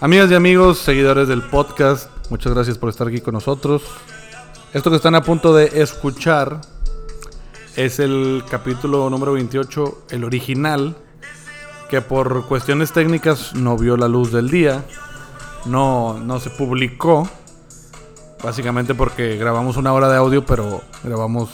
Amigas 0.00 0.30
y 0.30 0.34
amigos, 0.34 0.78
seguidores 0.78 1.28
del 1.28 1.42
podcast, 1.42 2.08
muchas 2.30 2.54
gracias 2.54 2.78
por 2.78 2.88
estar 2.88 3.06
aquí 3.06 3.20
con 3.20 3.34
nosotros. 3.34 3.82
Esto 4.72 4.88
que 4.88 4.96
están 4.96 5.14
a 5.14 5.22
punto 5.22 5.54
de 5.54 5.82
escuchar 5.82 6.62
es 7.76 7.98
el 7.98 8.42
capítulo 8.50 9.10
número 9.10 9.34
28, 9.34 10.04
el 10.12 10.24
original, 10.24 10.96
que 11.90 12.00
por 12.00 12.46
cuestiones 12.46 12.90
técnicas 12.92 13.54
no 13.54 13.76
vio 13.76 13.98
la 13.98 14.08
luz 14.08 14.32
del 14.32 14.48
día, 14.48 14.82
no, 15.66 16.18
no 16.18 16.40
se 16.40 16.48
publicó, 16.48 17.28
básicamente 18.42 18.94
porque 18.94 19.36
grabamos 19.36 19.76
una 19.76 19.92
hora 19.92 20.08
de 20.08 20.16
audio, 20.16 20.46
pero 20.46 20.80
grabamos 21.04 21.50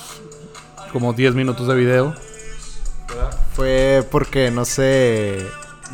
como 0.93 1.13
10 1.13 1.35
minutos 1.35 1.67
de 1.67 1.75
video. 1.75 2.28
Fue 3.55 4.07
porque 4.11 4.51
no 4.51 4.65
se 4.65 5.47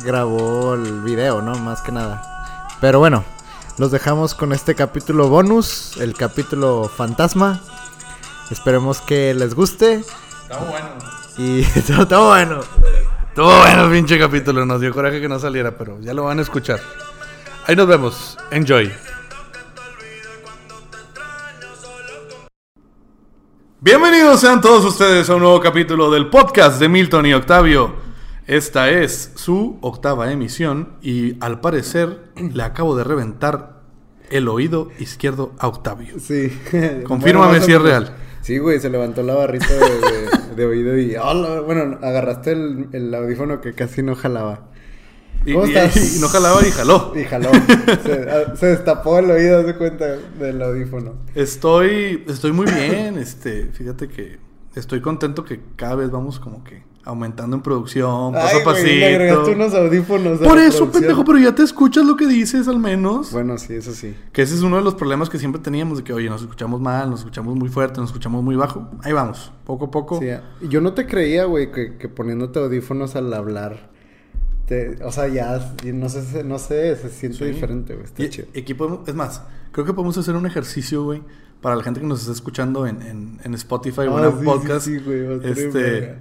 grabó 0.03 0.75
el 0.75 1.01
video, 1.01 1.41
¿no? 1.41 1.55
Más 1.55 1.81
que 1.81 1.91
nada. 1.91 2.67
Pero 2.81 2.99
bueno, 2.99 3.23
los 3.77 3.91
dejamos 3.91 4.35
con 4.35 4.53
este 4.53 4.75
capítulo 4.75 5.29
bonus, 5.29 5.97
el 5.97 6.15
capítulo 6.15 6.89
fantasma. 6.95 7.61
Esperemos 8.51 9.01
que 9.01 9.33
les 9.33 9.53
guste. 9.53 10.03
Está 10.43 10.57
bueno. 10.59 10.89
Y 11.37 11.61
está 11.75 12.19
bueno. 12.19 12.61
Estuvo 13.27 13.47
bueno 13.47 13.85
el 13.85 13.91
pinche 13.91 14.17
capítulo, 14.17 14.65
nos 14.65 14.79
dio 14.79 14.93
coraje 14.93 15.19
que 15.19 15.27
no 15.27 15.39
saliera, 15.39 15.77
pero 15.77 15.99
ya 15.99 16.13
lo 16.13 16.23
van 16.23 16.39
a 16.39 16.41
escuchar. 16.41 16.79
Ahí 17.67 17.75
nos 17.75 17.87
vemos. 17.87 18.37
Enjoy. 18.51 18.93
Bienvenidos 23.85 24.41
sean 24.41 24.61
todos 24.61 24.83
ustedes 24.83 25.29
a 25.29 25.35
un 25.35 25.41
nuevo 25.43 25.59
capítulo 25.59 26.09
del 26.09 26.31
podcast 26.31 26.79
de 26.79 26.89
Milton 26.89 27.27
y 27.27 27.33
Octavio. 27.35 27.93
Esta 28.47 28.89
es 28.89 29.33
su 29.35 29.77
octava 29.81 30.31
emisión 30.31 30.93
y 31.03 31.37
al 31.39 31.61
parecer 31.61 32.31
le 32.35 32.63
acabo 32.63 32.95
de 32.95 33.03
reventar 33.03 33.81
el 34.31 34.47
oído 34.47 34.89
izquierdo 34.97 35.53
a 35.59 35.67
Octavio. 35.67 36.15
Sí. 36.19 36.49
Confírmame 37.05 37.47
Bueno, 37.59 37.63
si 37.63 37.73
es 37.73 37.79
real. 37.81 38.15
Sí, 38.41 38.57
güey, 38.57 38.79
se 38.79 38.89
levantó 38.89 39.21
la 39.21 39.35
barrita 39.35 39.71
de, 39.71 39.79
de- 39.79 40.55
de 40.55 40.65
oído 40.65 40.97
y... 40.97 41.15
bueno, 41.65 41.99
agarraste 42.01 42.53
el, 42.53 42.87
el 42.91 43.13
audífono 43.13 43.61
que 43.61 43.73
casi 43.73 44.01
no 44.01 44.15
jalaba. 44.15 44.61
Y, 45.45 45.53
¿Cómo 45.53 45.65
y- 45.67 45.75
estás? 45.75 46.15
y 46.17 46.19
no 46.19 46.27
jalaba 46.27 46.59
y 46.67 46.71
jaló. 46.71 47.13
Y 47.15 47.23
jaló. 47.23 47.49
se, 48.55 48.65
destapó 48.65 49.19
el 49.19 49.29
oído, 49.31 49.63
de 49.63 49.75
cuenta, 49.75 50.05
del 50.39 50.61
audífono. 50.61 51.13
Estoy, 51.35 52.23
estoy 52.27 52.51
muy 52.51 52.65
bien, 52.65 53.17
este, 53.19 53.67
fíjate 53.67 54.07
que 54.07 54.39
estoy 54.75 55.01
contento 55.01 55.45
que 55.45 55.61
cada 55.75 55.95
vez 55.95 56.09
vamos 56.11 56.39
como 56.39 56.63
que 56.63 56.83
aumentando 57.07 57.55
en 57.55 57.61
producción, 57.61 58.33
paso 58.33 58.55
Ay, 58.55 58.61
a 58.61 58.63
pasito. 58.63 58.87
güey, 58.87 58.99
le 58.99 59.05
agregaste 59.05 59.51
unos 59.51 59.73
audífonos. 59.75 60.41
a 60.41 60.43
Por 60.43 60.57
eso, 60.57 60.77
producción. 60.79 60.91
pendejo, 60.91 61.23
pero 61.23 61.37
ya 61.37 61.53
te 61.53 61.61
escuchas 61.61 62.03
lo 62.03 62.15
que 62.17 62.25
dices 62.25 62.67
al 62.67 62.79
menos. 62.79 63.31
Bueno, 63.31 63.59
sí, 63.59 63.75
eso 63.75 63.93
sí. 63.93 64.15
Que 64.33 64.41
ese 64.41 64.55
es 64.55 64.61
uno 64.63 64.77
de 64.77 64.81
los 64.81 64.95
problemas 64.95 65.29
que 65.29 65.37
siempre 65.37 65.61
teníamos, 65.61 65.99
de 65.99 66.03
que, 66.03 66.13
oye, 66.13 66.27
nos 66.31 66.41
escuchamos 66.41 66.81
mal, 66.81 67.11
nos 67.11 67.19
escuchamos 67.19 67.55
muy 67.55 67.69
fuerte, 67.69 67.99
nos 68.01 68.09
escuchamos 68.09 68.43
muy 68.43 68.55
bajo. 68.55 68.89
Ahí 69.03 69.13
vamos, 69.13 69.51
poco 69.65 69.85
a 69.85 69.91
poco. 69.91 70.19
Sí, 70.19 70.25
yo 70.67 70.81
no 70.81 70.93
te 70.93 71.05
creía, 71.05 71.45
güey, 71.45 71.71
que, 71.71 71.95
que 71.97 72.09
poniéndote 72.09 72.57
audífonos 72.57 73.15
al 73.15 73.31
hablar. 73.35 73.93
Te- 74.65 75.03
o 75.03 75.11
sea, 75.11 75.27
ya, 75.27 75.75
y 75.83 75.91
no 75.91 76.09
sé, 76.09 76.43
no 76.43 76.57
sé, 76.59 76.95
se 76.95 77.09
siente 77.09 77.37
Sí. 77.39 77.45
diferente, 77.45 77.93
güey. 77.93 78.05
Está 78.05 78.23
Y, 78.23 78.29
chido. 78.29 78.47
y 78.53 78.59
aquí 78.61 78.73
podemos, 78.73 79.07
es 79.07 79.15
más, 79.15 79.41
creo 79.71 79.85
que 79.85 79.93
podemos 79.93 80.17
hacer 80.17 80.35
un 80.35 80.45
ejercicio, 80.45 81.03
güey, 81.03 81.21
para 81.61 81.75
la 81.75 81.83
gente 81.83 81.99
que 81.99 82.07
nos 82.07 82.21
está 82.21 82.31
escuchando 82.31 82.85
en, 82.87 83.01
en, 83.01 83.39
en 83.43 83.53
Spotify 83.55 84.01
o 84.01 84.17
Ah, 84.17 84.25
en 84.27 84.31
sí, 84.33 84.39
el 84.39 84.45
podcast. 84.45 84.85
sí, 84.85 84.97
sí, 84.99 85.03
güey, 85.03 85.39
este. 85.49 86.15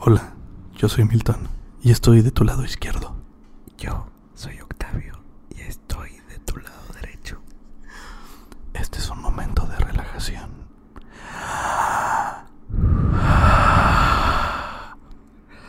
Hola, 0.00 0.34
yo 0.76 0.88
soy 0.88 1.04
Milton 1.04 1.36
y 1.82 1.90
estoy 1.90 2.22
de 2.22 2.30
tu 2.30 2.44
lado 2.44 2.64
izquierdo. 2.64 3.14
Yo 3.78 4.06
soy 4.34 4.60
Octavio 4.60 5.20
y 5.56 5.60
estoy 5.62 6.10
de 6.28 6.38
tu 6.44 6.56
lado 6.58 6.82
derecho. 6.94 7.38
Este 8.74 8.98
es 8.98 9.10
un 9.10 9.20
momento 9.20 9.66
de 9.66 9.76
relajación. 9.76 10.50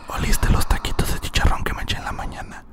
¿Oliste 0.08 0.50
los 0.52 0.68
taquitos 0.68 1.14
de 1.14 1.20
chicharrón 1.20 1.64
que 1.64 1.74
me 1.74 1.84
eché 1.84 1.98
en 1.98 2.04
la 2.06 2.12
mañana? 2.12 2.64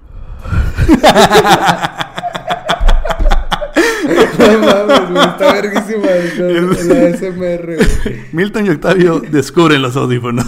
No 4.38 4.58
mames, 4.60 5.10
güey, 5.10 5.26
está 5.28 5.52
verguísima 5.52 6.08
ASMR, 6.08 7.76
güey. 7.76 7.88
Milton 8.32 8.66
y 8.66 8.70
Octavio 8.70 9.20
descubren 9.20 9.82
los 9.82 9.96
audífonos. 9.96 10.46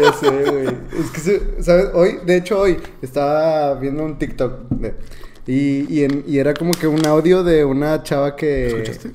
Ya 0.00 0.12
sé, 0.12 0.28
güey. 0.30 0.66
Es 0.66 1.10
que, 1.22 1.62
¿sabes? 1.62 1.86
Hoy, 1.94 2.18
de 2.24 2.36
hecho, 2.36 2.60
hoy 2.60 2.76
estaba 3.02 3.74
viendo 3.74 4.04
un 4.04 4.18
TikTok. 4.18 4.68
de- 4.70 4.94
y, 5.46 5.86
y, 5.92 6.04
en- 6.04 6.24
y 6.26 6.38
era 6.38 6.54
como 6.54 6.72
que 6.72 6.86
un 6.86 7.04
audio 7.06 7.42
de 7.42 7.64
una 7.64 8.02
chava 8.02 8.36
que. 8.36 8.66
¿Escuchaste? 8.66 9.10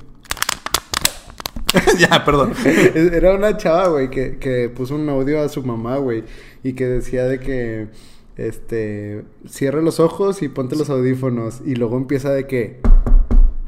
ya, 1.98 2.24
perdón. 2.24 2.52
Era 2.64 3.34
una 3.34 3.56
chava, 3.56 3.88
güey, 3.88 4.10
que, 4.10 4.38
que 4.38 4.68
puso 4.68 4.94
un 4.94 5.08
audio 5.08 5.42
a 5.42 5.48
su 5.48 5.62
mamá, 5.62 5.96
güey. 5.98 6.24
Y 6.62 6.72
que 6.74 6.86
decía 6.86 7.24
de 7.24 7.38
que. 7.40 7.88
Este. 8.36 9.24
Cierre 9.46 9.82
los 9.82 10.00
ojos 10.00 10.42
y 10.42 10.48
ponte 10.48 10.76
los 10.76 10.90
audífonos. 10.90 11.60
Y 11.64 11.74
luego 11.74 11.96
empieza 11.96 12.30
de 12.30 12.46
que. 12.46 12.80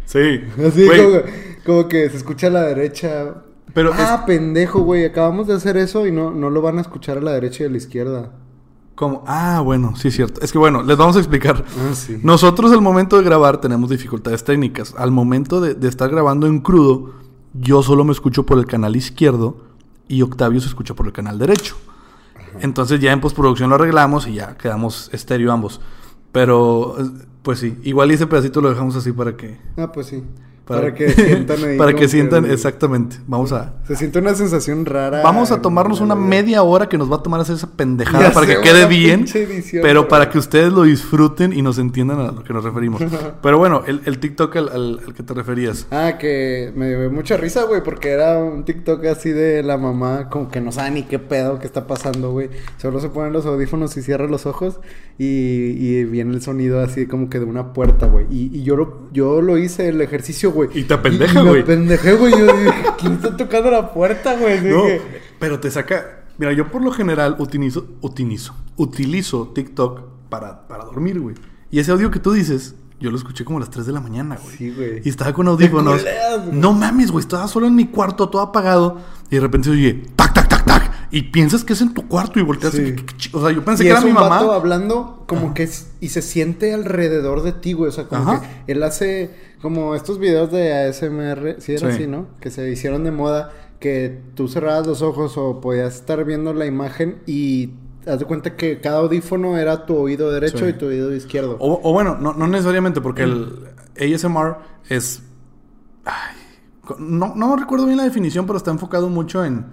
Sí. 0.07 0.41
Así 0.67 0.87
como, 0.87 1.21
como 1.65 1.89
que 1.89 2.09
se 2.11 2.17
escucha 2.17 2.49
a 2.49 2.51
la 2.51 2.63
derecha. 2.63 3.43
Pero 3.73 3.93
ah, 3.93 4.25
pendejo, 4.27 4.81
güey. 4.81 5.05
Acabamos 5.05 5.47
de 5.47 5.55
hacer 5.55 5.77
eso 5.77 6.07
y 6.07 6.13
no, 6.13 6.31
no 6.31 6.51
lo 6.51 6.63
van 6.63 6.79
a 6.79 6.81
escuchar 6.81 7.19
a 7.19 7.21
la 7.21 7.33
derecha 7.33 7.65
y 7.65 7.67
a 7.67 7.71
la 7.71 7.77
izquierda. 7.77 8.33
¿Cómo? 8.95 9.25
Ah, 9.27 9.61
bueno, 9.65 9.97
sí 9.97 10.09
es 10.09 10.15
cierto. 10.15 10.41
Es 10.41 10.53
que 10.53 10.59
bueno, 10.59 10.83
les 10.83 10.97
vamos 10.97 11.17
a 11.17 11.19
explicar. 11.19 11.65
Ah, 11.67 11.95
sí. 11.95 12.19
Nosotros 12.23 12.71
al 12.73 12.81
momento 12.81 13.17
de 13.17 13.25
grabar 13.25 13.61
tenemos 13.61 13.91
dificultades 13.91 14.45
técnicas. 14.45 14.95
Al 14.97 15.11
momento 15.11 15.61
de, 15.61 15.75
de 15.75 15.89
estar 15.89 16.09
grabando 16.11 16.47
en 16.47 16.61
crudo, 16.61 17.13
yo 17.55 17.83
solo 17.83 18.05
me 18.05 18.13
escucho 18.13 18.47
por 18.47 18.59
el 18.59 18.67
canal 18.67 18.95
izquierdo 18.95 19.57
y 20.07 20.23
Octavio 20.23 20.61
se 20.61 20.69
escucha 20.69 20.95
por 20.95 21.07
el 21.07 21.13
canal 21.13 21.39
derecho. 21.39 21.77
Entonces 22.61 23.01
ya 23.01 23.13
en 23.13 23.21
postproducción 23.21 23.71
lo 23.71 23.77
arreglamos 23.77 24.27
y 24.27 24.35
ya 24.35 24.57
quedamos 24.57 25.11
estéreo 25.13 25.53
ambos. 25.53 25.81
Pero, 26.33 26.97
eh, 26.99 27.05
pues 27.43 27.61
sí, 27.61 27.79
igual 27.83 28.11
ese 28.11 28.27
pedacito 28.27 28.61
lo 28.61 28.71
dejamos 28.71 28.97
así 28.97 29.13
para 29.13 29.37
que... 29.37 29.59
Ah, 29.77 29.93
pues 29.93 30.07
sí. 30.09 30.23
Para, 30.67 30.95
que 30.95 31.11
sientan 31.11 31.63
ahí. 31.63 31.77
para 31.77 31.93
que 31.95 32.09
sientan, 32.09 32.45
exactamente. 32.51 33.17
Vamos 33.27 33.53
a... 33.53 33.75
Se 33.87 33.97
siente 33.97 34.19
una 34.19 34.35
sensación 34.35 34.87
rara. 34.87 35.21
Vamos 35.23 35.51
a 35.51 35.61
tomarnos 35.61 36.01
una 36.01 36.15
media 36.15 36.63
hora 36.63 36.89
que 36.89 36.97
nos 36.97 37.11
va 37.13 37.17
a 37.17 37.23
tomar 37.23 37.41
hacer 37.41 37.57
esa 37.57 37.67
pendejada 37.71 38.33
para 38.33 38.47
que 38.47 38.61
quede 38.63 38.87
bien, 38.87 39.27
edición, 39.35 39.83
pero 39.83 40.09
para 40.09 40.31
que 40.31 40.39
ustedes 40.39 40.73
lo 40.73 40.83
disfruten 40.85 41.53
y 41.53 41.61
nos 41.61 41.79
entiendan 41.79 42.21
a 42.21 42.33
lo 42.33 42.43
que 42.43 42.53
nos 42.55 42.65
referimos. 42.65 43.03
pero 43.43 43.59
bueno, 43.59 43.83
el, 43.87 44.01
el 44.07 44.19
TikTok 44.19 44.57
al, 44.57 44.69
al- 44.71 45.01
al 45.07 45.15
que 45.15 45.23
te 45.23 45.35
referías. 45.35 45.87
Ah, 45.91 46.17
que 46.19 46.73
me 46.75 46.89
dio 46.89 47.11
mucha 47.11 47.37
risa, 47.37 47.65
güey, 47.65 47.83
porque 47.83 48.11
era 48.11 48.39
un 48.39 48.65
TikTok 48.65 49.05
así 49.07 49.31
de 49.31 49.63
la 49.63 49.77
mamá, 49.77 50.29
como 50.31 50.49
que 50.49 50.61
no 50.63 50.73
sabe 50.73 50.93
ni 50.93 51.03
qué 51.03 51.19
pedo 51.19 51.59
que 51.59 51.67
está 51.67 51.87
pasando, 51.87 52.31
güey. 52.33 52.49
Solo 52.79 53.01
se 53.01 53.11
ponen 53.11 53.33
los 53.35 53.45
audífonos 53.45 53.95
y 53.99 54.03
cierra 54.03 54.27
los 54.29 54.47
ojos 54.47 54.81
y, 55.19 55.25
y 55.27 56.05
viene 56.05 56.33
el 56.35 56.41
sonido 56.43 56.81
así 56.81 57.07
como 57.07 57.29
que 57.29 57.39
de 57.39 57.45
una 57.45 57.73
puerta, 57.73 58.07
güey. 58.07 58.27
Y, 58.31 58.51
y 58.59 58.63
yo, 58.63 58.77
lo, 58.77 59.11
yo 59.13 59.43
lo 59.43 59.59
hice 59.59 59.89
el 59.89 60.01
ejercicio, 60.01 60.53
güey. 60.55 60.71
Y 60.73 60.85
te 60.85 60.95
Y- 60.95 60.97
y 61.41 61.43
güey. 61.43 61.55
Me 61.57 61.61
apendejé, 61.61 62.15
güey. 62.15 62.33
Yo 62.39 62.47
dije, 62.57 62.73
¿quién 62.99 63.13
está 63.15 63.37
tocando 63.37 63.71
la 63.71 63.93
puerta, 63.93 64.37
güey? 64.39 64.61
No, 64.63 64.85
Dije, 64.85 65.03
pero 65.39 65.61
te 65.61 65.71
saca... 65.71 66.21
Mira, 66.39 66.53
yo 66.53 66.69
por 66.71 66.83
lo 66.83 66.91
general 66.91 67.37
utilizo, 67.39 67.87
utilizo, 68.01 68.55
utilizo 68.77 69.53
TikTok 69.55 70.01
para, 70.29 70.67
para 70.67 70.85
dormir, 70.85 71.21
güey. 71.21 71.37
Y 71.71 71.79
ese 71.79 71.93
audio 71.93 72.11
que 72.11 72.19
tú 72.19 72.33
dices, 72.33 72.75
yo 72.99 73.11
lo 73.11 73.17
escuché 73.17 73.45
como 73.45 73.59
a 73.59 73.61
las 73.61 73.71
3 73.71 73.87
de 73.87 73.93
la 73.93 74.01
mañana, 74.01 74.37
güey. 74.43 74.57
Sí, 74.57 74.71
güey. 74.75 75.03
Y 75.05 75.09
estaba 75.09 75.33
con 75.33 75.47
audífonos. 75.47 76.05
No 76.51 76.73
mames, 76.73 77.11
güey. 77.11 77.21
Estaba 77.23 77.47
solo 77.47 77.67
en 77.67 77.75
mi 77.77 77.87
cuarto, 77.87 78.29
todo 78.31 78.43
apagado. 78.43 78.99
Y 79.31 79.37
de 79.37 79.41
repente 79.43 79.69
se 79.69 79.73
oye, 79.75 80.03
tac, 80.17 80.35
tac, 80.35 80.49
tac, 80.49 80.65
tac. 80.65 80.93
Y 81.17 81.23
piensas 81.31 81.63
que 81.65 81.75
es 81.75 81.81
en 81.81 81.95
tu 81.95 82.09
cuarto 82.09 82.41
y 82.41 82.43
volteas. 82.43 82.73
Sí. 82.75 82.95
y 82.97 83.37
o 83.37 83.41
sea, 83.41 83.51
yo 83.55 83.65
pensé 83.65 83.85
y 83.85 83.87
que 83.87 83.93
era 83.93 84.01
mi 84.01 84.13
mamá. 84.13 84.29
vato 84.31 84.53
hablando 84.53 85.25
como 85.27 85.55
que 85.55 85.63
es- 85.63 85.93
y 86.01 86.09
se 86.09 86.23
siente 86.23 86.75
alrededor 86.75 87.43
de 87.43 87.53
ti, 87.53 87.73
güey. 87.73 87.89
O 87.89 87.93
sea, 87.93 88.05
como 88.09 88.23
Ajá. 88.33 88.43
que 88.67 88.73
él 88.73 88.83
hace 88.83 89.31
como 89.63 89.95
estos 89.95 90.19
videos 90.19 90.51
de 90.51 90.73
ASMR, 90.75 91.57
sí 91.61 91.73
era 91.75 91.89
Sí. 91.91 91.95
así, 91.97 92.07
¿no? 92.07 92.27
Que 92.41 92.51
se 92.51 92.69
hicieron 92.71 93.05
de 93.05 93.13
moda, 93.13 93.53
que 93.81 94.21
tú 94.35 94.49
cerrabas 94.49 94.87
los 94.87 95.03
ojos 95.03 95.37
o 95.39 95.61
podías 95.61 95.95
estar 95.95 96.25
viendo 96.25 96.53
la 96.53 96.67
imagen 96.67 97.19
y 97.27 97.71
haz 98.07 98.19
de 98.19 98.25
cuenta 98.25 98.57
que 98.57 98.81
cada 98.81 98.99
audífono 98.99 99.57
era 99.57 99.87
tu 99.87 99.97
oído 99.97 100.31
derecho 100.33 100.69
y 100.69 100.73
tu 100.75 100.87
oído 100.87 101.15
izquierdo. 101.15 101.57
O, 101.61 101.81
o 101.83 101.93
bueno, 101.93 102.17
no, 102.21 102.33
no 102.35 102.47
necesariamente, 102.49 103.01
porque 103.01 103.23
el 103.23 103.69
ASMR 103.99 104.57
es. 104.89 105.23
ay, 106.05 106.35
no, 106.99 107.35
no 107.35 107.57
recuerdo 107.57 107.87
bien 107.87 107.97
la 107.99 108.05
definición, 108.05 108.47
pero 108.47 108.57
está 108.57 108.71
enfocado 108.71 109.09
mucho 109.09 109.45
en 109.45 109.65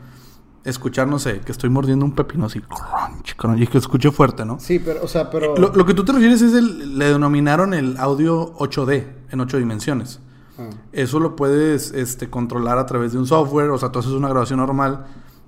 escuchar, 0.63 1.07
no 1.07 1.19
sé, 1.19 1.39
que 1.39 1.51
estoy 1.51 1.69
mordiendo 1.69 2.05
un 2.05 2.13
pepino 2.13 2.45
así, 2.45 2.61
crunch, 2.61 3.35
crunch, 3.35 3.61
y 3.61 3.67
que 3.67 3.77
escuche 3.77 4.11
fuerte, 4.11 4.45
¿no? 4.45 4.59
Sí, 4.59 4.79
pero, 4.79 5.03
o 5.03 5.07
sea, 5.07 5.29
pero... 5.29 5.55
Lo, 5.57 5.73
lo 5.73 5.85
que 5.85 5.93
tú 5.93 6.03
te 6.05 6.11
refieres 6.11 6.41
es 6.41 6.53
el. 6.53 6.97
Le 6.97 7.05
denominaron 7.05 7.73
el 7.73 7.97
audio 7.97 8.53
8D, 8.55 9.05
en 9.31 9.39
8 9.39 9.57
dimensiones. 9.57 10.19
Ah. 10.57 10.69
Eso 10.91 11.19
lo 11.19 11.35
puedes 11.35 11.91
este, 11.91 12.29
controlar 12.29 12.77
a 12.77 12.85
través 12.85 13.13
de 13.13 13.19
un 13.19 13.25
software. 13.25 13.69
O 13.69 13.77
sea, 13.77 13.91
tú 13.91 13.99
haces 13.99 14.11
una 14.11 14.29
grabación 14.29 14.59
normal 14.59 15.05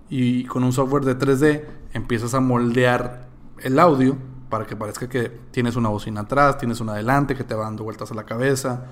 y 0.10 0.46
con 0.46 0.64
un 0.64 0.74
software 0.74 1.04
de 1.06 1.18
3D 1.18 1.64
empiezas 1.94 2.34
a 2.34 2.40
moldear 2.40 3.28
el 3.62 3.80
audio 3.80 4.18
para 4.54 4.68
que 4.68 4.76
parezca 4.76 5.10
que 5.10 5.32
tienes 5.50 5.76
una 5.76 5.90
bocina 5.90 6.22
atrás, 6.22 6.60
tienes 6.60 6.80
una 6.80 6.92
adelante 6.94 7.34
que 7.34 7.44
te 7.44 7.56
va 7.56 7.64
dando 7.64 7.84
vueltas 7.84 8.12
a 8.12 8.14
la 8.14 8.24
cabeza. 8.24 8.86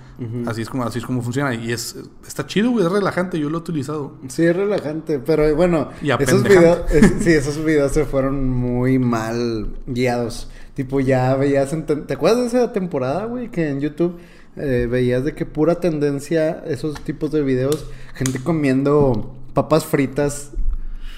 Así 0.48 0.64
es 0.64 0.70
como 0.72 0.84
así 0.86 0.98
es 0.98 1.06
como 1.06 1.22
funciona 1.22 1.54
y 1.54 1.72
es 1.72 1.96
está 2.26 2.48
chido, 2.48 2.72
güey, 2.72 2.84
es 2.84 2.92
relajante, 2.92 3.38
yo 3.38 3.48
lo 3.52 3.60
he 3.60 3.62
utilizado. 3.62 4.16
Sí, 4.28 4.44
es 4.44 4.56
relajante, 4.56 5.20
pero 5.20 5.56
bueno, 5.56 5.90
Y 6.02 6.10
esos 6.10 6.42
videos, 6.42 6.92
es- 6.92 7.14
sí, 7.24 7.30
esos 7.30 7.64
videos 7.64 7.92
se 7.92 8.06
fueron 8.06 8.50
muy 8.50 8.98
mal 8.98 9.68
guiados. 9.86 10.50
Tipo, 10.74 11.00
ya 11.00 11.36
veías, 11.36 11.70
¿te 12.08 12.14
acuerdas 12.16 12.52
de 12.52 12.60
esa 12.60 12.74
temporada, 12.74 13.26
güey? 13.26 13.52
Que 13.52 13.70
en 13.70 13.82
YouTube 13.82 14.18
eh, 14.56 14.88
veías 14.90 15.24
de 15.24 15.36
que 15.36 15.46
pura 15.46 15.76
tendencia 15.80 16.64
esos 16.66 17.00
tipos 17.04 17.32
de 17.32 17.44
videos, 17.44 17.86
gente 18.16 18.40
comiendo 18.44 19.36
papas 19.54 19.86
fritas 19.86 20.54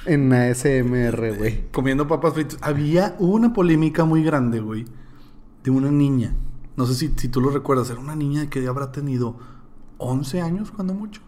en 0.06 0.34
ASMR, 0.34 1.38
güey. 1.38 1.66
Comiendo 1.72 2.08
papas 2.08 2.34
fritas. 2.34 2.58
Había 2.62 3.16
hubo 3.20 3.34
una 3.34 3.54
polémica 3.54 4.06
muy 4.06 4.24
grande, 4.24 4.60
güey, 4.60 4.86
de 5.64 5.72
una 5.72 5.92
niña. 5.92 6.36
No 6.76 6.86
sé 6.86 6.96
si, 6.96 7.14
si 7.16 7.28
tú 7.28 7.42
lo 7.42 7.50
recuerdas, 7.50 7.90
era 7.90 8.00
una 8.00 8.16
niña 8.16 8.50
que 8.50 8.66
habrá 8.68 8.92
tenido 8.92 9.38
11 9.98 10.42
años 10.42 10.72
cuando 10.72 10.94
mucho. 10.94 11.22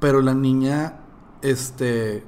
Pero 0.00 0.20
la 0.20 0.34
niña, 0.34 1.00
este... 1.42 2.24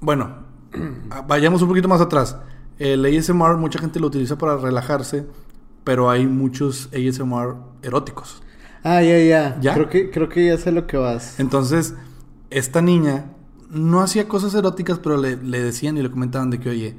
Bueno, 0.00 0.44
vayamos 1.26 1.62
un 1.62 1.68
poquito 1.68 1.88
más 1.88 2.00
atrás. 2.00 2.38
El 2.78 3.04
ASMR, 3.04 3.56
mucha 3.56 3.78
gente 3.78 4.00
lo 4.00 4.06
utiliza 4.08 4.36
para 4.36 4.56
relajarse, 4.56 5.26
pero 5.84 6.10
hay 6.10 6.26
muchos 6.26 6.90
ASMR 6.92 7.56
eróticos. 7.82 8.42
Ah, 8.82 9.02
ya, 9.02 9.18
ya. 9.18 9.58
¿Ya? 9.60 9.74
Creo 9.74 9.88
que, 9.88 10.10
creo 10.10 10.28
que 10.28 10.46
ya 10.46 10.58
sé 10.58 10.72
lo 10.72 10.86
que 10.86 10.96
vas. 10.96 11.40
Entonces, 11.40 11.94
esta 12.50 12.82
niña 12.82 13.35
no 13.70 14.00
hacía 14.02 14.28
cosas 14.28 14.54
eróticas, 14.54 14.98
pero 14.98 15.16
le, 15.16 15.36
le 15.36 15.62
decían 15.62 15.96
y 15.98 16.02
le 16.02 16.10
comentaban 16.10 16.50
de 16.50 16.60
que, 16.60 16.68
oye, 16.70 16.96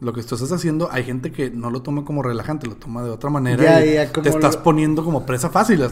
lo 0.00 0.12
que 0.12 0.22
tú 0.22 0.34
estás 0.36 0.52
haciendo, 0.52 0.88
hay 0.92 1.04
gente 1.04 1.32
que 1.32 1.50
no 1.50 1.70
lo 1.70 1.82
toma 1.82 2.04
como 2.04 2.22
relajante, 2.22 2.66
lo 2.66 2.76
toma 2.76 3.02
de 3.02 3.10
otra 3.10 3.30
manera. 3.30 3.62
Ya, 3.62 3.84
y 3.86 3.94
ya, 3.94 4.12
te 4.12 4.28
estás 4.28 4.56
lo- 4.56 4.62
poniendo 4.62 5.04
como 5.04 5.26
presa 5.26 5.50
fácil. 5.50 5.82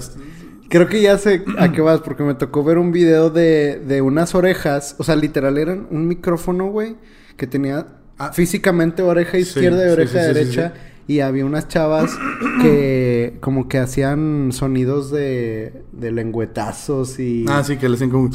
Creo 0.68 0.88
que 0.88 1.00
ya 1.02 1.16
sé 1.18 1.44
a 1.58 1.70
qué 1.72 1.80
vas, 1.82 2.00
porque 2.00 2.22
me 2.22 2.34
tocó 2.34 2.62
ver 2.64 2.78
un 2.78 2.92
video 2.92 3.30
de, 3.30 3.80
de 3.86 4.02
unas 4.02 4.34
orejas. 4.34 4.94
O 4.98 5.04
sea, 5.04 5.16
literal 5.16 5.58
eran 5.58 5.86
un 5.90 6.06
micrófono, 6.08 6.66
güey, 6.70 6.96
que 7.36 7.46
tenía 7.46 7.88
Ah. 8.18 8.32
físicamente 8.32 9.02
oreja 9.02 9.36
izquierda 9.36 9.86
y 9.86 9.90
oreja 9.90 10.10
sí, 10.12 10.18
sí, 10.18 10.26
sí, 10.26 10.34
derecha. 10.34 10.74
Y 11.06 11.20
había 11.20 11.44
unas 11.44 11.68
chavas 11.68 12.16
que 12.62 13.36
como 13.40 13.68
que 13.68 13.78
hacían 13.78 14.50
sonidos 14.52 15.10
de, 15.10 15.82
de 15.92 16.12
lengüetazos 16.12 17.18
y... 17.18 17.44
Ah, 17.48 17.62
sí, 17.62 17.76
que 17.76 17.88
le 17.90 17.96
hacen 17.96 18.08
como... 18.10 18.30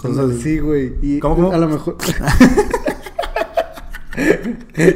Cosas 0.00 0.30
así. 0.30 0.42
Sí, 0.42 0.58
güey. 0.58 0.94
Y 1.02 1.18
¿Cómo, 1.20 1.36
cómo? 1.36 1.52
a 1.52 1.58
lo 1.58 1.68
mejor... 1.68 1.96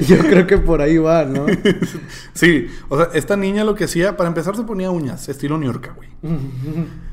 Yo 0.08 0.18
creo 0.18 0.46
que 0.46 0.58
por 0.58 0.80
ahí 0.82 0.98
va, 0.98 1.24
¿no? 1.24 1.46
Sí, 2.34 2.66
o 2.88 2.96
sea, 2.96 3.08
esta 3.14 3.36
niña 3.36 3.62
lo 3.64 3.74
que 3.76 3.84
hacía, 3.84 4.16
para 4.16 4.28
empezar 4.28 4.56
se 4.56 4.62
ponía 4.64 4.90
uñas, 4.90 5.28
estilo 5.28 5.56
New 5.56 5.70
York, 5.72 5.92
güey. 5.96 6.08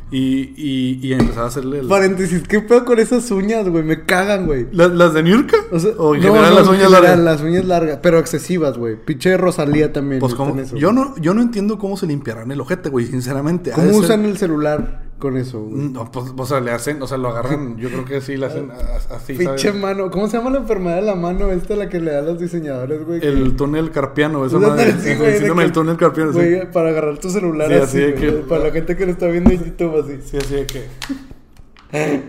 Y, 0.09 0.53
y, 0.57 0.99
y 1.01 1.13
empezaba 1.13 1.45
a 1.45 1.47
hacerle... 1.49 1.79
el- 1.79 1.87
Paréntesis, 1.87 2.41
¿qué 2.47 2.59
pedo 2.59 2.83
con 2.85 2.99
esas 2.99 3.29
uñas, 3.31 3.69
güey? 3.69 3.83
Me 3.83 4.03
cagan, 4.03 4.45
güey. 4.47 4.67
¿Las, 4.71 4.91
las 4.91 5.13
de 5.13 5.23
New 5.23 5.37
York? 5.37 5.53
O, 5.71 5.79
sea, 5.79 5.91
¿O 5.97 6.15
en 6.15 6.21
no, 6.21 6.27
general 6.27 6.49
no, 6.53 6.59
las 6.59 6.67
uñas 6.67 6.81
general, 6.89 7.03
largas? 7.03 7.19
Las 7.19 7.41
uñas 7.41 7.65
largas, 7.65 7.99
pero 8.01 8.19
excesivas, 8.19 8.77
güey. 8.77 8.95
Pinche 8.97 9.37
Rosalía 9.37 9.93
también. 9.93 10.19
Pues 10.19 10.33
como... 10.33 10.59
Yo 10.73 10.91
no, 10.91 11.15
yo 11.17 11.33
no 11.33 11.41
entiendo 11.41 11.77
cómo 11.77 11.95
se 11.97 12.07
limpiarán 12.07 12.51
el 12.51 12.59
ojete, 12.59 12.89
güey, 12.89 13.05
sinceramente. 13.05 13.71
¿Cómo 13.71 13.87
ser- 13.87 13.95
usan 13.95 14.25
el 14.25 14.37
celular 14.37 15.03
con 15.21 15.37
eso, 15.37 15.61
güey? 15.61 15.89
No, 15.89 16.11
pues, 16.11 16.33
o 16.35 16.45
sea, 16.45 16.59
le 16.59 16.71
hacen, 16.71 17.01
o 17.01 17.07
sea, 17.07 17.17
lo 17.17 17.29
agarran, 17.29 17.77
yo 17.77 17.87
creo 17.87 18.03
que 18.03 18.19
sí, 18.19 18.35
le 18.35 18.47
hacen 18.47 18.69
así. 19.09 19.35
Pinche 19.35 19.71
mano. 19.71 20.11
¿Cómo 20.11 20.27
se 20.27 20.35
llama 20.37 20.49
la 20.49 20.57
enfermedad 20.57 20.97
de 20.97 21.03
la 21.03 21.15
mano 21.15 21.49
esta 21.51 21.77
la 21.77 21.87
que 21.87 22.01
le 22.01 22.11
dan 22.11 22.25
los 22.25 22.37
diseñadores, 22.39 23.05
güey? 23.05 23.25
El 23.25 23.55
túnel 23.55 23.91
carpiano, 23.91 24.45
esa 24.45 24.59
madre. 24.59 24.91
sí, 24.99 25.15
güey, 25.15 25.39
que- 25.39 25.49
del 25.53 25.71
túnel 25.71 25.95
carpiano, 25.95 26.33
sí. 26.33 26.39
Güey, 26.39 26.69
para 26.69 26.89
agarrar 26.89 27.17
tu 27.19 27.29
celular 27.29 27.69
Sí, 27.69 27.73
así, 27.75 27.83
así 27.83 27.97
de 27.99 28.11
güey, 28.11 28.21
que- 28.21 28.31
Para 28.49 28.63
la 28.65 28.71
gente 28.73 28.97
que 28.97 29.05
lo 29.05 29.11
está 29.13 29.27
viendo 29.27 29.51
en 29.51 29.63
YouTube 29.63 30.03
así. 30.03 30.19
Sí, 30.29 30.35
así 30.37 30.55
de 30.55 30.65
que... 30.65 30.85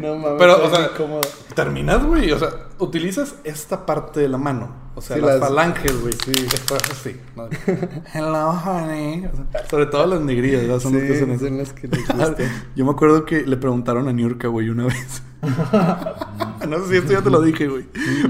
No 0.00 0.16
mames. 0.16 0.38
Pero, 0.38 0.64
o 0.64 0.68
sea, 0.70 0.78
bien 0.78 0.90
cómodo. 0.96 1.20
terminas, 1.54 2.04
güey, 2.04 2.32
o 2.32 2.38
sea, 2.38 2.48
utilizas 2.78 3.36
esta 3.44 3.86
parte 3.86 4.18
de 4.20 4.28
la 4.28 4.36
mano, 4.38 4.70
o 4.94 5.00
sea, 5.00 5.16
Sí, 5.16 5.22
las, 5.22 5.30
las- 5.38 5.48
falanges, 5.48 6.00
güey. 6.00 6.12
sí. 6.24 6.32
Estás 6.54 6.90
así, 6.90 7.16
¿no? 7.36 7.48
Hello, 8.14 8.50
honey. 8.50 9.26
O 9.26 9.30
sea, 9.52 9.68
sobre 9.68 9.86
todo 9.86 10.06
las 10.06 10.20
negrillas, 10.20 10.62
¿verdad? 10.62 10.80
Son 10.80 10.92
las 10.94 11.02
que 11.02 11.08
Sí, 11.08 11.14
hacen 11.14 11.30
eso. 11.32 11.44
son 11.46 11.58
las 11.58 11.72
que 11.72 11.88
les 11.88 11.98
gustan. 12.08 12.36
Yo 12.76 12.84
me 12.84 12.90
acuerdo 12.90 13.24
que 13.24 13.42
le 13.46 13.56
preguntaron 13.56 14.08
a 14.08 14.12
Niurka, 14.12 14.48
güey, 14.48 14.68
una 14.68 14.84
vez. 14.86 15.22
no 16.68 16.78
sé 16.84 16.88
si 16.90 16.96
esto 16.96 17.12
ya 17.12 17.22
te 17.22 17.30
lo 17.30 17.40
dije, 17.42 17.66
güey. 17.68 17.86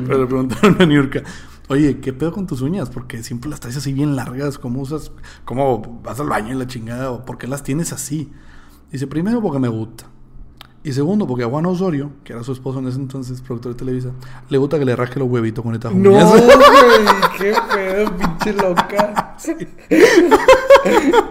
Pero 0.06 0.18
le 0.18 0.26
preguntaron 0.26 0.76
a 0.80 0.86
Niurka. 0.86 1.22
Oye, 1.68 2.00
¿qué 2.00 2.12
pedo 2.12 2.32
con 2.32 2.46
tus 2.46 2.60
uñas? 2.60 2.90
Porque 2.90 3.22
siempre 3.22 3.48
las 3.48 3.60
traes 3.60 3.76
así 3.76 3.92
bien 3.92 4.16
largas. 4.16 4.58
¿Cómo 4.58 4.80
usas? 4.80 5.12
¿Cómo 5.44 6.00
vas 6.02 6.20
al 6.20 6.28
baño 6.28 6.54
y 6.54 6.58
la 6.58 6.66
chingada? 6.66 7.10
¿O 7.10 7.24
por 7.24 7.38
qué 7.38 7.46
las 7.46 7.62
tienes 7.62 7.92
así? 7.92 8.30
Dice, 8.90 9.06
primero 9.06 9.40
porque 9.40 9.58
me 9.58 9.68
gusta. 9.68 10.06
Y 10.84 10.92
segundo, 10.92 11.28
porque 11.28 11.44
a 11.44 11.48
Juan 11.48 11.64
Osorio, 11.66 12.10
que 12.24 12.32
era 12.32 12.42
su 12.42 12.50
esposo 12.52 12.80
en 12.80 12.88
ese 12.88 12.98
entonces, 12.98 13.40
productor 13.40 13.72
de 13.72 13.78
Televisa, 13.78 14.10
le 14.48 14.58
gusta 14.58 14.78
que 14.80 14.84
le 14.84 14.96
rasque 14.96 15.20
los 15.20 15.28
huevitos 15.28 15.64
con 15.64 15.74
estas 15.74 15.94
No, 15.94 16.10
güey, 16.10 16.20
qué 17.38 17.54
pedo, 17.72 18.16
pinche 18.16 18.52
loca. 18.52 19.36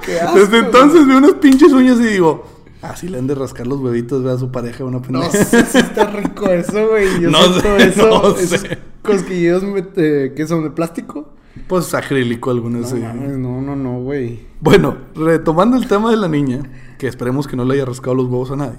Qué 0.05 0.19
asco, 0.19 0.37
Desde 0.39 0.57
entonces 0.59 1.05
veo 1.05 1.17
unas 1.17 1.33
pinches 1.33 1.71
uñas 1.73 1.99
y 1.99 2.03
digo, 2.05 2.45
así 2.81 3.07
le 3.09 3.17
han 3.19 3.27
de 3.27 3.35
rascar 3.35 3.67
los 3.67 3.79
huevitos, 3.79 4.23
ve 4.23 4.31
a 4.31 4.37
su 4.37 4.51
pareja, 4.51 4.83
una 4.85 4.97
No 4.99 5.01
pendeja. 5.01 5.31
sé 5.43 5.65
si 5.65 5.77
está 5.79 6.05
rico 6.07 6.45
eso, 6.47 6.87
güey. 6.89 7.19
Yo 7.21 7.29
No 7.29 7.39
siento 7.43 7.61
sé, 7.61 7.87
eso. 7.89 8.07
no 8.07 8.35
esos 8.37 8.61
sé. 8.61 8.77
cosquillos 9.03 9.63
eh, 9.97 10.33
que 10.35 10.47
son 10.47 10.63
de 10.63 10.69
plástico. 10.71 11.29
Pues 11.67 11.93
acrílico 11.93 12.51
algunas. 12.51 12.81
No, 12.81 12.87
sí. 12.87 12.95
mames, 13.03 13.37
no, 13.37 13.61
no, 13.61 13.75
no, 13.75 13.99
güey. 13.99 14.45
Bueno, 14.61 14.95
retomando 15.15 15.75
el 15.77 15.87
tema 15.87 16.09
de 16.09 16.17
la 16.17 16.27
niña, 16.29 16.63
que 16.97 17.07
esperemos 17.07 17.47
que 17.47 17.57
no 17.57 17.65
le 17.65 17.73
haya 17.75 17.85
rascado 17.85 18.15
los 18.15 18.27
huevos 18.27 18.51
a 18.51 18.55
nadie. 18.55 18.77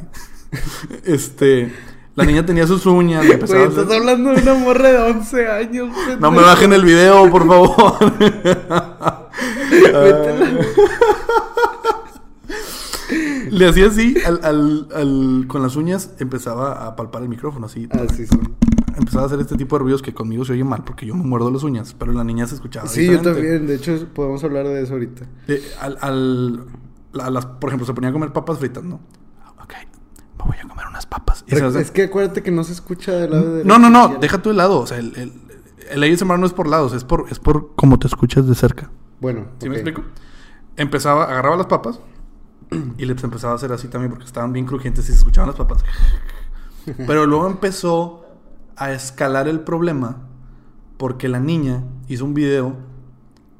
este, 1.04 1.72
la 2.14 2.24
niña 2.24 2.44
tenía 2.44 2.66
sus 2.66 2.84
uñas, 2.86 3.26
Güey, 3.26 3.42
hacer- 3.42 3.68
estás 3.68 3.90
hablando 3.90 4.30
de 4.32 4.42
una 4.42 4.54
morra 4.54 4.90
de 4.92 4.98
11 4.98 5.46
años. 5.48 5.88
No 6.20 6.30
me 6.30 6.42
bajen 6.42 6.72
el 6.72 6.84
video, 6.84 7.30
por 7.30 7.46
favor. 7.46 7.96
Le 13.50 13.68
hacía 13.68 13.86
así, 13.88 14.14
al, 14.24 14.40
al- 14.42 14.88
al- 14.94 15.44
con 15.46 15.62
las 15.62 15.76
uñas 15.76 16.10
empezaba 16.18 16.86
a 16.86 16.96
palpar 16.96 17.22
el 17.22 17.28
micrófono, 17.28 17.66
así. 17.66 17.86
Ah. 17.90 18.02
Empezaba 18.96 19.24
a 19.24 19.26
hacer 19.26 19.40
este 19.40 19.56
tipo 19.56 19.76
de 19.76 19.82
ruidos 19.82 20.00
que 20.02 20.14
conmigo 20.14 20.44
se 20.44 20.52
oye 20.52 20.64
mal 20.64 20.84
porque 20.84 21.04
yo 21.06 21.14
me 21.14 21.24
muerdo 21.24 21.50
las 21.50 21.62
uñas, 21.62 21.94
pero 21.98 22.12
la 22.12 22.24
niña 22.24 22.46
se 22.46 22.54
escuchaba. 22.54 22.88
Sí, 22.88 23.06
yo 23.06 23.20
también. 23.20 23.66
De 23.66 23.74
hecho, 23.74 24.06
podemos 24.14 24.42
hablar 24.44 24.66
de 24.66 24.82
eso 24.82 24.94
ahorita. 24.94 25.26
Eh, 25.48 25.62
al, 25.80 25.98
al- 26.00 26.64
las, 27.12 27.44
por 27.46 27.68
ejemplo, 27.70 27.86
se 27.86 27.92
ponía 27.94 28.10
a 28.10 28.12
comer 28.12 28.32
papas 28.32 28.58
fritas, 28.58 28.84
¿no? 28.84 29.00
Me 30.44 30.56
voy 30.56 30.58
a 30.64 30.68
comer 30.68 30.86
unas 30.86 31.06
papas. 31.06 31.44
Y 31.46 31.54
Es 31.54 31.90
que 31.90 32.04
acuérdate 32.04 32.42
que 32.42 32.50
no 32.50 32.64
se 32.64 32.72
escucha 32.72 33.12
del 33.12 33.30
lado 33.30 33.52
derecho. 33.52 33.68
no, 33.68 33.78
no, 33.78 33.90
no, 33.90 34.18
deja 34.18 34.42
tu 34.42 34.50
de 34.50 34.56
lado. 34.56 34.80
O 34.80 34.86
sea, 34.86 34.98
el, 34.98 35.14
el, 35.16 35.32
el 35.90 36.12
ASMR 36.12 36.38
no 36.38 36.46
es 36.46 36.52
por 36.52 36.66
lados, 36.66 36.92
es 36.92 37.04
por, 37.04 37.26
es 37.30 37.38
por 37.38 37.74
cómo 37.74 37.98
te 37.98 38.06
escuchas 38.06 38.46
de 38.46 38.54
cerca. 38.54 38.90
Bueno, 39.20 39.46
¿Sí 39.58 39.68
me 39.68 39.76
explico? 39.76 40.02
Empezaba, 40.76 41.24
agarraba 41.24 41.56
las 41.56 41.66
papas 41.66 42.00
y 42.98 43.04
les 43.04 43.22
empezaba 43.22 43.52
a 43.52 43.56
hacer 43.56 43.72
así 43.72 43.88
también 43.88 44.10
porque 44.10 44.24
estaban 44.24 44.52
bien 44.52 44.66
crujientes 44.66 45.04
y 45.04 45.08
se 45.12 45.18
escuchaban 45.18 45.48
las 45.48 45.56
papas. 45.56 45.84
Pero 47.06 47.26
luego 47.26 47.46
empezó 47.46 48.24
a 48.76 48.92
escalar 48.92 49.46
el 49.48 49.60
problema 49.60 50.26
porque 50.96 51.28
la 51.28 51.40
niña 51.40 51.84
hizo 52.08 52.24
un 52.24 52.34
video 52.34 52.76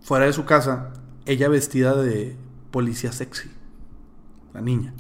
fuera 0.01 0.27
de 0.27 0.33
su 0.33 0.45
casa, 0.45 0.93
ella 1.27 1.49
vestida 1.49 1.95
de 1.95 2.37
policía 2.71 3.13
sexy. 3.13 3.51
La 4.53 4.61
niña. 4.61 4.95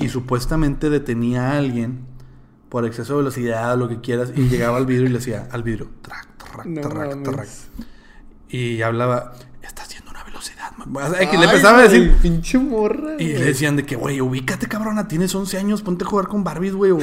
Y 0.00 0.08
supuestamente 0.08 0.90
detenía 0.90 1.50
a 1.52 1.58
alguien 1.58 2.06
por 2.68 2.84
exceso 2.86 3.12
de 3.14 3.18
velocidad, 3.18 3.76
lo 3.78 3.88
que 3.88 4.00
quieras, 4.00 4.32
y 4.34 4.48
llegaba 4.48 4.78
al 4.78 4.86
vidrio 4.86 5.06
y 5.06 5.12
le 5.12 5.18
decía 5.18 5.48
al 5.52 5.62
vidrio, 5.62 5.88
track, 6.02 6.28
track, 6.36 6.66
No 6.66 6.80
track, 6.80 7.16
mames. 7.16 7.22
track. 7.22 7.48
Y 8.48 8.82
hablaba, 8.82 9.32
está 9.62 9.82
haciendo 9.82 10.10
una 10.10 10.24
velocidad. 10.24 10.70
ma-". 10.76 11.06
O 11.06 11.10
sea, 11.14 11.30
que 11.30 11.38
le 11.38 11.44
empezaba 11.44 11.78
a 11.78 11.82
decir. 11.82 12.14
Pinche 12.20 12.58
morra. 12.58 13.14
Y 13.18 13.28
le 13.28 13.44
decían 13.44 13.76
de 13.76 13.84
que, 13.84 13.96
güey, 13.96 14.20
ubícate, 14.20 14.66
cabrona, 14.66 15.06
tienes 15.08 15.34
11 15.34 15.58
años, 15.58 15.82
ponte 15.82 16.04
a 16.04 16.08
jugar 16.08 16.26
con 16.28 16.42
Barbies, 16.44 16.74
güey, 16.74 16.90
o, 16.92 16.98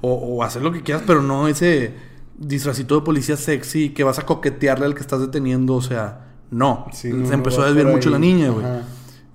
o, 0.00 0.12
o 0.12 0.42
hacer 0.42 0.62
lo 0.62 0.72
que 0.72 0.82
quieras, 0.82 1.04
pero 1.06 1.22
no 1.22 1.46
ese 1.48 1.94
disfrazito 2.36 2.96
de 2.98 3.02
policía 3.02 3.36
sexy 3.36 3.90
que 3.90 4.02
vas 4.04 4.18
a 4.18 4.26
coquetearle 4.26 4.86
al 4.86 4.94
que 4.94 5.00
estás 5.02 5.20
deteniendo, 5.20 5.74
o 5.74 5.82
sea, 5.82 6.32
no. 6.50 6.86
Sí, 6.92 7.10
Se 7.10 7.14
no, 7.16 7.32
empezó 7.32 7.62
a 7.62 7.66
desviar 7.66 7.86
mucho 7.86 8.10
la 8.10 8.18
niña, 8.18 8.48
güey. 8.50 8.66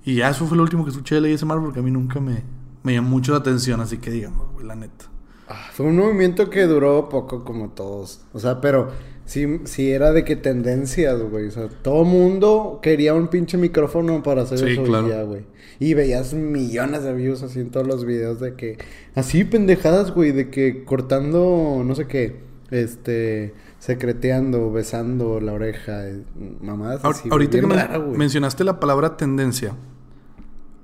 Y 0.08 0.14
ya 0.16 0.30
eso 0.30 0.46
fue 0.46 0.56
lo 0.56 0.62
último 0.62 0.84
que 0.84 0.90
escuché 0.90 1.20
de 1.20 1.34
ASMR 1.34 1.60
porque 1.60 1.80
a 1.80 1.82
mí 1.82 1.90
nunca 1.90 2.18
me, 2.20 2.42
me 2.82 2.94
llamó 2.94 3.10
mucho 3.10 3.32
la 3.32 3.38
atención, 3.38 3.80
así 3.80 3.98
que 3.98 4.10
digamos, 4.10 4.50
güey, 4.54 4.66
la 4.66 4.74
neta. 4.74 5.04
Ah, 5.48 5.66
Fue 5.72 5.84
un 5.86 5.96
movimiento 5.96 6.48
que 6.50 6.66
duró 6.66 7.08
poco 7.08 7.44
como 7.44 7.70
todos. 7.70 8.22
O 8.32 8.38
sea, 8.38 8.60
pero 8.62 8.88
sí, 9.26 9.60
sí 9.64 9.90
era 9.90 10.12
de 10.12 10.24
que 10.24 10.34
tendencias, 10.36 11.20
güey. 11.22 11.46
O 11.48 11.50
sea, 11.50 11.68
todo 11.68 12.04
mundo 12.04 12.80
quería 12.82 13.12
un 13.14 13.28
pinche 13.28 13.56
micrófono 13.58 14.22
para 14.22 14.42
hacer 14.42 14.58
Sí, 14.58 14.66
eso 14.72 14.82
claro. 14.84 15.08
ya, 15.08 15.22
güey. 15.24 15.44
Y 15.78 15.92
veías 15.94 16.32
millones 16.34 17.02
de 17.04 17.12
views 17.14 17.42
así 17.42 17.60
en 17.60 17.70
todos 17.70 17.86
los 17.86 18.04
videos 18.06 18.40
de 18.40 18.54
que... 18.54 18.78
Así 19.14 19.44
pendejadas, 19.44 20.12
güey, 20.14 20.32
de 20.32 20.48
que 20.50 20.84
cortando, 20.84 21.82
no 21.84 21.94
sé 21.94 22.06
qué, 22.06 22.40
este, 22.70 23.54
secreteando, 23.78 24.70
besando 24.72 25.40
la 25.40 25.52
oreja, 25.52 26.08
eh, 26.08 26.24
mamadas 26.60 27.02
Ahor- 27.04 27.10
así, 27.14 27.28
ahorita 27.30 27.60
que 27.60 27.66
raro, 27.66 28.04
güey. 28.06 28.16
mencionaste 28.18 28.64
la 28.64 28.80
palabra 28.80 29.16
tendencia. 29.16 29.74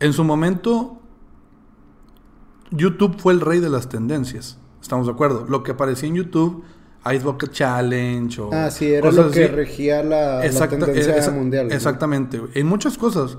En 0.04 0.12
su 0.12 0.22
momento, 0.22 1.00
YouTube 2.70 3.18
fue 3.18 3.32
el 3.32 3.40
rey 3.40 3.60
de 3.60 3.70
las 3.70 3.88
tendencias. 3.88 4.58
Estamos 4.82 5.06
de 5.06 5.12
acuerdo. 5.14 5.46
Lo 5.48 5.62
que 5.62 5.70
aparecía 5.72 6.10
en 6.10 6.16
YouTube, 6.16 6.62
Ice 7.06 7.24
Bucket 7.24 7.52
Challenge 7.52 8.38
o. 8.42 8.50
Ah, 8.52 8.70
sí, 8.70 8.92
era 8.92 9.08
cosas 9.08 9.24
lo 9.24 9.30
que 9.30 9.44
así. 9.44 9.54
regía 9.54 10.02
la, 10.02 10.42
tendencia 10.42 11.24
eh, 11.24 11.30
mundial. 11.30 11.72
Exactamente. 11.72 12.38
En 12.52 12.66
muchas 12.66 12.98
cosas. 12.98 13.38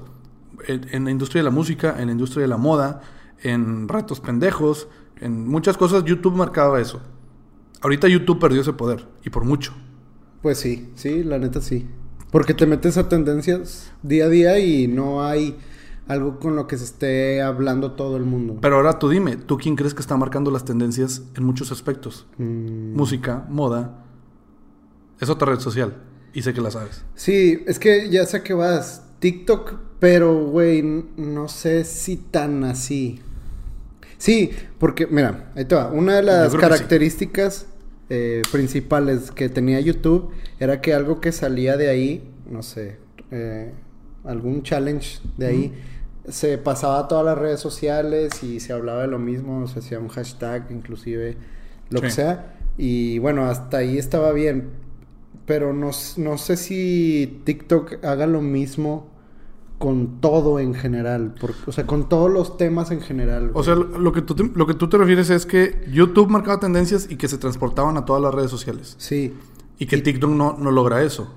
En, 0.68 0.88
en 0.92 1.06
la 1.06 1.12
industria 1.12 1.42
de 1.42 1.44
la 1.44 1.52
música, 1.52 1.98
en 2.00 2.08
la 2.08 2.14
industria 2.14 2.42
de 2.42 2.48
la 2.48 2.58
moda, 2.58 3.02
en 3.44 3.88
retos 3.88 4.20
pendejos, 4.20 4.88
en 5.22 5.48
muchas 5.48 5.78
cosas, 5.78 6.04
YouTube 6.04 6.34
marcaba 6.34 6.82
eso. 6.82 7.00
Ahorita 7.82 8.08
YouTube 8.08 8.40
perdió 8.40 8.62
ese 8.62 8.74
poder. 8.74 9.06
Y 9.24 9.30
por 9.30 9.46
mucho. 9.46 9.72
Pues 10.42 10.58
sí, 10.58 10.90
sí, 10.96 11.24
la 11.24 11.38
neta 11.38 11.62
sí. 11.62 11.86
Porque 12.32 12.56
te 12.56 12.66
metes 12.66 12.98
a 12.98 13.08
tendencias 13.08 13.92
día 14.02 14.26
a 14.26 14.30
día 14.30 14.58
y 14.58 14.88
no 14.88 15.24
hay 15.24 15.56
algo 16.08 16.40
con 16.40 16.56
lo 16.56 16.68
que 16.68 16.78
se 16.78 16.84
esté 16.84 17.42
hablando 17.42 17.94
todo 17.94 18.18
el 18.18 18.24
mundo. 18.24 18.58
Pero 18.62 18.76
ahora 18.76 19.00
tú 19.00 19.10
dime, 19.10 19.38
¿tú 19.38 19.58
quién 19.58 19.76
crees 19.76 19.94
que 19.94 20.02
está 20.02 20.18
marcando 20.18 20.52
las 20.52 20.66
tendencias 20.66 21.24
en 21.36 21.44
muchos 21.44 21.72
aspectos? 21.72 22.28
Mm, 22.38 22.96
música, 22.96 23.46
moda. 23.50 24.04
Es 25.20 25.30
otra 25.30 25.52
red 25.52 25.60
social. 25.60 25.96
Y 26.34 26.42
sé 26.42 26.54
que 26.54 26.62
la 26.62 26.70
sabes. 26.70 27.04
Sí, 27.16 27.64
es 27.66 27.80
que 27.80 28.10
ya 28.10 28.26
sé 28.26 28.44
que 28.44 28.54
vas. 28.54 29.04
TikTok, 29.20 29.76
pero, 30.00 30.46
güey, 30.46 30.82
no 31.16 31.48
sé 31.48 31.86
si 31.86 32.18
tan 32.18 32.64
así. 32.66 33.22
Sí, 34.18 34.52
porque, 34.78 35.08
mira, 35.08 35.52
ahí 35.56 35.66
te 35.66 35.76
va. 35.76 35.92
Una 35.92 36.18
de 36.18 36.24
las 36.24 36.52
sí. 36.52 36.58
características 36.58 37.68
eh, 38.10 38.42
principales 38.52 39.32
que 39.32 39.50
tenía 39.50 39.80
YouTube 39.80 40.30
era 40.60 40.82
que 40.82 40.94
algo 40.94 41.22
que 41.22 41.32
salía 41.32 41.78
de 41.78 41.90
ahí, 41.90 42.30
no 42.50 42.62
sé, 42.62 42.98
eh, 43.32 43.74
algún 44.24 44.62
challenge 44.62 45.20
de 45.38 45.48
ahí, 45.48 45.74
se 46.30 46.58
pasaba 46.58 47.00
a 47.00 47.08
todas 47.08 47.26
las 47.26 47.38
redes 47.38 47.60
sociales 47.60 48.44
y 48.44 48.60
se 48.60 48.74
hablaba 48.74 49.02
de 49.02 49.08
lo 49.08 49.20
mismo, 49.20 49.68
se 49.68 49.80
hacía 49.80 50.00
un 50.00 50.08
hashtag, 50.10 50.68
inclusive, 50.72 51.38
lo 51.90 52.02
que 52.02 52.10
sea. 52.12 52.56
Y 52.78 53.20
bueno, 53.20 53.46
hasta 53.46 53.78
ahí 53.78 53.98
estaba 53.98 54.32
bien. 54.32 54.70
Pero 55.46 55.74
no, 55.74 55.92
no 56.18 56.38
sé 56.38 56.58
si 56.58 57.42
TikTok 57.46 58.04
haga 58.04 58.26
lo 58.26 58.42
mismo 58.42 59.08
con 59.78 60.20
todo 60.22 60.60
en 60.60 60.74
general. 60.74 61.36
por- 61.40 61.54
o 61.68 61.72
sea, 61.72 61.86
con 61.86 62.10
todos 62.10 62.32
los 62.32 62.58
temas 62.58 62.90
en 62.92 63.02
general. 63.02 63.52
O 63.54 63.62
sea, 63.64 63.76
lo 63.76 63.84
lo 64.00 64.12
que, 64.12 64.22
tú 64.22 64.34
te, 64.34 64.44
lo 64.56 64.66
que 64.66 64.74
tú 64.74 64.90
te 64.90 64.98
refieres 64.98 65.30
es 65.30 65.46
que 65.46 65.84
YouTube 65.92 66.30
marcaba 66.30 66.60
tendencias 66.60 67.08
y 67.12 67.18
que 67.18 67.28
se 67.28 67.38
transportaban 67.38 67.96
a 67.98 68.06
todas 68.06 68.22
las 68.24 68.34
redes 68.34 68.50
sociales. 68.50 68.96
Sí. 68.98 69.34
Y 69.78 69.86
que 69.86 69.98
TikTok 69.98 70.32
no, 70.32 70.58
no 70.58 70.72
logra 70.72 71.04
eso. 71.04 71.32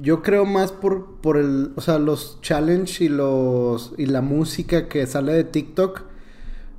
Yo 0.00 0.22
creo 0.22 0.44
más 0.44 0.70
por, 0.70 1.16
por 1.20 1.36
el, 1.36 1.72
o 1.74 1.80
sea, 1.80 1.98
los 1.98 2.40
challenge 2.42 3.04
y 3.04 3.08
los 3.08 3.92
y 3.98 4.06
la 4.06 4.20
música 4.20 4.88
que 4.88 5.04
sale 5.06 5.32
de 5.32 5.42
TikTok, 5.44 6.02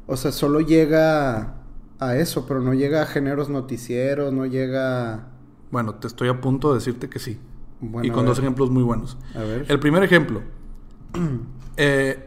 o 0.07 0.15
sea, 0.15 0.31
solo 0.31 0.61
llega 0.61 1.55
a 1.99 2.15
eso, 2.15 2.45
pero 2.47 2.61
no 2.61 2.73
llega 2.73 3.01
a 3.01 3.05
géneros 3.05 3.49
noticieros, 3.49 4.31
no 4.31 4.45
llega, 4.45 5.27
Bueno, 5.71 5.95
te 5.95 6.07
estoy 6.07 6.29
a 6.29 6.39
punto 6.39 6.69
de 6.69 6.75
decirte 6.79 7.09
que 7.09 7.19
sí. 7.19 7.37
bueno, 7.81 8.07
y 8.07 8.11
con 8.11 8.25
dos 8.25 8.39
ejemplos 8.39 8.69
muy 8.71 8.83
buenos. 8.83 9.17
a 9.33 9.39
ver. 9.39 9.65
El 9.67 9.79
primer 9.79 10.03
ejemplo. 10.03 10.41
Eh, 11.77 12.25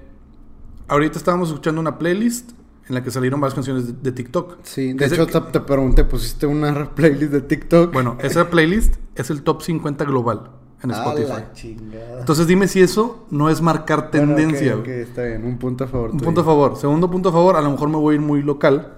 ahorita 0.89 1.17
estábamos 1.17 1.49
escuchando 1.49 1.81
una 1.81 1.97
playlist 1.97 2.51
en 2.87 2.95
la 2.95 3.03
que 3.03 3.11
salieron 3.11 3.41
varias 3.41 3.55
canciones 3.55 3.87
de, 3.87 3.93
de 3.95 4.13
TikTok. 4.13 4.59
Sí, 4.63 4.93
de 4.93 5.07
hecho 5.07 5.23
el- 5.23 5.31
te, 5.31 5.41
te 5.41 5.61
pregunté, 5.61 6.05
pusiste 6.05 6.47
una 6.47 6.91
playlist 6.95 7.33
de 7.33 7.41
TikTok. 7.41 7.91
Bueno, 7.93 8.19
esa 8.21 8.51
playlist 8.51 8.97
es 9.15 9.31
el 9.31 9.43
top 9.43 9.63
50 9.63 10.05
global 10.05 10.51
en 10.83 10.91
Spotify. 10.93 11.29
la. 11.91 12.19
Entonces 12.21 12.47
dime 12.47 12.69
si 12.69 12.81
eso 12.81 13.27
no 13.31 13.51
es 13.51 13.61
marcar 13.61 14.11
Bueno, 14.13 14.35
tendencia. 14.37 14.75
está 14.85 15.25
bien, 15.25 15.45
un 15.45 15.59
punto 15.59 15.85
a 15.85 15.87
favor. 15.89 16.11
Un 16.11 16.17
tuyo. 16.19 16.25
punto 16.27 16.41
a 16.43 16.45
favor. 16.45 16.77
Segundo 16.77 17.11
punto 17.11 17.29
a 17.31 17.33
favor, 17.33 17.57
a 17.57 17.61
lo 17.61 17.71
mejor 17.71 17.89
me 17.89 17.97
voy 17.97 18.15
a 18.15 18.17
ir 18.17 18.23
muy 18.23 18.43
local. 18.43 18.95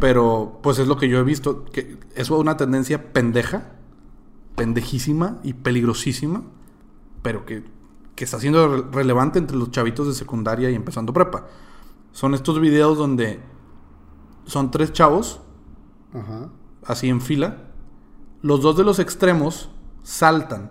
Pero 0.00 0.60
pues 0.62 0.78
es 0.78 0.86
lo 0.86 0.96
que 0.96 1.08
yo 1.08 1.18
he 1.18 1.24
visto. 1.24 1.64
Que 1.64 1.98
es 2.14 2.30
una 2.30 2.56
tendencia 2.56 3.12
pendeja. 3.12 3.72
Pendejísima 4.56 5.38
y 5.42 5.54
peligrosísima. 5.54 6.42
Pero 7.22 7.44
que, 7.44 7.64
que 8.14 8.24
está 8.24 8.38
siendo 8.38 8.68
re- 8.68 8.84
relevante 8.92 9.38
entre 9.38 9.56
los 9.56 9.70
chavitos 9.70 10.06
de 10.06 10.14
secundaria 10.14 10.70
y 10.70 10.74
empezando 10.74 11.12
prepa. 11.12 11.46
Son 12.12 12.34
estos 12.34 12.60
videos 12.60 12.96
donde 12.98 13.40
son 14.46 14.70
tres 14.70 14.92
chavos, 14.92 15.40
Ajá. 16.12 16.48
así 16.84 17.08
en 17.08 17.20
fila. 17.20 17.68
Los 18.42 18.62
dos 18.62 18.76
de 18.76 18.84
los 18.84 18.98
extremos 18.98 19.70
saltan. 20.02 20.70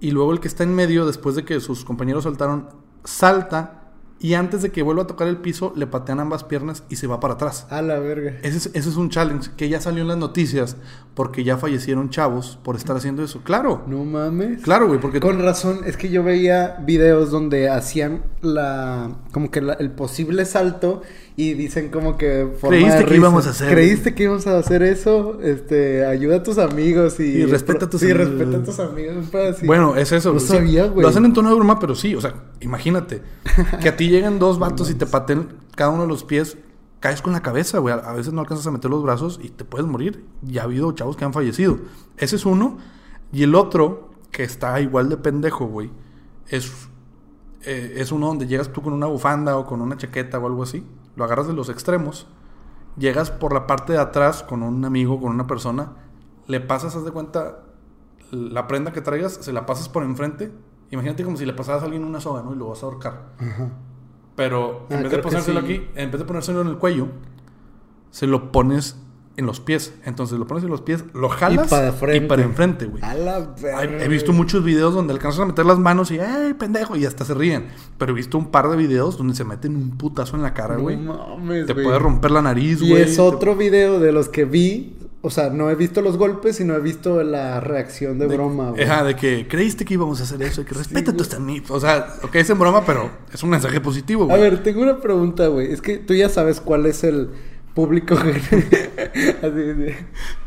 Y 0.00 0.10
luego 0.10 0.32
el 0.32 0.40
que 0.40 0.48
está 0.48 0.64
en 0.64 0.74
medio, 0.74 1.06
después 1.06 1.34
de 1.36 1.44
que 1.44 1.60
sus 1.60 1.84
compañeros 1.84 2.24
saltaron, 2.24 2.68
salta. 3.04 3.80
Y 4.20 4.34
antes 4.34 4.62
de 4.62 4.70
que 4.70 4.82
vuelva 4.82 5.02
a 5.02 5.06
tocar 5.06 5.28
el 5.28 5.36
piso, 5.38 5.72
le 5.76 5.86
patean 5.86 6.18
ambas 6.20 6.44
piernas 6.44 6.84
y 6.88 6.96
se 6.96 7.06
va 7.06 7.20
para 7.20 7.34
atrás. 7.34 7.66
A 7.68 7.82
la 7.82 7.98
verga. 7.98 8.36
Ese 8.42 8.56
es, 8.56 8.66
ese 8.72 8.88
es 8.88 8.96
un 8.96 9.10
challenge 9.10 9.50
que 9.56 9.68
ya 9.68 9.80
salió 9.80 10.00
en 10.02 10.08
las 10.08 10.16
noticias 10.16 10.76
porque 11.14 11.44
ya 11.44 11.58
fallecieron 11.58 12.08
chavos 12.10 12.58
por 12.62 12.76
estar 12.76 12.96
haciendo 12.96 13.22
eso. 13.22 13.42
Claro, 13.42 13.82
No 13.86 14.04
mames. 14.04 14.62
claro, 14.62 14.86
güey, 14.86 14.98
porque 15.00 15.20
Con 15.20 15.42
razón, 15.42 15.80
es 15.84 15.96
que 15.98 16.08
yo 16.10 16.22
veía 16.22 16.76
videos 16.86 17.30
donde 17.30 17.68
hacían 17.68 18.22
la 18.40 19.10
como 19.32 19.50
que 19.50 19.60
la- 19.60 19.74
el 19.74 19.90
posible 19.90 20.46
salto 20.46 21.02
y 21.36 21.54
dicen 21.54 21.90
como 21.90 22.16
que 22.16 22.48
forma 22.60 22.76
Creíste 22.76 22.98
de 22.98 23.04
que 23.06 23.16
íbamos 23.16 23.46
a 23.46 23.50
hacer- 23.50 23.70
Creíste 23.72 24.14
que 24.14 24.22
íbamos 24.22 24.46
a 24.46 24.56
hacer 24.58 24.82
eso, 24.84 25.40
este, 25.42 26.06
ayuda 26.06 26.36
a 26.36 26.42
tus 26.44 26.58
amigos 26.58 27.18
y 27.18 27.24
Y 27.24 27.44
respeta 27.46 27.86
a 27.86 27.90
tus 27.90 28.00
sí, 28.02 28.10
amigos. 28.12 28.28
respeta 28.38 28.56
a 28.58 28.62
tus 28.62 28.78
amigos, 28.78 29.34
así. 29.34 29.66
Bueno, 29.66 29.96
es 29.96 30.12
eso. 30.12 30.32
No 30.32 30.38
sí. 30.40 30.46
sabía, 30.46 30.86
güey. 30.86 31.02
Lo 31.02 31.08
hacen 31.08 31.24
en 31.24 31.32
tono 31.32 31.48
de 31.48 31.56
broma, 31.56 31.78
pero 31.80 31.94
sí. 31.96 32.14
O 32.14 32.20
sea, 32.20 32.34
imagínate. 32.60 33.22
Que 33.80 33.88
a 33.88 33.96
ti 33.96 34.08
lleguen 34.08 34.38
dos 34.38 34.58
vatos 34.60 34.90
y 34.90 34.94
te 34.94 35.06
paten 35.06 35.48
cada 35.74 35.90
uno 35.90 36.02
de 36.02 36.08
los 36.08 36.22
pies. 36.22 36.56
Caes 37.00 37.20
con 37.20 37.32
la 37.32 37.42
cabeza, 37.42 37.78
güey. 37.78 37.92
A 37.94 37.98
a 37.98 38.12
veces 38.14 38.32
no 38.32 38.40
alcanzas 38.40 38.66
a 38.68 38.70
meter 38.70 38.90
los 38.90 39.02
brazos 39.02 39.40
y 39.42 39.48
te 39.50 39.64
puedes 39.64 39.86
morir. 39.88 40.24
Ya 40.42 40.62
ha 40.62 40.64
habido 40.64 40.92
chavos 40.92 41.16
que 41.16 41.24
han 41.24 41.32
fallecido. 41.32 41.78
Ese 42.16 42.36
es 42.36 42.46
uno. 42.46 42.78
Y 43.32 43.42
el 43.42 43.56
otro, 43.56 44.10
que 44.30 44.44
está 44.44 44.80
igual 44.80 45.08
de 45.08 45.16
pendejo, 45.16 45.66
güey, 45.66 45.90
es, 46.48 46.70
eh, 47.64 47.94
es 47.96 48.12
uno 48.12 48.28
donde 48.28 48.46
llegas 48.46 48.72
tú 48.72 48.82
con 48.82 48.92
una 48.92 49.06
bufanda 49.06 49.56
o 49.56 49.66
con 49.66 49.80
una 49.80 49.96
chaqueta 49.96 50.38
o 50.38 50.46
algo 50.46 50.62
así. 50.62 50.84
Lo 51.16 51.24
agarras 51.24 51.46
de 51.46 51.52
los 51.52 51.68
extremos. 51.68 52.26
Llegas 52.96 53.30
por 53.30 53.52
la 53.52 53.66
parte 53.66 53.92
de 53.92 53.98
atrás 53.98 54.42
con 54.42 54.62
un 54.62 54.84
amigo, 54.84 55.20
con 55.20 55.30
una 55.32 55.46
persona. 55.46 55.92
Le 56.46 56.60
pasas, 56.60 56.94
haz 56.96 57.04
de 57.04 57.10
cuenta, 57.10 57.60
la 58.30 58.66
prenda 58.66 58.92
que 58.92 59.00
traigas, 59.00 59.34
se 59.34 59.52
la 59.52 59.66
pasas 59.66 59.88
por 59.88 60.02
enfrente. 60.02 60.52
Imagínate 60.90 61.24
como 61.24 61.36
si 61.36 61.46
le 61.46 61.52
pasaras 61.54 61.82
a 61.82 61.86
alguien 61.86 62.04
una 62.04 62.20
soga, 62.20 62.42
¿no? 62.42 62.52
Y 62.52 62.56
lo 62.56 62.68
vas 62.68 62.82
a 62.82 62.86
ahorcar. 62.86 63.32
Ajá. 63.38 63.68
Pero 64.36 64.86
en 64.90 64.98
Ah, 64.98 65.02
vez 65.02 65.10
de 65.12 65.18
ponérselo 65.18 65.60
sí. 65.60 65.64
aquí, 65.66 65.88
en 65.94 66.10
vez 66.10 66.20
de 66.20 66.24
ponérselo 66.26 66.60
en 66.60 66.68
el 66.68 66.78
cuello, 66.78 67.08
se 68.10 68.26
lo 68.26 68.52
pones 68.52 69.00
en 69.36 69.46
los 69.46 69.60
pies. 69.60 69.92
Entonces 70.04 70.38
lo 70.38 70.46
pones 70.46 70.64
en 70.64 70.70
los 70.70 70.80
pies, 70.80 71.04
lo 71.12 71.28
jalas 71.28 71.68
para 71.68 71.92
frente. 71.92 72.24
y 72.24 72.28
para 72.28 72.42
enfrente, 72.42 72.86
güey. 72.86 73.02
A 73.02 73.14
He 74.02 74.08
visto 74.08 74.32
muchos 74.32 74.62
videos 74.64 74.94
donde 74.94 75.12
alcanzas 75.12 75.40
a 75.40 75.46
meter 75.46 75.66
las 75.66 75.78
manos 75.78 76.10
y 76.10 76.18
¡ay, 76.20 76.54
pendejo! 76.54 76.96
Y 76.96 77.04
hasta 77.06 77.24
se 77.24 77.34
ríen. 77.34 77.66
Pero 77.98 78.12
he 78.12 78.14
visto 78.14 78.38
un 78.38 78.50
par 78.50 78.68
de 78.68 78.76
videos 78.76 79.16
donde 79.18 79.34
se 79.34 79.44
meten 79.44 79.76
un 79.76 79.96
putazo 79.96 80.36
en 80.36 80.42
la 80.42 80.54
cara, 80.54 80.76
No 80.76 80.82
güey. 80.82 80.96
mames, 80.96 81.66
Te 81.66 81.74
puede 81.74 81.98
romper 81.98 82.30
la 82.30 82.42
nariz, 82.42 82.80
Y 82.82 82.90
güey. 82.90 83.02
es 83.02 83.16
Te- 83.16 83.22
otro 83.22 83.56
video 83.56 83.98
de 84.00 84.12
los 84.12 84.28
que 84.28 84.44
vi. 84.44 84.98
O 85.26 85.30
sea, 85.30 85.48
no 85.48 85.70
he 85.70 85.74
visto 85.74 86.02
los 86.02 86.18
golpes, 86.18 86.56
sino 86.56 86.74
he 86.74 86.80
visto 86.80 87.22
la 87.22 87.58
reacción 87.58 88.18
de, 88.18 88.26
broma, 88.26 88.72
güey. 88.72 88.82
Ajá, 88.84 89.04
de 89.04 89.16
que 89.16 89.48
creíste 89.48 89.86
que 89.86 89.94
íbamos 89.94 90.20
a 90.20 90.24
hacer 90.24 90.42
eso, 90.42 90.60
y 90.60 90.64
que 90.64 90.74
respeta 90.74 91.12
güey. 91.12 91.16
tus 91.16 91.32
amigos. 91.32 91.70
O 91.70 91.80
sea, 91.80 92.16
ok, 92.22 92.34
es 92.34 92.50
en 92.50 92.58
broma, 92.58 92.84
pero 92.84 93.08
es 93.32 93.42
un 93.42 93.48
mensaje 93.48 93.80
positivo, 93.80 94.24
A 94.24 94.26
güey. 94.36 94.40
ver, 94.42 94.62
tengo 94.62 94.82
una 94.82 94.98
pregunta, 95.00 95.46
güey. 95.48 95.72
Es 95.72 95.80
que 95.80 95.96
tú 95.96 96.12
ya 96.12 96.28
sabes 96.28 96.60
cuál 96.60 96.84
es 96.84 97.04
el 97.04 97.30
público. 97.74 98.16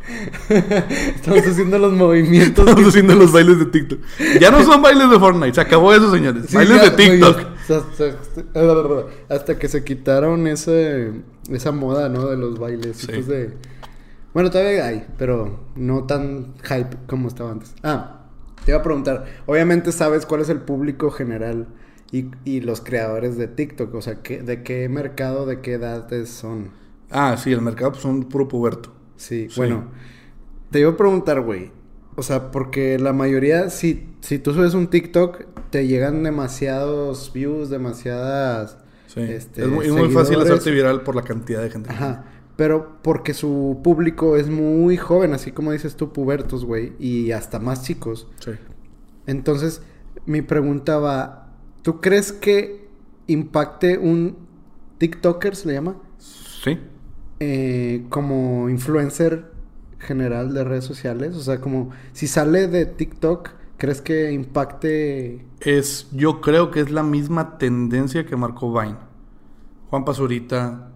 Estamos 0.49 1.45
haciendo 1.45 1.77
los 1.79 1.93
movimientos. 1.93 2.65
Estamos 2.65 2.87
haciendo 2.87 3.15
los 3.15 3.31
bailes 3.31 3.59
de 3.59 3.65
TikTok. 3.65 3.99
Ya 4.39 4.51
no 4.51 4.63
son 4.63 4.81
bailes 4.81 5.09
de 5.09 5.19
Fortnite, 5.19 5.53
se 5.53 5.61
acabó 5.61 5.93
eso, 5.93 6.13
señores. 6.13 6.45
Sí, 6.47 6.55
bailes 6.55 6.77
ya, 6.77 6.89
de 6.89 6.91
TikTok. 6.91 7.39
hasta, 7.69 9.05
hasta 9.29 9.59
que 9.59 9.67
se 9.67 9.83
quitaron 9.83 10.47
ese, 10.47 11.11
esa 11.49 11.71
moda, 11.71 12.07
¿no? 12.09 12.27
De 12.27 12.37
los 12.37 12.57
bailes. 12.57 12.97
Sí. 12.97 13.21
de... 13.21 13.53
Bueno, 14.33 14.49
todavía 14.49 14.85
hay, 14.85 15.05
pero 15.17 15.59
no 15.75 16.05
tan 16.05 16.53
hype 16.63 16.95
como 17.07 17.27
estaba 17.27 17.51
antes. 17.51 17.73
Ah, 17.83 18.21
te 18.63 18.71
iba 18.71 18.79
a 18.79 18.83
preguntar. 18.83 19.25
Obviamente 19.45 19.91
sabes 19.91 20.25
cuál 20.25 20.41
es 20.41 20.49
el 20.49 20.61
público 20.61 21.11
general 21.11 21.67
y, 22.11 22.27
y 22.45 22.61
los 22.61 22.81
creadores 22.81 23.37
de 23.37 23.47
TikTok. 23.47 23.93
O 23.93 24.01
sea, 24.01 24.21
¿qué, 24.21 24.41
¿de 24.41 24.63
qué 24.63 24.87
mercado, 24.87 25.45
de 25.45 25.59
qué 25.59 25.73
edades 25.73 26.29
son? 26.29 26.69
Ah, 27.09 27.35
sí, 27.37 27.51
el 27.51 27.61
mercado 27.61 27.91
pues, 27.91 28.01
son 28.03 28.23
puro 28.23 28.47
puberto. 28.47 28.93
Sí, 29.15 29.47
Sí. 29.49 29.55
bueno. 29.57 29.85
Te 30.71 30.79
iba 30.81 30.91
a 30.91 30.97
preguntar, 30.97 31.41
güey. 31.41 31.71
O 32.15 32.23
sea, 32.23 32.51
porque 32.51 32.99
la 32.99 33.13
mayoría, 33.13 33.69
si, 33.69 34.09
si 34.21 34.39
tú 34.39 34.53
subes 34.53 34.73
un 34.73 34.87
TikTok, 34.87 35.45
te 35.69 35.87
llegan 35.87 36.23
demasiados 36.23 37.31
views, 37.33 37.69
demasiadas... 37.69 38.77
Sí. 39.07 39.21
este, 39.21 39.61
es 39.63 39.67
muy, 39.69 40.09
fácil 40.09 40.39
hacerte 40.41 40.69
viral 40.71 41.01
por 41.01 41.15
la 41.15 41.21
cantidad 41.21 41.61
de 41.63 41.69
gente. 41.69 41.87
que 41.89 41.95
Ajá. 41.95 42.25
pero 42.57 42.97
porque 43.01 43.33
su 43.33 43.79
público 43.83 44.35
es 44.35 44.49
muy 44.49 44.97
joven, 44.97 45.33
así 45.33 45.51
como 45.53 45.71
dices 45.71 45.95
tú, 45.95 46.11
pubertos, 46.11 46.65
güey, 46.65 46.91
y 46.99 47.31
hasta 47.31 47.59
más 47.59 47.83
chicos. 47.83 48.27
Sí. 48.39 48.51
Entonces, 49.25 49.81
mi 50.25 50.41
pregunta 50.41 50.97
va, 50.99 51.53
¿tú 51.83 52.01
crees 52.01 52.33
que 52.33 52.87
impacte 53.27 53.97
un 53.97 54.35
TikToker, 54.97 55.55
se 55.55 55.67
le 55.69 55.73
llama? 55.75 55.95
Sí. 56.17 56.77
Eh, 57.39 58.05
como 58.09 58.67
influencer 58.67 59.51
general 59.99 60.53
de 60.53 60.63
redes 60.63 60.85
sociales. 60.85 61.35
O 61.35 61.41
sea, 61.41 61.61
como 61.61 61.91
si 62.13 62.27
sale 62.27 62.67
de 62.67 62.85
TikTok, 62.85 63.49
¿crees 63.77 64.01
que 64.01 64.31
impacte? 64.31 65.45
Es, 65.59 66.07
yo 66.11 66.41
creo 66.41 66.71
que 66.71 66.79
es 66.79 66.91
la 66.91 67.03
misma 67.03 67.57
tendencia 67.57 68.25
que 68.25 68.35
marcó 68.35 68.71
Vine. 68.73 68.97
Juan 69.89 70.03
Pazurita, 70.03 70.89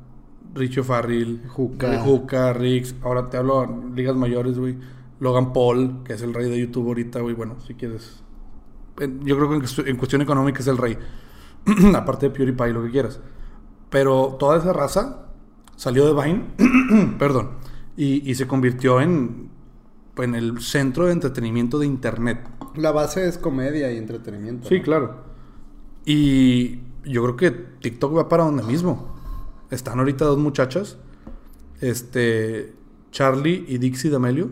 Richo 0.53 0.83
Farril, 0.83 1.43
Juca. 1.47 1.99
Juca, 1.99 2.53
Rix. 2.53 2.95
Ahora 3.03 3.29
te 3.29 3.37
hablo 3.37 3.91
ligas 3.95 4.15
mayores, 4.15 4.57
güey. 4.57 4.77
Logan 5.19 5.53
Paul, 5.53 6.03
que 6.03 6.13
es 6.13 6.21
el 6.23 6.33
rey 6.33 6.49
de 6.49 6.59
YouTube 6.59 6.87
ahorita, 6.87 7.19
güey. 7.21 7.35
Bueno, 7.35 7.57
si 7.65 7.75
quieres. 7.75 8.23
Yo 9.23 9.37
creo 9.37 9.49
que 9.49 9.89
en 9.89 9.97
cuestión 9.97 10.21
económica 10.21 10.59
es 10.59 10.67
el 10.67 10.77
rey. 10.77 10.97
Aparte 11.95 12.29
de 12.29 12.35
PewDiePie, 12.35 12.73
lo 12.73 12.83
que 12.83 12.89
quieras. 12.89 13.19
Pero 13.89 14.35
toda 14.39 14.57
esa 14.57 14.73
raza 14.73 15.30
salió 15.81 16.05
de 16.13 16.21
Vine, 16.23 17.15
perdón, 17.17 17.49
y, 17.97 18.29
y 18.29 18.35
se 18.35 18.45
convirtió 18.45 19.01
en, 19.01 19.49
en 20.17 20.35
el 20.35 20.61
centro 20.61 21.07
de 21.07 21.13
entretenimiento 21.13 21.79
de 21.79 21.87
Internet. 21.87 22.47
La 22.75 22.91
base 22.91 23.27
es 23.27 23.39
comedia 23.39 23.91
y 23.91 23.97
entretenimiento. 23.97 24.69
Sí, 24.69 24.77
¿no? 24.77 24.83
claro. 24.83 25.23
Y 26.05 26.81
yo 27.03 27.23
creo 27.23 27.35
que 27.35 27.49
TikTok 27.51 28.15
va 28.15 28.29
para 28.29 28.43
donde 28.43 28.61
mismo. 28.63 29.15
Están 29.71 29.97
ahorita 29.97 30.25
dos 30.25 30.37
muchachas, 30.37 30.97
este, 31.79 32.73
Charlie 33.11 33.65
y 33.67 33.77
Dixie 33.79 34.11
D'Amelio, 34.11 34.49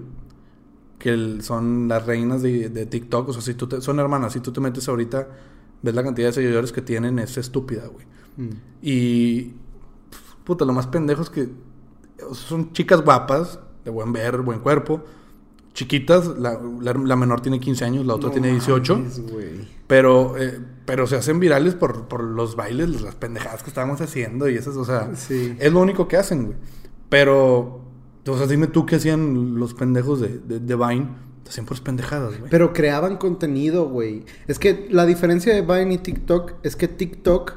que 0.98 1.12
el- 1.12 1.43
son 1.43 1.88
las 1.88 2.05
reinas 2.07 2.41
de, 2.41 2.69
de 2.69 2.86
TikTok. 2.88 3.29
O 3.29 3.33
sea, 3.33 3.41
si 3.43 3.53
tú 3.53 3.67
te- 3.67 3.81
son 3.81 4.00
hermanas, 4.00 4.33
si 4.33 4.39
tú 4.39 4.51
te 4.51 4.62
metes 4.62 4.88
ahorita, 4.89 5.27
ves 5.83 5.93
la 5.95 6.03
cantidad 6.03 6.29
de 6.29 6.33
seguidores 6.33 6.71
que 6.71 6.81
tienen, 6.81 7.19
es 7.19 7.38
estúpida, 7.38 7.86
güey. 7.88 8.05
Mm. 8.38 8.53
Y, 8.81 9.53
puta, 10.50 10.65
lo 10.65 10.74
más 10.74 10.88
pendejo 10.88 11.22
es 11.22 11.29
que 11.29 11.50
son 12.34 12.74
chicas 12.74 13.01
guapas, 13.03 13.60
de 13.86 13.91
buen 13.91 14.12
ver, 14.12 14.38
buen 14.41 14.60
cuerpo, 14.60 15.03
chiquitas, 15.74 16.27
la, 16.39 16.60
la- 16.82 16.94
la 16.94 17.15
menor 17.15 17.41
tiene 17.41 17.60
15 17.60 17.86
años, 17.86 18.06
la 18.06 18.15
otra 18.15 18.27
No 18.27 18.34
tiene 18.34 18.50
18. 18.51 18.96
mames, 18.98 19.20
güey. 19.32 19.68
Pero, 19.88 20.36
eh, 20.38 20.60
pero 20.86 21.08
se 21.08 21.15
hacen 21.15 21.39
virales 21.39 21.75
por, 21.75 22.08
por 22.08 22.24
los 22.24 22.56
bailes, 22.56 23.01
las 23.01 23.15
pendejadas 23.15 23.63
que 23.63 23.70
estábamos 23.70 24.01
haciendo 24.01 24.50
y 24.50 24.56
esas, 24.56 24.75
o 24.75 24.84
sea, 24.86 25.15
Sí. 25.15 25.56
es 25.60 25.72
lo 25.72 25.79
único 25.79 26.08
que 26.08 26.18
hacen, 26.18 26.46
güey. 26.48 26.58
Pero, 27.10 27.82
o 28.27 28.38
sea, 28.38 28.48
dime 28.48 28.68
tú 28.68 28.86
qué 28.86 28.96
hacían 28.98 29.56
los 29.58 29.74
pendejos 29.74 30.20
de, 30.20 30.39
de, 30.39 30.60
de 30.60 30.75
Vine. 30.75 31.08
Hacían 31.48 31.65
por 31.65 31.82
pendejadas, 31.82 32.38
güey. 32.38 32.51
Pero 32.51 32.74
creaban 32.74 33.18
contenido, 33.18 33.89
güey. 33.89 34.24
Es 34.48 34.60
que 34.60 34.88
la 34.91 35.06
diferencia 35.08 35.53
de 35.56 35.62
Vine 35.62 35.96
y 35.96 35.98
TikTok 35.98 36.53
es 36.62 36.75
que 36.75 36.88
TikTok 36.88 37.53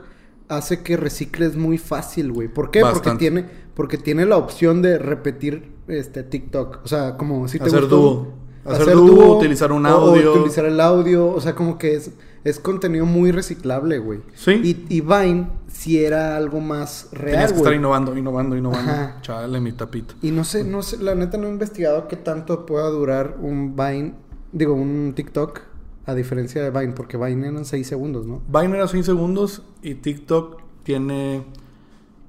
hace 0.56 0.82
que 0.82 0.96
recicles 0.96 1.56
muy 1.56 1.78
fácil, 1.78 2.32
güey. 2.32 2.48
¿Por 2.48 2.70
qué? 2.70 2.80
Porque 2.80 3.12
tiene, 3.12 3.46
porque 3.74 3.98
tiene 3.98 4.26
la 4.26 4.36
opción 4.36 4.82
de 4.82 4.98
repetir 4.98 5.72
este 5.88 6.22
TikTok. 6.22 6.80
O 6.84 6.88
sea, 6.88 7.16
como 7.16 7.48
si 7.48 7.58
te 7.58 7.64
Hacer 7.64 7.82
gustó, 7.82 7.96
dúo. 7.96 8.32
Hacer 8.64 8.94
dúo, 8.94 9.38
utilizar 9.38 9.72
un 9.72 9.86
o 9.86 9.88
audio. 9.88 10.34
utilizar 10.34 10.64
el 10.64 10.80
audio. 10.80 11.26
O 11.28 11.40
sea, 11.40 11.54
como 11.54 11.78
que 11.78 11.94
es, 11.96 12.12
es 12.44 12.58
contenido 12.58 13.06
muy 13.06 13.32
reciclable, 13.32 13.98
güey. 13.98 14.20
Sí. 14.34 14.52
Y, 14.62 14.96
y 14.96 15.00
Vine 15.00 15.48
si 15.68 16.04
era 16.04 16.36
algo 16.36 16.60
más 16.60 17.08
Tenías 17.10 17.32
real, 17.32 17.50
que 17.52 17.56
estar 17.56 17.74
innovando, 17.74 18.16
innovando, 18.16 18.56
innovando. 18.56 18.92
Ajá. 18.92 19.18
Chale, 19.22 19.58
mi 19.60 19.72
tapito. 19.72 20.14
Y 20.22 20.30
no 20.30 20.44
sé, 20.44 20.64
no 20.64 20.82
sé, 20.82 20.98
la 20.98 21.14
neta 21.14 21.38
no 21.38 21.48
he 21.48 21.50
investigado 21.50 22.08
qué 22.08 22.16
tanto 22.16 22.66
pueda 22.66 22.88
durar 22.88 23.36
un 23.40 23.74
Vine, 23.74 24.14
digo, 24.52 24.74
un 24.74 25.12
TikTok, 25.16 25.60
a 26.06 26.14
diferencia 26.14 26.62
de 26.62 26.70
Vine, 26.70 26.92
porque 26.94 27.16
Vine 27.16 27.48
eran 27.48 27.64
6 27.64 27.86
segundos, 27.86 28.26
¿no? 28.26 28.42
Vine 28.48 28.76
era 28.76 28.88
6 28.88 29.04
segundos 29.06 29.62
y 29.82 29.94
TikTok 29.94 30.60
tiene 30.82 31.44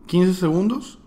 15 0.07 0.33
segundos. 0.39 0.99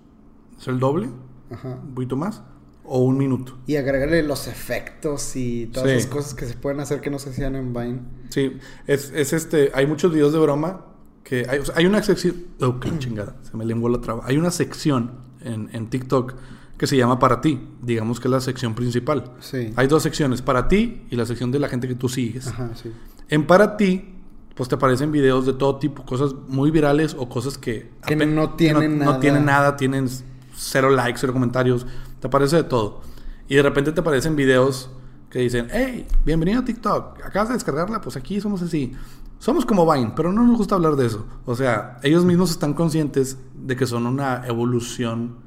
Es 0.61 0.68
el 0.68 0.79
doble, 0.79 1.09
Ajá. 1.50 1.79
un 1.83 1.94
poquito 1.94 2.16
más. 2.16 2.42
O 2.88 3.00
un 3.05 3.18
minuto. 3.18 3.59
Y 3.66 3.76
agregarle 3.76 4.22
los 4.22 4.46
efectos 4.46 5.35
y 5.37 5.66
todas 5.66 5.90
Sí. 5.90 5.96
esas 5.96 6.11
cosas 6.11 6.35
que 6.35 6.46
se 6.46 6.55
pueden 6.55 6.79
hacer 6.81 7.00
que 7.00 7.11
no 7.11 7.18
se 7.18 7.31
hacían 7.31 7.57
en 7.57 7.72
Vine. 7.72 8.00
Sí, 8.31 8.59
es, 8.87 9.11
es 9.11 9.33
este. 9.33 9.70
Hay 9.74 9.87
muchos 9.87 10.12
videos 10.12 10.33
de 10.33 10.38
broma 10.38 10.87
que 11.24 11.46
hay, 11.48 11.59
o 11.59 11.64
sea, 11.64 11.74
hay 11.76 11.87
una 11.87 12.02
sección. 12.02 12.44
Oh, 12.61 12.79
qué 12.81 12.90
chingada, 12.98 13.37
se 13.42 13.57
me 13.57 13.64
lenguó 13.64 13.88
la 13.88 14.00
traba. 14.00 14.22
Hay 14.24 14.37
una 14.38 14.50
sección 14.52 15.11
en, 15.40 15.68
en 15.72 15.90
TikTok 15.90 16.35
que 16.78 16.86
se 16.86 16.96
llama 16.96 17.18
Para 17.18 17.40
ti, 17.40 17.60
digamos 17.82 18.20
que 18.20 18.28
es 18.28 18.32
la 18.32 18.40
sección 18.40 18.74
principal. 18.74 19.32
Sí. 19.40 19.72
Hay 19.76 19.86
dos 19.86 20.02
secciones, 20.02 20.42
Para 20.42 20.68
ti 20.68 21.02
y 21.10 21.16
la 21.16 21.26
sección 21.26 21.50
de 21.50 21.58
la 21.58 21.68
gente 21.68 21.88
que 21.88 21.94
tú 21.94 22.08
sigues. 22.08 22.48
Ajá, 22.48 22.70
sí. 22.74 22.92
En 23.28 23.46
Para 23.46 23.76
ti, 23.76 24.14
pues 24.54 24.68
te 24.68 24.74
aparecen 24.74 25.12
videos 25.12 25.46
de 25.46 25.52
todo 25.52 25.76
tipo, 25.76 26.04
cosas 26.04 26.34
muy 26.48 26.70
virales 26.70 27.14
o 27.18 27.28
cosas 27.28 27.58
que. 27.58 27.90
Que 28.06 28.16
no 28.16 28.50
tienen 28.50 28.98
no, 28.98 29.04
nada. 29.04 29.12
No 29.14 29.20
tienen 29.20 29.44
nada, 29.44 29.76
tienen 29.76 30.08
cero 30.54 30.90
likes, 30.90 31.18
cero 31.20 31.32
comentarios. 31.32 31.86
Te 32.20 32.26
aparece 32.26 32.56
de 32.56 32.64
todo. 32.64 33.00
Y 33.48 33.56
de 33.56 33.62
repente 33.62 33.92
te 33.92 34.00
aparecen 34.00 34.34
videos 34.36 34.90
que 35.30 35.40
dicen, 35.40 35.68
hey, 35.70 36.06
bienvenido 36.24 36.60
a 36.60 36.64
TikTok, 36.64 37.24
acabas 37.24 37.48
de 37.48 37.54
descargarla, 37.54 38.00
pues 38.00 38.16
aquí 38.16 38.40
somos 38.40 38.62
así. 38.62 38.92
Somos 39.38 39.66
como 39.66 39.90
Vine, 39.92 40.12
pero 40.16 40.32
no 40.32 40.42
nos 40.44 40.56
gusta 40.56 40.76
hablar 40.76 40.96
de 40.96 41.06
eso. 41.06 41.26
O 41.44 41.54
sea, 41.54 41.98
ellos 42.02 42.24
mismos 42.24 42.50
están 42.50 42.72
conscientes 42.72 43.36
de 43.54 43.76
que 43.76 43.86
son 43.86 44.06
una 44.06 44.46
evolución 44.46 45.45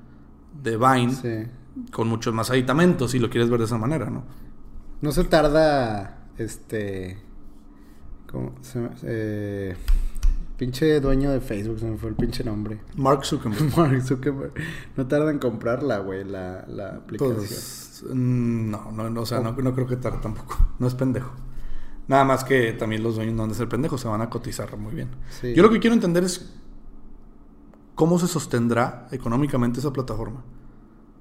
de 0.53 0.77
Vine 0.77 1.11
Sí. 1.13 1.51
con 1.91 2.07
muchos 2.07 2.33
más 2.33 2.49
aditamentos, 2.49 3.11
si 3.11 3.19
lo 3.19 3.29
quieres 3.29 3.49
ver 3.49 3.59
de 3.59 3.65
esa 3.65 3.77
manera, 3.77 4.09
¿no? 4.09 4.23
No 5.01 5.11
se 5.11 5.23
tarda, 5.25 6.27
este... 6.37 7.17
¿Cómo 8.31 8.53
se? 8.61 8.87
Eh, 9.03 9.75
pinche 10.57 10.99
dueño 10.99 11.31
de 11.31 11.39
Facebook, 11.41 11.79
se 11.79 11.85
me 11.85 11.97
fue 11.97 12.09
el 12.09 12.15
pinche 12.15 12.43
nombre. 12.43 12.79
Mark 12.95 13.25
Zuckerberg. 13.25 13.73
Mark 13.77 14.01
Zuckerberg. 14.03 14.53
No 14.97 15.07
tarda 15.07 15.31
en 15.31 15.39
comprarla, 15.39 15.99
güey, 15.99 16.25
la, 16.25 16.65
la 16.67 16.89
aplicación. 16.97 17.37
Pues, 17.37 18.03
mm, 18.13 18.69
no, 18.69 18.91
no, 18.91 19.09
no, 19.09 19.21
o 19.21 19.25
sea, 19.25 19.39
no, 19.39 19.53
no 19.53 19.73
creo 19.73 19.87
que 19.87 19.95
tarde 19.95 20.19
tampoco. 20.21 20.57
No 20.77 20.85
es 20.87 20.93
pendejo. 20.95 21.31
Nada 22.07 22.23
más 22.23 22.43
que 22.43 22.73
también 22.73 23.01
los 23.03 23.15
dueños 23.15 23.35
no 23.35 23.43
van 23.43 23.51
a 23.51 23.53
ser 23.55 23.69
pendejos, 23.69 24.01
se 24.01 24.07
van 24.07 24.21
a 24.21 24.29
cotizar 24.29 24.75
muy 24.77 24.93
bien. 24.93 25.09
Sí. 25.29 25.53
Yo 25.55 25.63
lo 25.63 25.69
que 25.69 25.79
quiero 25.79 25.93
entender 25.93 26.23
es 26.23 26.53
cómo 27.99 28.17
se 28.17 28.27
sostendrá 28.27 29.09
económicamente 29.11 29.81
esa 29.81 29.91
plataforma. 29.91 30.41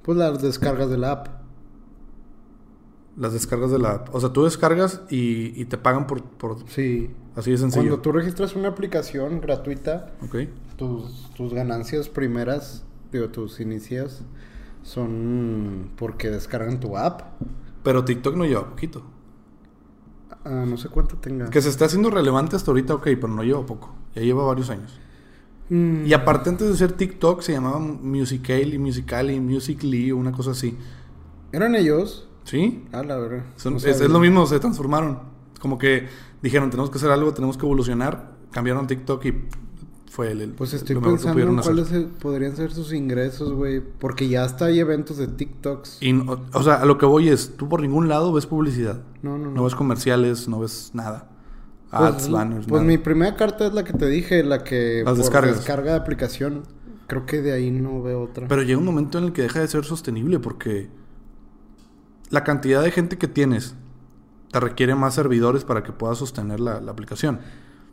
Pues 0.02 0.16
las 0.16 0.40
descargas 0.40 0.88
de 0.88 0.96
la 0.96 1.10
app. 1.10 1.26
Las 3.16 3.32
descargas 3.32 3.72
de 3.72 3.80
la 3.80 3.94
app. 3.94 4.14
O 4.14 4.20
sea, 4.20 4.32
tú 4.32 4.44
descargas 4.44 5.02
y, 5.10 5.60
y 5.60 5.64
te 5.64 5.76
pagan 5.76 6.06
por, 6.06 6.22
por... 6.22 6.58
Sí. 6.68 7.10
Así 7.34 7.50
de 7.50 7.58
sencillo. 7.58 7.82
Cuando 7.82 8.00
tú 8.00 8.12
registras 8.12 8.54
una 8.54 8.68
aplicación 8.68 9.40
gratuita, 9.40 10.12
tus 10.76 11.52
ganancias 11.52 12.08
primeras, 12.08 12.84
digo, 13.10 13.28
tus 13.30 13.58
inicias, 13.58 14.22
son 14.84 15.90
porque 15.96 16.30
descargan 16.30 16.78
tu 16.78 16.96
app. 16.96 17.22
Pero 17.82 18.04
TikTok 18.04 18.36
no 18.36 18.44
lleva 18.44 18.70
poquito. 18.70 19.02
Ah, 20.44 20.64
no 20.64 20.76
sé 20.76 20.88
cuánto 20.90 21.16
tenga. 21.16 21.50
Que 21.50 21.60
se 21.60 21.70
está 21.70 21.86
haciendo 21.86 22.08
relevante 22.08 22.54
hasta 22.54 22.70
ahorita, 22.70 22.94
ok, 22.94 23.02
pero 23.02 23.26
no 23.26 23.42
lleva 23.42 23.66
poco. 23.66 23.96
Ya 24.14 24.22
lleva 24.22 24.44
varios 24.44 24.70
años. 24.70 24.96
Mm, 25.70 26.06
Y 26.06 26.12
aparte 26.12 26.50
antes 26.50 26.68
de 26.68 26.76
ser 26.76 26.92
TikTok 26.92 27.42
se 27.42 27.52
llamaba 27.52 27.78
Musical.ly, 27.78 28.78
Musical.ly, 28.78 29.40
Musical.ly 29.40 30.12
o 30.12 30.16
una 30.16 30.32
cosa 30.32 30.52
así. 30.52 30.76
¿Eran 31.52 31.74
ellos? 31.74 32.28
¿Sí? 32.44 32.84
Ah, 32.92 33.02
la 33.02 33.16
verdad. 33.18 33.44
Son- 33.56 33.74
no 33.74 33.78
es, 33.78 34.00
lo 34.00 34.18
mismo, 34.20 34.46
se 34.46 34.58
transformaron. 34.58 35.18
Como 35.60 35.76
que 35.78 36.08
dijeron, 36.42 36.70
tenemos 36.70 36.90
que 36.90 36.98
hacer 36.98 37.10
algo, 37.10 37.32
tenemos 37.34 37.56
que 37.58 37.66
evolucionar. 37.66 38.36
Cambiaron 38.50 38.86
TikTok 38.86 39.24
y 39.26 39.34
fue 40.10 40.32
el, 40.32 40.40
el- 40.40 40.50
Pues 40.52 40.72
estoy 40.72 40.94
lo 40.94 41.00
mejor 41.02 41.18
que 41.18 41.24
pensando 41.24 41.40
en 41.42 41.46
pudieron 41.56 41.58
hacer. 41.58 41.72
cuáles 41.74 41.88
se- 42.12 42.20
podrían 42.22 42.56
ser 42.56 42.72
sus 42.72 42.92
ingresos, 42.94 43.52
güey. 43.52 43.80
Porque 43.80 44.28
ya 44.28 44.44
hasta 44.44 44.66
hay 44.66 44.78
eventos 44.80 45.18
de 45.18 45.26
TikToks. 45.28 45.98
Y, 46.00 46.12
no- 46.14 46.40
o 46.54 46.62
sea, 46.62 46.76
a 46.76 46.86
lo 46.86 46.96
que 46.96 47.04
voy 47.06 47.28
es, 47.28 47.56
tú 47.56 47.68
por 47.68 47.82
ningún 47.82 48.08
lado 48.08 48.32
ves 48.32 48.46
publicidad. 48.46 49.02
No, 49.22 49.36
no, 49.36 49.46
no. 49.46 49.50
No 49.50 49.64
ves 49.64 49.74
comerciales, 49.74 50.48
no 50.48 50.60
ves 50.60 50.90
nada. 50.94 51.28
Pues, 51.90 52.02
Ads, 52.02 52.30
banners, 52.30 52.66
pues 52.66 52.82
nada. 52.82 52.84
mi 52.92 52.98
primera 52.98 53.34
carta 53.36 53.66
es 53.66 53.72
la 53.72 53.82
que 53.84 53.94
te 53.94 54.06
dije, 54.08 54.42
la 54.44 54.62
que 54.62 55.02
Las 55.04 55.14
por 55.14 55.18
descargas. 55.18 55.56
descarga 55.56 55.92
de 55.92 55.96
aplicación. 55.98 56.62
Creo 57.06 57.24
que 57.24 57.40
de 57.40 57.52
ahí 57.52 57.70
no 57.70 58.02
veo 58.02 58.20
otra. 58.22 58.46
Pero 58.48 58.62
llega 58.62 58.78
un 58.78 58.84
momento 58.84 59.16
en 59.18 59.24
el 59.24 59.32
que 59.32 59.40
deja 59.42 59.60
de 59.60 59.68
ser 59.68 59.84
sostenible 59.86 60.38
porque 60.38 60.90
la 62.30 62.44
cantidad 62.44 62.82
de 62.82 62.90
gente 62.90 63.16
que 63.16 63.28
tienes 63.28 63.74
te 64.52 64.60
requiere 64.60 64.94
más 64.94 65.14
servidores 65.14 65.64
para 65.64 65.82
que 65.82 65.92
puedas 65.92 66.18
sostener 66.18 66.60
la, 66.60 66.80
la 66.80 66.92
aplicación. 66.92 67.40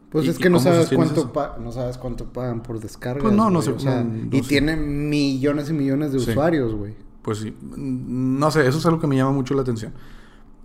Pues 0.09 0.25
¿Y- 0.25 0.29
es 0.29 0.37
que 0.39 0.49
no 0.49 0.59
sabes 0.59 0.89
cuánto 0.93 1.31
pa- 1.33 1.57
no 1.59 1.71
sabes 1.71 1.97
cuánto 1.97 2.25
pagan 2.31 2.61
por 2.63 2.79
descargas. 2.79 3.21
Pues 3.23 3.33
no, 3.33 3.49
no 3.49 3.61
sé, 3.61 3.71
o 3.71 3.79
sea, 3.79 4.03
no- 4.03 4.25
no 4.25 4.37
y 4.37 4.41
sé. 4.43 4.49
tiene 4.49 4.75
millones 4.75 5.69
y 5.69 5.73
millones 5.73 6.11
de 6.11 6.17
usuarios, 6.17 6.73
güey. 6.75 6.95
Pues 7.21 7.39
sí, 7.39 7.55
no 7.77 8.51
sé, 8.51 8.67
eso 8.67 8.77
es 8.77 8.85
algo 8.85 8.99
que 8.99 9.07
me 9.07 9.15
llama 9.15 9.31
mucho 9.31 9.53
la 9.53 9.61
atención. 9.61 9.93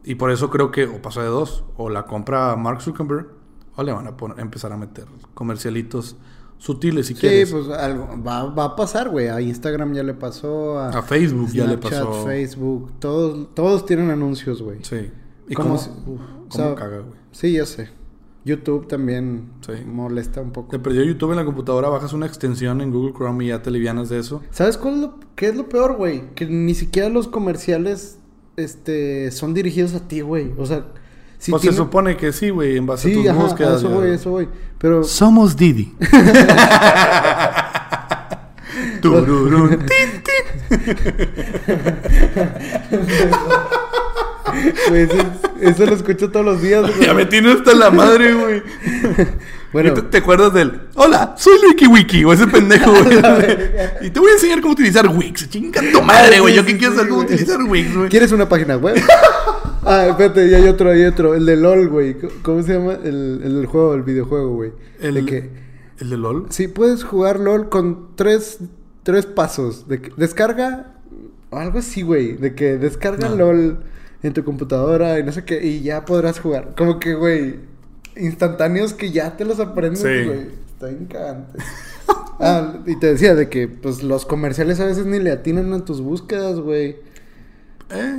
Y 0.05 0.15
por 0.17 0.31
eso 0.31 0.51
creo 0.51 0.71
que 0.71 0.87
o 0.87 1.03
pasa 1.03 1.23
de 1.23 1.29
dos, 1.29 1.65
o 1.77 1.91
la 1.91 2.05
compra 2.07 2.57
Mark 2.57 2.81
Zuckerberg, 2.83 3.29
o 3.77 3.83
le 3.83 3.93
van 3.93 4.07
a 4.07 4.17
poner- 4.17 4.41
empezar 4.41 4.73
a 4.73 4.77
meter 4.77 5.05
comercialitos 5.35 6.17
sutiles 6.59 7.07
si 7.07 7.15
Sí, 7.15 7.21
quieres. 7.21 7.51
pues 7.53 7.69
algo, 7.71 8.09
va, 8.27 8.45
va 8.45 8.65
a 8.65 8.77
pasar, 8.77 9.09
güey. 9.09 9.29
A 9.29 9.41
Instagram 9.41 9.95
ya 9.95 10.03
le 10.03 10.15
pasó, 10.15 10.79
a, 10.79 10.89
A 10.91 11.03
Facebook 11.03 11.51
ya 11.53 11.67
le 11.67 11.79
pasó. 11.79 12.25
Facebook, 12.27 12.93
todos, 12.99 13.55
todos 13.55 13.87
tienen 13.87 14.11
anuncios, 14.11 14.63
güey. 14.63 14.79
Sí. 14.85 15.11
¿Y 15.49 15.55
¿Cómo 15.55 15.75
uf, 15.75 15.87
cómo 16.49 16.75
caga, 16.75 16.99
güey? 16.99 17.19
Sí, 17.33 17.53
ya 17.53 17.67
sé. 17.67 17.89
YouTube 18.45 18.87
también 18.89 19.51
Sí. 19.67 19.73
molesta 19.87 20.41
un 20.41 20.51
poco. 20.53 20.71
Te 20.71 20.79
perdió 20.79 21.03
YouTube 21.03 21.31
en 21.33 21.37
la 21.37 21.45
computadora, 21.45 21.89
bajas 21.91 22.13
una 22.15 22.27
extensión 22.27 22.81
en 22.81 22.91
Google 22.91 23.13
Chrome 23.15 23.45
y 23.45 23.49
ya 23.49 23.61
te 23.63 23.71
livianas 23.71 24.09
de 24.09 24.19
eso. 24.19 24.41
¿Sabes 24.51 24.79
cuál 24.79 24.95
es 24.95 25.01
lo, 25.01 25.15
qué 25.37 25.49
es 25.49 25.57
lo 25.57 25.69
peor, 25.69 25.97
güey? 25.97 26.35
Que 26.35 26.47
ni 26.47 26.75
siquiera 26.75 27.09
los 27.11 27.27
comerciales 27.29 28.19
este, 28.57 29.31
son 29.31 29.55
dirigidos 29.55 29.95
a 29.95 30.07
ti, 30.07 30.21
güey. 30.21 30.53
O 30.59 30.67
sea, 30.67 30.85
si 31.39 31.51
pues 31.51 31.63
tiene- 31.63 31.77
se 31.77 31.83
supone 31.83 32.17
que 32.17 32.33
sí, 32.33 32.51
güey, 32.51 32.77
en 32.77 32.87
base 32.87 33.09
a 33.09 33.11
Sí, 33.11 33.17
tus 33.17 33.27
ajá, 33.29 33.43
búsquedas. 33.43 33.75
a 33.75 33.77
eso 33.79 33.89
voy, 33.89 34.11
eso 34.11 34.31
voy. 34.31 34.49
Pero 34.79 35.03
Somos 35.05 35.57
Didi. 35.57 35.95
Tururún, 39.01 39.79
tin, 39.79 40.21
güey, 44.89 45.03
eso, 45.03 45.17
eso 45.61 45.87
lo 45.87 45.95
escucho 45.95 46.31
todos 46.31 46.45
los 46.45 46.63
días, 46.63 46.83
güey. 46.83 47.07
Ya 47.07 47.15
me 47.15 47.27
tiene 47.27 47.53
hasta 47.53 47.75
la 47.75 47.91
madre, 47.91 48.35
güey. 48.35 48.63
Bueno. 49.73 49.91
¿Y 49.91 49.95
¿Te, 49.95 50.03
te 50.03 50.19
acuerdas 50.19 50.53
del 50.53 50.89
Hola, 50.97 51.35
soy 51.39 51.55
Wiki 51.69 51.87
Wiki 51.87 52.25
o 52.25 52.33
ese 52.33 52.47
pendejo, 52.49 52.91
güey? 52.91 53.19
y 54.03 54.11
te 54.11 54.19
voy 54.19 54.31
a 54.31 54.35
enseñar 54.35 54.61
cómo 54.61 54.73
utilizar 54.73 55.07
Wix. 55.07 55.49
Chinga 55.49 55.81
tu 55.93 56.03
madre, 56.03 56.41
güey. 56.41 56.55
Yo 56.55 56.65
Sí, 56.65 56.77
quiero 56.77 56.95
saber 56.95 57.09
cómo 57.11 57.23
utilizar 57.23 57.63
Wix, 57.63 57.97
güey. 57.97 58.09
¿Quieres 58.09 58.33
una 58.33 58.49
página 58.49 58.77
web? 58.77 59.01
ah, 59.85 60.07
espérate, 60.09 60.49
y 60.49 60.55
hay 60.55 60.67
otro, 60.67 60.91
hay 60.91 61.05
otro. 61.05 61.35
El 61.35 61.47
de 61.47 61.57
LOL, 61.57 61.89
güey. 61.89 62.17
¿Cómo 62.43 62.63
se 62.63 62.75
llama? 62.75 62.95
El, 62.95 63.43
el 63.45 63.55
del 63.55 63.67
juego, 63.67 63.95
el 63.95 64.03
videojuego, 64.03 64.55
güey. 64.55 64.73
El, 65.01 65.15
De 65.15 65.25
que... 65.25 65.51
¿El 66.01 66.11
de 66.11 66.17
LOL? 66.17 66.47
Sí, 66.51 66.67
puedes 66.67 67.05
jugar 67.05 67.39
LOL 67.39 67.69
con 67.69 68.17
tres, 68.17 68.59
tres 69.05 69.27
pasos. 69.27 69.87
De 69.87 70.01
descarga 70.17 70.95
o 71.51 71.59
algo 71.59 71.79
así, 71.79 72.03
güey. 72.03 72.33
De 72.33 72.55
que 72.55 72.77
descarga 72.77 73.29
No. 73.29 73.37
LOL 73.37 73.79
en 74.23 74.33
tu 74.33 74.45
computadora 74.45 75.19
y 75.19 75.25
no 75.25 75.33
sé 75.33 75.45
qué. 75.45 75.65
Y 75.65 75.83
ya 75.83 76.05
podrás 76.05 76.41
jugar. 76.41 76.75
Como 76.77 76.99
que, 76.99 77.15
güey, 77.15 77.57
instantáneos 78.17 78.93
que 78.93 79.11
ya 79.13 79.37
te 79.37 79.45
los 79.45 79.61
aprendes, 79.61 80.01
Sí. 80.01 80.25
güey. 80.27 80.49
Está 80.73 80.87
bien 80.87 81.07
cagante. 81.07 81.59
ah, 82.41 82.79
y 82.87 82.97
te 82.99 83.09
decía 83.09 83.35
de 83.35 83.49
que, 83.49 83.69
pues, 83.69 84.03
los 84.03 84.27
comerciales 84.27 84.81
a 84.81 84.87
veces 84.87 85.07
ni 85.07 85.19
le 85.19 85.31
atinan 85.31 85.73
a 85.73 85.85
tus 85.85 86.01
búsquedas, 86.01 86.59
güey. 86.61 86.97
Eh, 87.91 88.17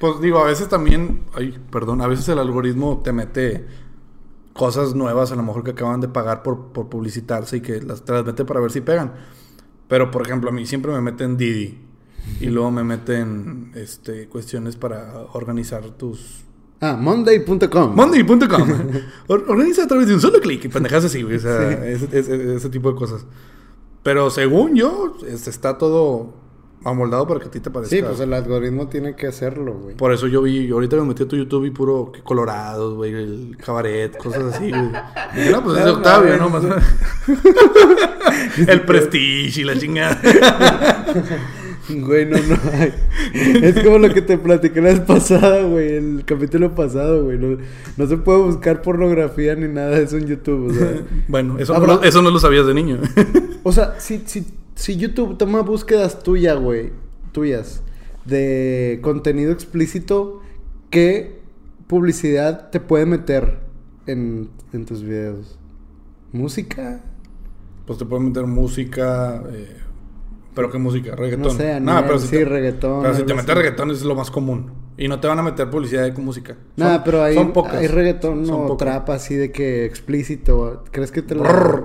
pues 0.00 0.20
digo, 0.20 0.38
a 0.40 0.44
veces 0.46 0.68
también, 0.68 1.22
ay, 1.34 1.58
perdón, 1.70 2.00
a 2.00 2.08
veces 2.08 2.28
el 2.28 2.38
algoritmo 2.38 3.02
te 3.04 3.12
mete 3.12 3.64
cosas 4.52 4.94
nuevas, 4.94 5.32
a 5.32 5.36
lo 5.36 5.42
mejor 5.42 5.62
que 5.64 5.70
acaban 5.70 6.00
de 6.00 6.08
pagar 6.08 6.42
por, 6.42 6.72
por 6.72 6.88
publicitarse 6.88 7.58
y 7.58 7.60
que 7.60 7.80
las, 7.80 8.04
te 8.04 8.12
las 8.12 8.24
mete 8.24 8.44
para 8.44 8.60
ver 8.60 8.70
si 8.70 8.80
pegan. 8.80 9.12
Pero, 9.88 10.10
por 10.10 10.22
ejemplo, 10.22 10.50
a 10.50 10.52
mí 10.52 10.66
siempre 10.66 10.92
me 10.92 11.00
meten 11.00 11.36
Didi 11.36 11.78
y 12.40 12.46
luego 12.46 12.70
me 12.70 12.84
meten 12.84 13.72
este, 13.74 14.28
cuestiones 14.28 14.76
para 14.76 15.26
organizar 15.32 15.82
tus... 15.90 16.44
Ah, 16.80 16.96
monday.com. 17.00 17.94
Monday.com. 17.94 18.68
Or- 19.28 19.44
Organiza 19.48 19.84
a 19.84 19.86
través 19.86 20.08
de 20.08 20.14
un 20.14 20.20
solo 20.20 20.40
clic 20.40 20.64
y 20.64 20.68
pendejas 20.68 21.04
así, 21.04 21.22
güey. 21.22 21.36
O 21.36 21.40
sea, 21.40 21.70
ese, 21.86 22.08
ese- 22.10 22.56
ese 22.56 22.68
tipo 22.70 22.90
de 22.90 22.96
cosas. 22.96 23.24
Pero 24.02 24.30
según 24.30 24.74
yo, 24.74 25.16
este, 25.28 25.50
está 25.50 25.78
todo 25.78 26.34
amoldado 26.84 27.28
para 27.28 27.38
que 27.38 27.46
a 27.46 27.50
ti 27.52 27.60
te 27.60 27.70
parezca. 27.70 27.94
Sí, 27.94 28.02
pues 28.02 28.18
el 28.18 28.32
algoritmo 28.32 28.88
tiene 28.88 29.14
que 29.14 29.28
hacerlo, 29.28 29.74
güey. 29.74 29.94
Por 29.96 30.12
eso 30.12 30.26
yo 30.26 30.42
vi, 30.42 30.68
ahorita 30.72 30.96
me 30.96 31.04
metí 31.04 31.22
a 31.22 31.28
tu 31.28 31.36
YouTube 31.36 31.66
y 31.66 31.70
puro 31.70 32.10
que 32.10 32.20
colorados, 32.22 32.94
güey, 32.96 33.12
el 33.14 33.56
cabaret, 33.64 34.16
cosas 34.16 34.52
así, 34.54 34.68
güey. 34.70 34.90
Dije, 35.36 35.50
no, 35.52 35.62
pues 35.62 35.78
es 35.78 35.84
No 35.86 35.92
Octavio, 35.92 36.36
¿no? 36.36 36.50
Más- 36.50 36.64
el 38.66 38.80
prestige 38.84 39.60
y 39.60 39.64
la 39.64 39.78
chingada. 39.78 40.20
Güey, 41.88 42.26
no, 42.26 42.36
no. 42.38 42.56
ay. 42.72 42.92
Es 43.34 43.82
como 43.82 43.98
lo 43.98 44.12
que 44.14 44.22
te 44.22 44.38
platiqué 44.38 44.80
la 44.80 44.90
vez 44.90 45.00
pasada, 45.00 45.62
güey. 45.64 45.94
El 45.96 46.24
capítulo 46.24 46.74
pasado, 46.74 47.24
güey. 47.24 47.38
No, 47.38 47.58
no 47.96 48.06
se 48.06 48.16
puede 48.18 48.40
buscar 48.42 48.82
pornografía 48.82 49.54
ni 49.56 49.66
nada 49.68 49.90
de 49.90 50.04
eso 50.04 50.16
en 50.16 50.26
YouTube. 50.26 50.70
O 50.70 50.74
sea, 50.74 51.02
bueno, 51.28 51.58
eso, 51.58 51.74
Habrá- 51.74 51.94
no, 51.94 52.00
lo- 52.00 52.02
eso 52.04 52.22
no 52.22 52.30
lo 52.30 52.38
sabías 52.38 52.66
de 52.66 52.74
niño. 52.74 52.98
o 53.64 53.72
sea 53.72 53.98
si, 53.98 54.22
si, 54.26 54.46
si 54.76 54.96
YouTube 54.96 55.36
toma 55.38 55.62
búsquedas 55.62 56.22
tuyas, 56.22 56.58
güey. 56.58 56.90
Tuyas. 57.32 57.82
De 58.24 59.00
contenido 59.02 59.50
explícito, 59.52 60.40
¿qué 60.90 61.40
publicidad 61.88 62.70
te 62.70 62.78
puede 62.78 63.06
meter 63.06 63.58
en, 64.06 64.48
en 64.72 64.84
tus 64.86 65.02
videos? 65.02 65.58
¿Música? 66.32 67.04
pues 67.84 67.98
te 67.98 68.04
pueden 68.04 68.26
meter 68.28 68.46
música, 68.46 69.42
eh, 69.52 69.76
pero 70.54 70.70
¿qué 70.70 70.78
música? 70.78 71.14
Reggaetón. 71.16 71.42
No 71.42 71.50
sé, 71.50 71.80
Nah, 71.80 71.92
Anuel, 71.98 72.04
pero 72.06 72.18
si 72.18 72.26
sí, 72.28 72.36
te, 72.36 72.44
reggaetón. 72.44 73.02
Pero 73.02 73.14
si 73.14 73.22
te 73.24 73.34
metes 73.34 73.54
reggaetón 73.54 73.90
es 73.90 74.02
lo 74.02 74.14
más 74.14 74.30
común. 74.30 74.70
Y 74.98 75.08
no 75.08 75.18
te 75.20 75.26
van 75.28 75.38
a 75.38 75.42
meter 75.42 75.70
publicidad 75.70 76.02
de 76.04 76.12
música. 76.20 76.56
Nah, 76.76 76.94
Son- 76.96 77.02
pero 77.04 77.22
hay, 77.22 77.34
son 77.34 77.52
pocas. 77.52 77.74
hay 77.76 77.86
reggaetón 77.86 78.46
Son 78.46 78.54
o 78.62 78.66
pocas. 78.68 78.86
trap 78.86 79.10
así 79.10 79.34
de 79.34 79.50
que 79.50 79.84
explícito. 79.86 80.84
¿Crees 80.90 81.10
que 81.12 81.22
te 81.22 81.34
la... 81.34 81.84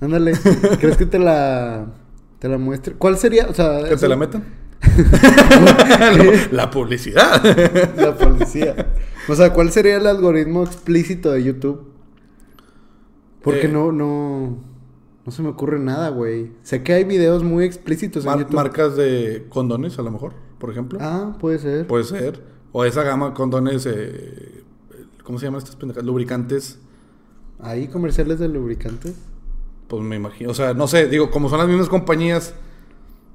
Ándale. 0.00 0.32
¿Crees 0.80 0.96
que 0.96 1.06
te 1.06 1.18
la... 1.18 1.86
Te 2.38 2.48
la 2.48 2.58
muestre? 2.58 2.94
¿Cuál 2.98 3.16
sería? 3.18 3.46
O 3.48 3.54
sea... 3.54 3.80
¿Que 3.84 3.94
eso- 3.94 4.00
te 4.00 4.08
la 4.08 4.16
metan? 4.16 4.44
la 6.52 6.70
publicidad. 6.70 7.42
La 7.96 8.14
policía. 8.16 8.74
O 9.28 9.34
sea, 9.34 9.52
¿cuál 9.52 9.70
sería 9.72 9.96
el 9.96 10.06
algoritmo 10.06 10.62
explícito 10.64 11.32
de 11.32 11.42
YouTube? 11.44 11.92
Porque 13.42 13.66
Eh. 13.66 13.70
no, 13.70 13.92
no... 13.92 14.58
No 15.28 15.32
se 15.32 15.42
me 15.42 15.50
ocurre 15.50 15.78
nada, 15.78 16.08
güey. 16.08 16.52
Sé 16.62 16.82
que 16.82 16.94
hay 16.94 17.04
videos 17.04 17.44
muy 17.44 17.66
explícitos 17.66 18.24
en 18.24 18.30
Mar- 18.30 18.38
YouTube. 18.38 18.54
marcas 18.56 18.96
de 18.96 19.44
condones, 19.50 19.98
a 19.98 20.02
lo 20.02 20.10
mejor, 20.10 20.32
por 20.58 20.70
ejemplo. 20.70 20.98
Ah, 21.02 21.36
puede 21.38 21.58
ser. 21.58 21.86
Puede 21.86 22.04
ser. 22.04 22.42
O 22.72 22.86
esa 22.86 23.02
gama 23.02 23.28
de 23.28 23.34
condones, 23.34 23.84
eh, 23.84 24.64
¿cómo 25.24 25.38
se 25.38 25.44
llaman 25.44 25.58
estas 25.58 25.76
pendejas? 25.76 26.02
Lubricantes. 26.02 26.78
¿Hay 27.60 27.88
comerciales 27.88 28.38
de 28.38 28.48
lubricantes? 28.48 29.16
Pues 29.86 30.02
me 30.02 30.16
imagino. 30.16 30.50
O 30.50 30.54
sea, 30.54 30.72
no 30.72 30.88
sé, 30.88 31.08
digo, 31.08 31.30
como 31.30 31.50
son 31.50 31.58
las 31.58 31.68
mismas 31.68 31.90
compañías. 31.90 32.54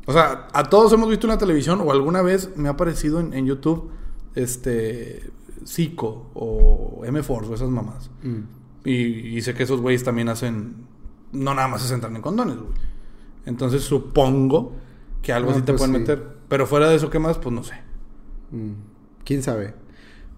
O 0.08 0.14
sea, 0.14 0.48
a 0.52 0.64
todos 0.72 0.92
hemos 0.94 1.08
visto 1.12 1.28
en 1.28 1.32
la 1.34 1.38
televisión 1.38 1.80
o 1.80 1.92
alguna 1.92 2.24
vez 2.24 2.58
me 2.58 2.70
ha 2.70 2.72
aparecido 2.72 3.20
en, 3.20 3.34
en 3.36 3.46
YouTube 3.46 3.92
este 4.34 5.30
Zico 5.68 6.32
o 6.34 7.04
M-Force 7.06 7.52
o 7.52 7.54
esas 7.54 7.70
mamás. 7.70 8.10
Mm. 8.24 8.40
Y, 8.90 8.94
y 9.38 9.42
sé 9.44 9.54
que 9.54 9.62
esos 9.62 9.80
güeyes 9.80 10.04
también 10.04 10.30
hacen. 10.30 10.92
No 11.34 11.54
nada 11.54 11.68
más 11.68 11.82
se 11.82 11.88
centran 11.90 12.16
en 12.16 12.22
condones, 12.22 12.56
güey. 12.58 12.72
Entonces 13.46 13.84
supongo 13.84 14.74
que 15.22 15.34
algo 15.34 15.50
Ah, 15.52 15.54
así 15.54 15.62
te 15.64 15.74
pues 15.74 15.80
pueden 15.82 15.96
sí. 15.96 16.00
meter. 16.02 16.28
Pero 16.48 16.66
fuera 16.68 16.88
de 16.90 16.96
eso, 16.96 17.10
¿qué 17.10 17.20
más? 17.20 17.38
Pues 17.38 17.54
no 17.54 17.64
sé. 17.64 17.74
Mm. 18.52 18.72
¿Quién 19.26 19.42
sabe? 19.44 19.74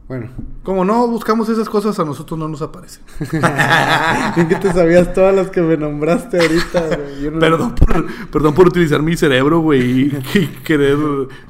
Bueno. 0.08 0.30
Como 0.64 0.86
no 0.86 1.08
buscamos 1.08 1.50
esas 1.50 1.68
cosas, 1.68 2.00
a 2.00 2.06
nosotros 2.06 2.38
no 2.40 2.48
nos 2.48 2.62
aparecen. 2.62 3.04
Bien 4.36 4.48
que 4.48 4.56
te 4.56 4.72
sabías 4.72 5.12
todas 5.14 5.36
las 5.36 5.50
que 5.50 5.62
me 5.62 5.78
nombraste 5.78 6.40
ahorita, 6.40 6.88
güey. 6.96 7.32
No- 7.32 7.40
Perdón 7.40 7.74
por, 7.76 8.06
perdón 8.30 8.54
por 8.54 8.68
utilizar 8.68 9.02
mi 9.02 9.18
cerebro, 9.18 9.60
güey, 9.62 9.82
y, 10.02 10.22
y 10.36 10.48
querer 10.64 10.98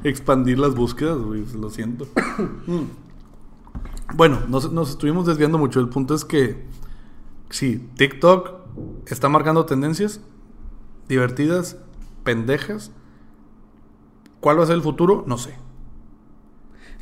expandir 0.04 0.58
las 0.58 0.74
búsquedas, 0.74 1.18
güey. 1.18 1.44
Lo 1.60 1.70
siento. 1.70 2.06
Mm. 2.66 2.84
Bueno, 4.14 4.40
nos, 4.48 4.72
nos 4.72 4.90
estuvimos 4.90 5.26
desviando 5.26 5.58
mucho. 5.58 5.80
El 5.80 5.88
punto 5.88 6.14
es 6.14 6.24
que, 6.24 6.64
sí, 7.50 7.88
TikTok 7.96 8.50
está 9.06 9.28
marcando 9.28 9.66
tendencias 9.66 10.20
divertidas, 11.08 11.76
pendejas. 12.24 12.90
¿Cuál 14.40 14.58
va 14.58 14.64
a 14.64 14.66
ser 14.66 14.76
el 14.76 14.82
futuro? 14.82 15.24
No 15.26 15.38
sé. 15.38 15.54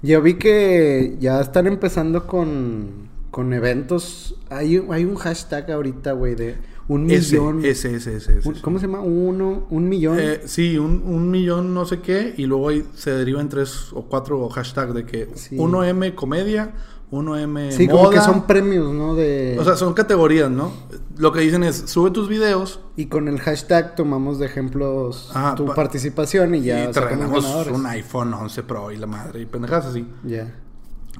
Ya 0.02 0.20
vi 0.20 0.34
que 0.34 1.16
ya 1.18 1.40
están 1.40 1.66
empezando 1.66 2.26
con, 2.26 3.08
con 3.30 3.52
eventos. 3.52 4.38
Hay, 4.50 4.82
hay 4.90 5.04
un 5.04 5.16
hashtag 5.16 5.70
ahorita, 5.70 6.12
güey, 6.12 6.34
de 6.34 6.56
un 6.88 7.06
millón. 7.06 7.64
ese, 7.64 7.94
ese, 7.96 8.16
ese. 8.16 8.38
¿Cómo 8.60 8.78
se 8.78 8.86
llama? 8.86 9.00
Uno, 9.00 9.66
un 9.70 9.88
millón. 9.88 10.18
Eh, 10.20 10.42
sí, 10.44 10.76
un, 10.76 11.02
un 11.06 11.30
millón 11.30 11.72
no 11.72 11.86
sé 11.86 12.00
qué, 12.00 12.34
y 12.36 12.44
luego 12.44 12.68
ahí 12.68 12.84
se 12.94 13.10
deriva 13.12 13.40
en 13.40 13.48
tres 13.48 13.92
o 13.92 14.02
cuatro 14.02 14.46
hashtags 14.50 14.94
de 14.94 15.06
que 15.06 15.30
Sí. 15.34 15.56
1M 15.56 16.14
comedia, 16.14 16.74
1M 17.10 17.70
sí, 17.70 17.86
moda. 17.86 17.96
como 17.98 18.10
que 18.10 18.20
son 18.20 18.46
premios, 18.46 18.92
¿no? 18.92 19.14
De... 19.14 19.56
O 19.58 19.64
sea, 19.64 19.76
son 19.76 19.94
categorías, 19.94 20.50
¿no? 20.50 20.72
Lo 21.16 21.32
que 21.32 21.40
dicen 21.40 21.62
es, 21.62 21.76
sube 21.86 22.10
tus 22.10 22.28
videos 22.28 22.80
y 22.96 23.06
con 23.06 23.28
el 23.28 23.38
hashtag 23.40 23.94
tomamos 23.94 24.38
de 24.38 24.46
ejemplos 24.46 25.30
Ajá, 25.32 25.54
tu 25.54 25.66
pa- 25.66 25.74
participación 25.74 26.54
y 26.56 26.62
ya 26.62 26.88
y 26.88 26.92
te 26.92 27.00
regalamos 27.00 27.44
un 27.68 27.86
iPhone 27.86 28.34
11 28.34 28.62
Pro 28.64 28.90
y 28.90 28.96
la 28.96 29.06
madre, 29.06 29.40
y 29.42 29.46
pendejas 29.46 29.86
así. 29.86 30.06
Ya. 30.24 30.54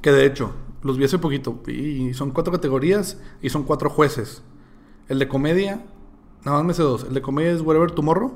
Que 0.01 0.11
de 0.11 0.25
hecho, 0.25 0.51
los 0.81 0.97
vi 0.97 1.05
hace 1.05 1.17
poquito, 1.17 1.61
y 1.67 2.13
son 2.13 2.31
cuatro 2.31 2.51
categorías 2.51 3.17
y 3.41 3.49
son 3.49 3.63
cuatro 3.63 3.89
jueces. 3.89 4.41
El 5.07 5.19
de 5.19 5.27
comedia, 5.29 5.85
nada 6.43 6.57
más 6.57 6.65
me 6.65 6.73
sé 6.73 6.81
dos. 6.83 7.05
El 7.07 7.13
de 7.13 7.21
comedia 7.21 7.51
es 7.53 7.61
Whatever 7.61 7.91
Tomorrow, 7.91 8.33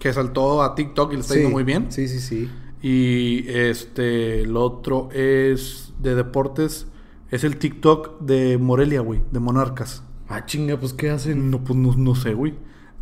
que 0.00 0.12
saltó 0.12 0.62
a 0.62 0.74
TikTok 0.74 1.12
y 1.12 1.14
le 1.16 1.20
está 1.20 1.34
yendo 1.34 1.48
Sí, 1.50 1.54
muy 1.54 1.62
bien. 1.62 1.92
Sí, 1.92 2.08
sí, 2.08 2.18
sí. 2.18 2.50
Y 2.82 3.48
este, 3.48 4.40
el 4.42 4.56
otro 4.56 5.08
es 5.12 5.89
de 6.02 6.14
deportes. 6.14 6.86
Es 7.30 7.44
el 7.44 7.56
TikTok 7.56 8.20
de 8.20 8.58
Morelia, 8.58 9.00
güey, 9.00 9.20
de 9.30 9.38
Monarcas. 9.40 10.02
Ah, 10.28 10.46
chinga, 10.46 10.76
pues 10.78 10.92
¿qué 10.92 11.10
hacen? 11.10 11.50
No, 11.50 11.62
pues 11.62 11.78
no, 11.78 11.94
no 11.96 12.14
sé, 12.14 12.34
güey. 12.34 12.54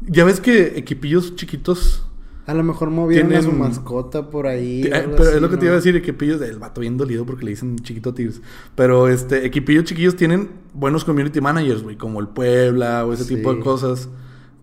Ya 0.06 0.24
ves 0.24 0.40
que 0.40 0.78
equipillos 0.78 1.34
chiquitos. 1.36 2.04
A 2.46 2.54
lo 2.54 2.62
mejor 2.64 2.88
movieron 2.90 3.30
a 3.34 3.42
su 3.42 3.48
Tienen- 3.50 3.58
mascota 3.60 4.30
por 4.30 4.46
ahí. 4.46 4.82
Pero 4.90 5.22
es 5.30 5.40
lo 5.42 5.50
que 5.50 5.58
te 5.58 5.66
iba 5.66 5.74
a 5.74 5.76
decir, 5.76 5.94
equipillos 5.96 6.40
del 6.40 6.58
vato 6.58 6.80
bien 6.80 6.96
dolido 6.96 7.26
porque 7.26 7.44
le 7.44 7.50
dicen 7.50 7.76
chiquito 7.80 8.14
Tigres. 8.14 8.40
Pero 8.74 9.08
este, 9.08 9.44
equipillos 9.44 9.84
chiquillos 9.84 10.16
tienen 10.16 10.48
buenos 10.72 11.04
community 11.04 11.42
managers, 11.42 11.82
güey, 11.82 11.96
como 11.96 12.20
el 12.20 12.28
Puebla 12.28 13.04
o 13.04 13.12
ese 13.12 13.24
Sí. 13.24 13.36
tipo 13.36 13.52
de 13.54 13.60
cosas. 13.60 14.08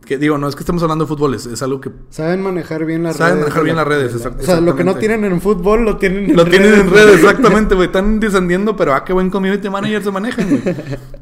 Que 0.06 0.18
digo, 0.20 0.38
no 0.38 0.48
es 0.48 0.56
que 0.56 0.60
estemos 0.62 0.84
hablando 0.84 1.06
de 1.06 1.10
fútbol, 1.10 1.34
es, 1.34 1.48
es 1.48 1.64
algo 1.64 1.82
que 1.82 1.92
Saben 2.12 2.42
manejar 2.42 2.86
bien 2.86 3.02
las 3.04 3.16
Saben 3.18 3.34
redes. 3.38 3.44
manejar 3.46 3.60
de 3.62 3.64
bien 3.66 3.76
la- 3.76 3.82
las 3.82 3.88
redes, 3.90 4.14
de 4.14 4.20
la- 4.20 4.26
exact- 4.36 4.40
O 4.42 4.46
sea, 4.46 4.62
lo 4.62 4.76
que 4.76 4.84
no 4.84 4.96
tienen 4.96 5.26
en 5.26 5.42
fútbol 5.42 5.84
lo 5.84 5.98
tienen 5.98 6.30
en 6.30 6.36
Lo 6.36 6.46
tienen 6.46 6.74
en 6.76 6.90
redes. 6.92 7.06
redes, 7.06 7.16
exactamente, 7.24 7.74
güey. 7.76 7.88
Están 7.88 8.20
descendiendo, 8.20 8.76
pero 8.76 8.94
ah, 8.94 9.04
qué 9.04 9.14
buen 9.14 9.30
community 9.32 9.68
manager 9.70 10.04
se 10.04 10.12
manejan, 10.12 10.48
güey. 10.50 10.62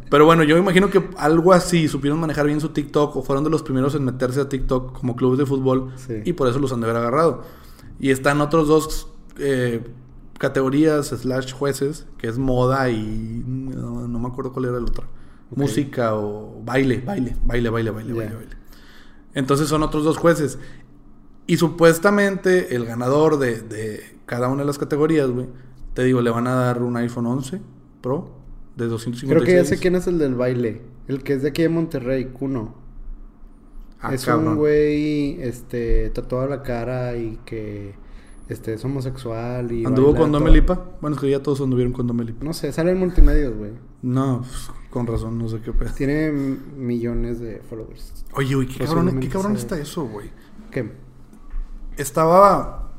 Pero 0.09 0.25
bueno, 0.25 0.43
yo 0.43 0.57
imagino 0.57 0.89
que 0.89 1.01
algo 1.17 1.53
así, 1.53 1.87
supieron 1.87 2.19
manejar 2.19 2.45
bien 2.45 2.59
su 2.59 2.69
TikTok 2.69 3.15
o 3.15 3.23
fueron 3.23 3.43
de 3.45 3.49
los 3.49 3.63
primeros 3.63 3.95
en 3.95 4.03
meterse 4.03 4.41
a 4.41 4.49
TikTok 4.49 4.99
como 4.99 5.15
clubes 5.15 5.39
de 5.39 5.45
fútbol 5.45 5.91
Sí. 5.95 6.15
y 6.25 6.33
por 6.33 6.47
eso 6.49 6.59
los 6.59 6.71
han 6.73 6.81
de 6.81 6.85
haber 6.87 6.97
agarrado. 6.97 7.43
Y 7.99 8.09
están 8.11 8.41
otros 8.41 8.67
dos 8.67 9.07
eh, 9.39 9.81
categorías, 10.39 11.07
slash 11.07 11.53
jueces, 11.53 12.05
que 12.17 12.27
es 12.27 12.37
moda 12.37 12.89
y 12.89 13.43
no, 13.47 14.07
no 14.07 14.19
me 14.19 14.27
acuerdo 14.27 14.51
cuál 14.51 14.65
era 14.65 14.77
el 14.77 14.83
otro. 14.83 15.05
Música 15.55 16.15
o 16.15 16.61
baile, 16.65 17.01
baile, 17.05 17.35
baile, 17.45 17.69
baile, 17.69 17.91
baile, 17.91 18.13
baile, 18.13 18.35
baile. 18.35 18.62
Entonces 19.33 19.67
son 19.67 19.83
otros 19.83 20.03
dos 20.03 20.17
jueces. 20.17 20.59
Y 21.47 21.57
supuestamente 21.57 22.75
el 22.75 22.85
ganador 22.85 23.37
de, 23.37 23.61
de 23.61 24.17
cada 24.25 24.47
una 24.47 24.61
de 24.61 24.67
las 24.67 24.77
categorías, 24.77 25.29
güey, 25.29 25.47
te 25.93 26.03
digo, 26.03 26.21
le 26.21 26.29
van 26.29 26.47
a 26.47 26.55
dar 26.55 26.81
un 26.81 26.95
iPhone 26.97 27.25
11 27.27 27.61
Pro 28.01 28.31
de 28.75 28.87
256. 28.87 29.29
Creo 29.31 29.43
que 29.43 29.63
ya 29.63 29.65
sé 29.65 29.79
quién 29.79 29.95
es 29.95 30.07
el 30.07 30.17
del 30.17 30.35
baile. 30.35 30.81
El 31.07 31.23
que 31.23 31.33
es 31.33 31.41
de 31.41 31.49
aquí 31.49 31.61
de 31.61 31.69
Monterrey, 31.69 32.25
Kuno. 32.25 32.75
Ah, 34.01 34.13
es 34.13 34.25
cabrón. 34.25 34.49
un 34.49 34.55
güey, 34.57 35.41
este, 35.41 36.09
tatuado 36.09 36.47
la 36.47 36.61
cara 36.61 37.15
y 37.15 37.39
que, 37.45 37.93
este, 38.49 38.73
es 38.73 38.83
homosexual 38.83 39.71
y... 39.71 39.85
¿Anduvo 39.85 40.15
con. 40.15 40.31
Domelipa? 40.31 40.91
Bueno, 40.99 41.15
es 41.15 41.21
que 41.21 41.29
ya 41.29 41.41
todos 41.41 41.61
anduvieron 41.61 41.93
con 41.93 42.07
Domelipa. 42.07 42.43
No 42.43 42.53
sé, 42.53 42.71
sale 42.73 42.91
en 42.91 42.99
multimedios, 42.99 43.55
güey. 43.55 43.71
No, 44.01 44.39
pues, 44.41 44.69
con 44.93 45.07
razón, 45.07 45.39
no 45.39 45.49
sé 45.49 45.59
qué 45.59 45.73
pedo. 45.73 45.91
Tiene 45.95 46.31
millones 46.31 47.39
de 47.39 47.61
followers. 47.67 48.25
Oye, 48.33 48.53
güey, 48.53 48.67
qué 48.67 48.85
cabrón, 48.85 49.19
qué 49.19 49.27
cabrón 49.27 49.55
está 49.55 49.77
eso, 49.79 50.05
güey. 50.05 50.29
¿Qué? 50.69 50.93
Estaba... 51.97 52.91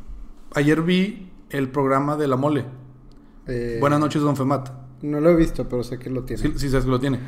Ayer 0.54 0.82
vi 0.82 1.30
el 1.50 1.70
programa 1.70 2.16
de 2.16 2.26
La 2.28 2.36
Mole. 2.36 2.64
Eh, 3.46 3.78
Buenas 3.80 4.00
noches, 4.00 4.22
Don 4.22 4.36
Femat. 4.36 4.70
No 5.02 5.20
lo 5.20 5.30
he 5.30 5.36
visto, 5.36 5.68
pero 5.68 5.82
sé 5.84 5.98
que 5.98 6.10
lo 6.10 6.24
tiene. 6.24 6.42
Sí, 6.42 6.52
sí 6.56 6.68
sabes 6.68 6.84
que 6.84 6.90
lo 6.90 6.98
tiene. 6.98 7.20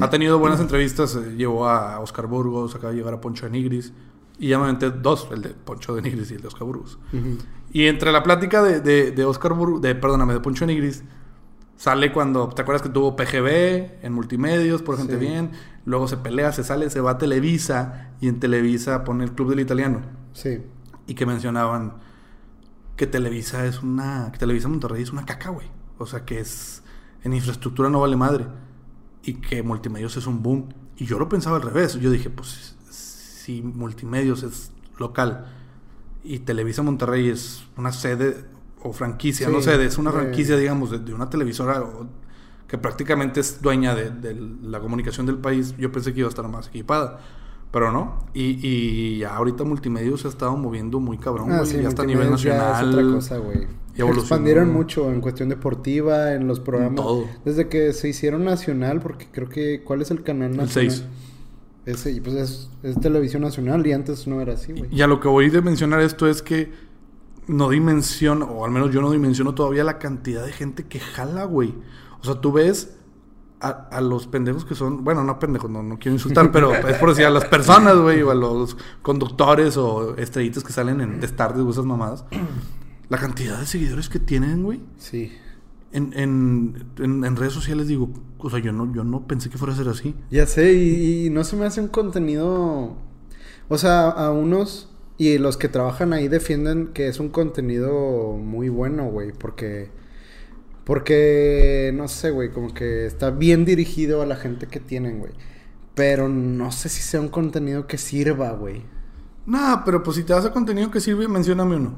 Ha 0.00 0.10
tenido 0.10 0.38
buenas 0.38 0.60
entrevistas. 0.60 1.16
eh, 1.16 1.36
llevó 1.36 1.66
a 1.66 1.98
Oscar 2.00 2.26
Burgos, 2.26 2.74
acaba 2.74 2.90
de 2.92 2.98
llegar 2.98 3.14
a 3.14 3.20
Poncho 3.20 3.46
de 3.46 3.52
Nigris. 3.52 3.92
Y 4.38 4.48
ya 4.48 4.58
me 4.58 4.64
aventé 4.64 4.90
dos, 4.90 5.28
el 5.32 5.42
de 5.42 5.50
Poncho 5.50 5.94
de 5.94 6.02
Nigris 6.02 6.30
y 6.30 6.34
el 6.34 6.42
de 6.42 6.48
Oscar 6.48 6.64
Burgos. 6.64 6.98
Y 7.72 7.86
entre 7.86 8.12
la 8.12 8.22
plática 8.22 8.62
de, 8.62 8.80
de, 8.80 9.12
de 9.12 9.24
Oscar 9.24 9.52
Burgos, 9.54 9.80
de, 9.82 9.94
perdóname, 9.94 10.32
de 10.34 10.40
Poncho 10.40 10.66
de 10.66 10.74
Nigris, 10.74 11.04
sale 11.80 12.12
cuando, 12.12 12.50
¿te 12.50 12.60
acuerdas 12.60 12.82
que 12.82 12.90
tuvo 12.90 13.16
PGB 13.16 14.04
en 14.04 14.12
multimedios, 14.12 14.82
por 14.82 14.98
gente 14.98 15.14
Sí. 15.14 15.18
bien? 15.20 15.52
Luego 15.86 16.06
se 16.08 16.18
pelea, 16.18 16.52
se 16.52 16.62
sale, 16.62 16.90
se 16.90 17.00
va 17.00 17.12
a 17.12 17.18
Televisa 17.18 18.10
y 18.20 18.28
en 18.28 18.38
Televisa 18.38 19.02
pone 19.02 19.24
el 19.24 19.32
Club 19.32 19.48
del 19.48 19.60
Italiano. 19.60 20.02
Sí. 20.34 20.58
Y 21.06 21.14
que 21.14 21.24
mencionaban 21.24 21.94
que 22.96 23.06
Televisa 23.06 23.64
es 23.64 23.82
una. 23.82 24.28
que 24.30 24.38
Televisa 24.38 24.68
Monterrey 24.68 25.02
es 25.02 25.10
una 25.10 25.24
caca, 25.24 25.48
güey. 25.48 25.68
O 25.96 26.04
sea 26.04 26.26
que 26.26 26.38
es. 26.40 26.82
En 27.24 27.32
infraestructura 27.32 27.88
no 27.88 28.00
vale 28.00 28.14
madre. 28.16 28.46
Y 29.22 29.34
que 29.34 29.62
multimedios 29.62 30.18
es 30.18 30.26
un 30.26 30.42
boom. 30.42 30.68
Y 30.98 31.06
yo 31.06 31.18
lo 31.18 31.30
pensaba 31.30 31.56
al 31.56 31.62
revés. 31.62 31.94
Yo 31.98 32.10
dije, 32.10 32.28
pues 32.28 32.76
si 32.90 33.62
multimedios 33.62 34.42
es 34.42 34.70
local 34.98 35.46
y 36.22 36.40
Televisa 36.40 36.82
Monterrey 36.82 37.30
es 37.30 37.64
una 37.78 37.90
sede 37.90 38.44
o 38.82 38.92
franquicia, 38.92 39.46
Sí, 39.46 39.52
no 39.52 39.60
sede, 39.62 39.86
es 39.86 39.98
una 39.98 40.10
eh. 40.10 40.14
franquicia, 40.14 40.56
digamos, 40.56 40.90
de, 40.90 40.98
de 40.98 41.12
una 41.14 41.28
televisora 41.30 41.82
o- 41.82 42.06
que 42.66 42.78
prácticamente 42.78 43.40
es 43.40 43.60
dueña 43.60 43.94
de, 43.94 44.10
de 44.10 44.34
la 44.62 44.78
comunicación 44.80 45.26
del 45.26 45.38
país, 45.38 45.74
yo 45.76 45.90
pensé 45.90 46.12
que 46.12 46.20
iba 46.20 46.28
a 46.28 46.30
estar 46.30 46.46
más 46.48 46.68
equipada. 46.68 47.18
Pero 47.72 47.92
no, 47.92 48.24
y, 48.34 48.58
y 48.66 49.18
ya 49.18 49.36
ahorita 49.36 49.62
multimedios 49.62 50.22
se 50.22 50.26
ha 50.26 50.30
estado 50.30 50.56
moviendo 50.56 50.98
muy 50.98 51.18
cabrón, 51.18 51.52
Ah, 51.52 51.64
sí, 51.64 51.78
ya 51.80 51.88
está 51.88 52.02
a 52.02 52.06
nivel 52.06 52.28
nacional. 52.30 52.88
Es 52.88 52.94
otra 52.94 53.12
cosa, 53.12 53.36
güey. 53.38 53.66
expandieron 53.96 54.72
mucho 54.72 55.10
en 55.12 55.20
cuestión 55.20 55.48
deportiva, 55.48 56.32
en 56.34 56.48
los 56.48 56.58
programas. 56.58 56.96
todo. 56.96 57.26
Desde 57.44 57.68
que 57.68 57.92
se 57.92 58.08
hicieron 58.08 58.44
nacional, 58.44 59.00
porque 59.00 59.28
creo 59.30 59.48
que. 59.48 59.82
¿Cuál 59.84 60.02
es 60.02 60.10
el 60.10 60.22
canal 60.24 60.50
El 60.50 60.56
nacional? 60.56 60.90
6. 60.90 61.04
Ese, 61.86 62.20
pues 62.22 62.34
es, 62.36 62.70
es 62.82 63.00
televisión 63.00 63.42
nacional 63.42 63.86
y 63.86 63.92
antes 63.92 64.26
no 64.26 64.40
era 64.40 64.54
así, 64.54 64.72
güey. 64.72 64.86
Y 64.94 65.00
a 65.02 65.06
lo 65.06 65.18
que 65.20 65.28
voy 65.28 65.48
de 65.48 65.62
mencionar 65.62 66.00
esto 66.00 66.26
es 66.28 66.42
que 66.42 66.70
no 67.50 67.68
dimensiono, 67.68 68.46
o 68.46 68.64
al 68.64 68.70
menos 68.70 68.92
yo 68.92 69.00
no 69.00 69.10
dimensiono 69.10 69.54
todavía 69.54 69.84
la 69.84 69.98
cantidad 69.98 70.44
de 70.44 70.52
gente 70.52 70.86
que 70.86 71.00
jala, 71.00 71.44
güey. 71.44 71.74
O 72.20 72.24
sea, 72.24 72.40
tú 72.40 72.52
ves 72.52 72.96
a, 73.60 73.68
a 73.68 74.00
los 74.00 74.26
pendejos 74.26 74.64
que 74.64 74.74
son, 74.74 75.04
bueno, 75.04 75.24
no 75.24 75.38
pendejos, 75.38 75.68
no, 75.70 75.82
no 75.82 75.98
quiero 75.98 76.14
insultar, 76.14 76.52
pero 76.52 76.72
es 76.74 76.96
por 76.96 77.10
decir 77.10 77.26
a 77.26 77.30
las 77.30 77.44
personas, 77.44 77.96
güey, 77.98 78.22
o 78.22 78.30
a 78.30 78.34
los 78.34 78.76
conductores 79.02 79.76
o 79.76 80.16
estrellitas 80.16 80.62
que 80.62 80.72
salen 80.72 81.00
en 81.00 81.20
destardes 81.20 81.62
o 81.62 81.70
esas 81.70 81.84
mamadas. 81.84 82.24
La 83.08 83.18
cantidad 83.18 83.58
de 83.58 83.66
seguidores 83.66 84.08
que 84.08 84.20
tienen, 84.20 84.62
güey. 84.62 84.80
Sí. 84.96 85.32
En, 85.92 86.12
en, 86.16 86.86
en, 86.98 87.24
en 87.24 87.36
redes 87.36 87.52
sociales 87.52 87.88
digo, 87.88 88.10
o 88.38 88.48
sea, 88.48 88.60
yo 88.60 88.72
no, 88.72 88.92
yo 88.94 89.02
no 89.02 89.26
pensé 89.26 89.50
que 89.50 89.58
fuera 89.58 89.74
a 89.74 89.76
ser 89.76 89.88
así. 89.88 90.14
Ya 90.30 90.46
sé, 90.46 90.72
y, 90.74 91.26
y 91.26 91.30
no 91.30 91.42
se 91.42 91.56
me 91.56 91.66
hace 91.66 91.80
un 91.80 91.88
contenido. 91.88 92.96
O 93.68 93.78
sea, 93.78 94.08
a 94.08 94.30
unos 94.30 94.89
y 95.20 95.36
los 95.36 95.58
que 95.58 95.68
trabajan 95.68 96.14
ahí 96.14 96.28
defienden 96.28 96.94
que 96.94 97.06
es 97.06 97.20
un 97.20 97.28
contenido 97.28 98.38
muy 98.38 98.70
bueno, 98.70 99.04
güey, 99.10 99.32
porque. 99.32 99.90
Porque, 100.84 101.92
no 101.94 102.08
sé, 102.08 102.30
güey, 102.30 102.50
como 102.50 102.72
que 102.72 103.04
está 103.04 103.30
bien 103.30 103.66
dirigido 103.66 104.22
a 104.22 104.26
la 104.26 104.36
gente 104.36 104.66
que 104.66 104.80
tienen, 104.80 105.18
güey. 105.18 105.32
Pero 105.94 106.30
no 106.30 106.72
sé 106.72 106.88
si 106.88 107.02
sea 107.02 107.20
un 107.20 107.28
contenido 107.28 107.86
que 107.86 107.98
sirva, 107.98 108.52
güey. 108.52 108.82
Nah, 109.44 109.84
pero 109.84 110.02
pues 110.02 110.16
si 110.16 110.24
te 110.24 110.32
vas 110.32 110.46
a 110.46 110.52
contenido 110.52 110.90
que 110.90 111.00
sirve, 111.00 111.28
mencióname 111.28 111.76
uno. 111.76 111.96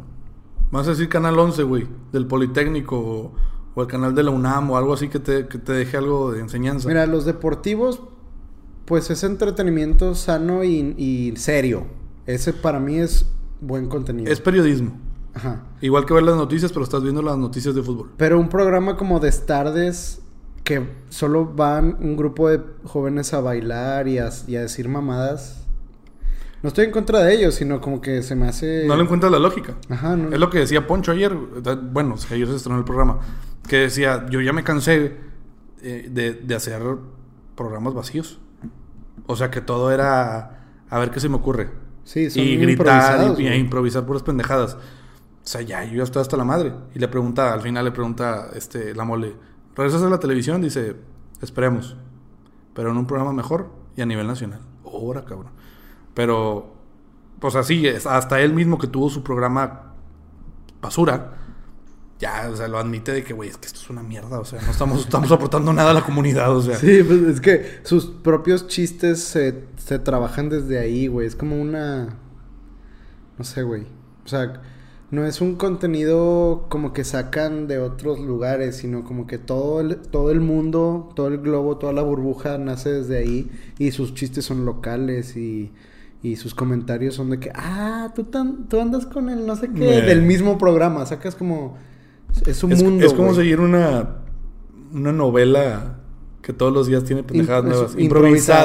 Vas 0.73 0.89
a 0.89 0.91
decir 0.91 1.09
Canal 1.09 1.39
11, 1.39 1.63
güey, 1.63 1.87
del 2.11 2.27
Politécnico 2.27 2.99
o, 2.99 3.35
o 3.77 3.83
el 3.83 3.87
canal 3.87 4.17
de 4.17 4.25
la 4.25 4.33
UNAM 4.33 4.73
o 4.73 4.77
algo 4.77 4.95
así 4.95 5.09
que 5.09 5.21
te, 5.21 5.47
que 5.47 5.59
te 5.59 5.73
deje 5.73 5.97
algo 5.97 6.33
de 6.33 6.41
enseñanza. 6.41 6.89
Mira, 6.89 7.07
los 7.07 7.25
deportivos, 7.25 8.03
pues 8.85 9.11
es 9.11 9.23
entretenimiento 9.23 10.17
sano 10.17 10.65
y, 10.65 10.97
y 10.99 11.37
serio. 11.37 12.02
Ese 12.27 12.53
para 12.53 12.79
mí 12.79 12.99
es 12.99 13.27
buen 13.61 13.89
contenido. 13.89 14.31
es 14.33 14.41
periodismo. 14.41 14.93
Ajá. 15.35 15.63
Igual 15.81 16.05
que 16.05 16.15
ver 16.15 16.25
las 16.25 16.37
noticias, 16.37 16.73
pero 16.73 16.85
estás 16.85 17.03
viendo 17.03 17.23
las 17.23 17.39
noticias 17.39 17.75
de 17.75 17.83
fútbol. 17.83 18.11
Pero 18.17 18.39
un 18.39 18.49
programa 18.49 18.97
como 18.97 19.19
de 19.19 19.33
tardes 19.33 20.21
que 20.65 20.89
solo 21.09 21.47
van 21.47 21.97
un 22.01 22.17
grupo 22.17 22.49
de 22.49 22.61
jóvenes 22.85 23.33
a 23.35 23.41
bailar 23.41 24.09
y 24.09 24.19
a, 24.19 24.31
y 24.47 24.57
a 24.57 24.61
decir 24.61 24.89
mamadas. 24.89 25.67
No 26.63 26.69
estoy 26.69 26.85
en 26.85 26.93
contra 26.93 27.21
de 27.21 27.35
ellos, 27.35 27.57
sino 27.57 27.81
como 27.81 28.01
que 28.01 28.23
se 28.23 28.37
me 28.37 28.47
hace... 28.47 28.85
No 28.87 28.95
le 28.95 29.03
encuentras 29.03 29.33
la 29.33 29.41
lógica. 29.41 29.75
Ajá, 29.89 30.17
no. 30.17 30.33
Es 30.33 30.39
lo 30.39 30.49
que 30.49 30.59
decía 30.59 30.87
Poncho 30.87 31.11
ayer. 31.11 31.35
Bueno, 31.35 32.15
ayer 32.31 32.47
se 32.47 32.57
estrenó 32.57 32.79
el 32.79 32.85
programa. 32.85 33.19
Que 33.67 33.79
decía, 33.79 34.27
yo 34.31 34.41
ya 34.41 34.53
me 34.53 34.63
cansé 34.63 35.17
eh, 35.83 36.09
de, 36.09 36.35
de 36.35 36.55
hacer 36.55 36.81
programas 37.57 37.95
vacíos. 37.95 38.39
O 39.27 39.35
sea, 39.35 39.51
que 39.51 39.61
todo 39.61 39.91
era 39.91 40.67
a 40.89 40.99
ver 41.01 41.11
qué 41.11 41.19
se 41.19 41.29
me 41.29 41.37
ocurre. 41.37 41.71
Sí, 42.05 42.31
son 42.31 42.43
y 42.43 42.57
gritar 42.57 43.41
y, 43.41 43.49
improvisar 43.49 44.05
puras 44.05 44.23
pendejadas. 44.23 44.75
O 44.75 44.79
sea, 45.47 45.61
ya, 45.63 45.85
yo 45.85 45.97
ya 45.97 46.03
estoy 46.03 46.23
hasta 46.23 46.37
la 46.37 46.45
madre. 46.45 46.73
Y 46.95 46.99
le 46.99 47.09
pregunta, 47.09 47.53
al 47.53 47.61
final 47.61 47.85
le 47.85 47.93
pregunta 47.93 48.51
este, 48.55 48.95
la 48.95 49.05
mole, 49.05 49.35
¿regresas 49.75 50.03
a 50.03 50.11
la 50.11 50.19
televisión? 50.19 50.61
Dice, 50.61 50.97
esperemos. 51.41 51.97
Pero 52.75 52.91
en 52.91 52.97
un 52.97 53.07
programa 53.07 53.33
mejor 53.33 53.71
y 53.97 54.03
a 54.03 54.07
nivel 54.07 54.27
nacional. 54.27 54.61
Ahora, 54.85 55.25
cabrón. 55.25 55.53
Pero, 56.15 56.75
pues 57.41 57.57
así, 57.57 57.87
hasta 57.87 58.41
él 58.41 58.55
mismo 58.55 58.79
que 58.79 58.87
tuvo 58.87 59.11
su 59.11 59.23
programa 59.23 59.95
basura, 60.81 61.42
ya, 62.23 62.49
o 62.49 62.57
sea, 62.57 62.69
lo 62.69 62.79
admite 62.79 63.13
de 63.13 63.25
que, 63.25 63.35
güey, 63.35 63.51
es 63.51 63.57
que 63.59 63.67
esto 63.67 63.81
es 63.83 63.91
una 63.91 64.03
mierda. 64.05 64.39
O 64.39 64.45
sea, 64.45 64.63
no 64.63 64.71
estamos, 64.71 65.01
estamos 65.01 65.33
aportando 65.33 65.73
nada 65.73 65.91
a 65.91 65.95
la 65.95 66.03
comunidad, 66.05 66.57
o 66.57 66.63
sea. 66.63 66.77
Sí, 66.77 67.03
pues 67.03 67.21
es 67.23 67.41
que 67.41 67.67
sus 67.83 68.07
propios 68.07 68.69
chistes 68.69 69.21
se, 69.25 69.65
se 69.77 69.99
trabajan 69.99 70.49
desde 70.49 70.79
ahí, 70.79 71.09
güey. 71.09 71.27
Es 71.27 71.35
como 71.35 71.61
una... 71.61 72.17
No 73.39 73.45
sé, 73.45 73.65
güey. 73.65 73.87
O 74.25 74.29
sea, 74.29 74.63
no 75.11 75.27
es 75.27 75.41
un 75.41 75.57
contenido 75.57 76.67
como 76.71 76.93
que 76.93 77.03
sacan 77.03 77.67
de 77.67 77.79
otros 77.79 78.21
lugares, 78.21 78.77
sino 78.77 79.03
como 79.03 79.27
que 79.27 79.39
todo 79.39 79.81
el, 79.81 79.97
todo 79.97 80.31
el 80.31 80.41
mundo, 80.41 81.11
todo 81.17 81.27
el 81.27 81.39
globo, 81.39 81.77
toda 81.77 81.93
la 81.93 82.03
burbuja 82.03 82.57
nace 82.57 82.91
desde 82.93 83.19
ahí 83.19 83.51
y 83.79 83.91
sus 83.91 84.15
chistes 84.15 84.45
son 84.45 84.65
locales 84.65 85.37
y, 85.37 85.73
y 86.23 86.37
sus 86.37 86.55
comentarios 86.55 87.17
son 87.17 87.31
de 87.31 87.41
que, 87.41 87.51
ah, 87.55 88.13
tú, 88.15 88.25
tan, 88.25 88.69
tú 88.69 88.81
andas 88.81 89.07
con 89.07 89.29
el 89.29 89.45
no 89.45 89.57
sé 89.57 89.71
qué, 89.73 89.99
Eh. 89.99 90.03
del 90.03 90.23
mismo 90.23 90.57
programa, 90.57 91.05
sacas 91.05 91.35
como... 91.35 91.77
Es 92.47 92.63
un 92.65 92.73
Es, 92.73 92.83
mundo. 92.83 93.05
es 93.07 93.13
como 93.15 93.35
seguir 93.35 93.61
una, 93.61 94.17
una 94.93 95.13
novela 95.13 95.99
que 96.43 96.53
todos 96.53 96.73
los 96.73 96.87
días 96.89 97.05
tiene 97.05 97.23
pendejadas 97.23 97.65
nuevas. 97.65 97.95
improvisada. 97.97 98.03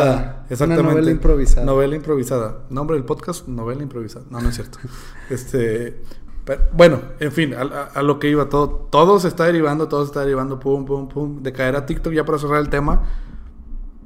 Improvisada. 0.06 0.36
Una 0.40 0.48
Exactamente. 0.50 0.84
novela 0.92 1.12
improvisada. 1.12 1.66
Novela 1.66 1.96
improvisada. 1.96 2.58
Nombre 2.70 2.96
del 2.96 3.06
podcast, 3.06 3.48
novela 3.48 3.84
improvisada. 3.84 4.26
No, 4.32 4.42
no 4.42 4.50
es 4.50 4.56
cierto. 4.56 4.80
este. 5.30 6.02
pero, 6.44 6.62
bueno, 6.74 7.00
en 7.20 7.32
fin, 7.32 7.54
a, 7.54 7.62
a- 7.62 7.84
a 7.94 8.02
lo 8.02 8.18
que 8.20 8.30
iba 8.30 8.50
todo. 8.50 8.88
Todo 8.90 9.20
se 9.20 9.28
está 9.28 9.46
derivando, 9.46 9.88
todo 9.88 10.02
se 10.02 10.08
está 10.08 10.22
derivando, 10.22 10.60
pum, 10.60 10.86
pum, 10.86 11.08
pum. 11.08 11.44
De 11.44 11.54
caer 11.54 11.76
a 11.76 11.86
TikTok, 11.86 12.14
ya 12.14 12.26
para 12.26 12.40
cerrar 12.40 12.62
el 12.62 12.70
tema. 12.70 13.04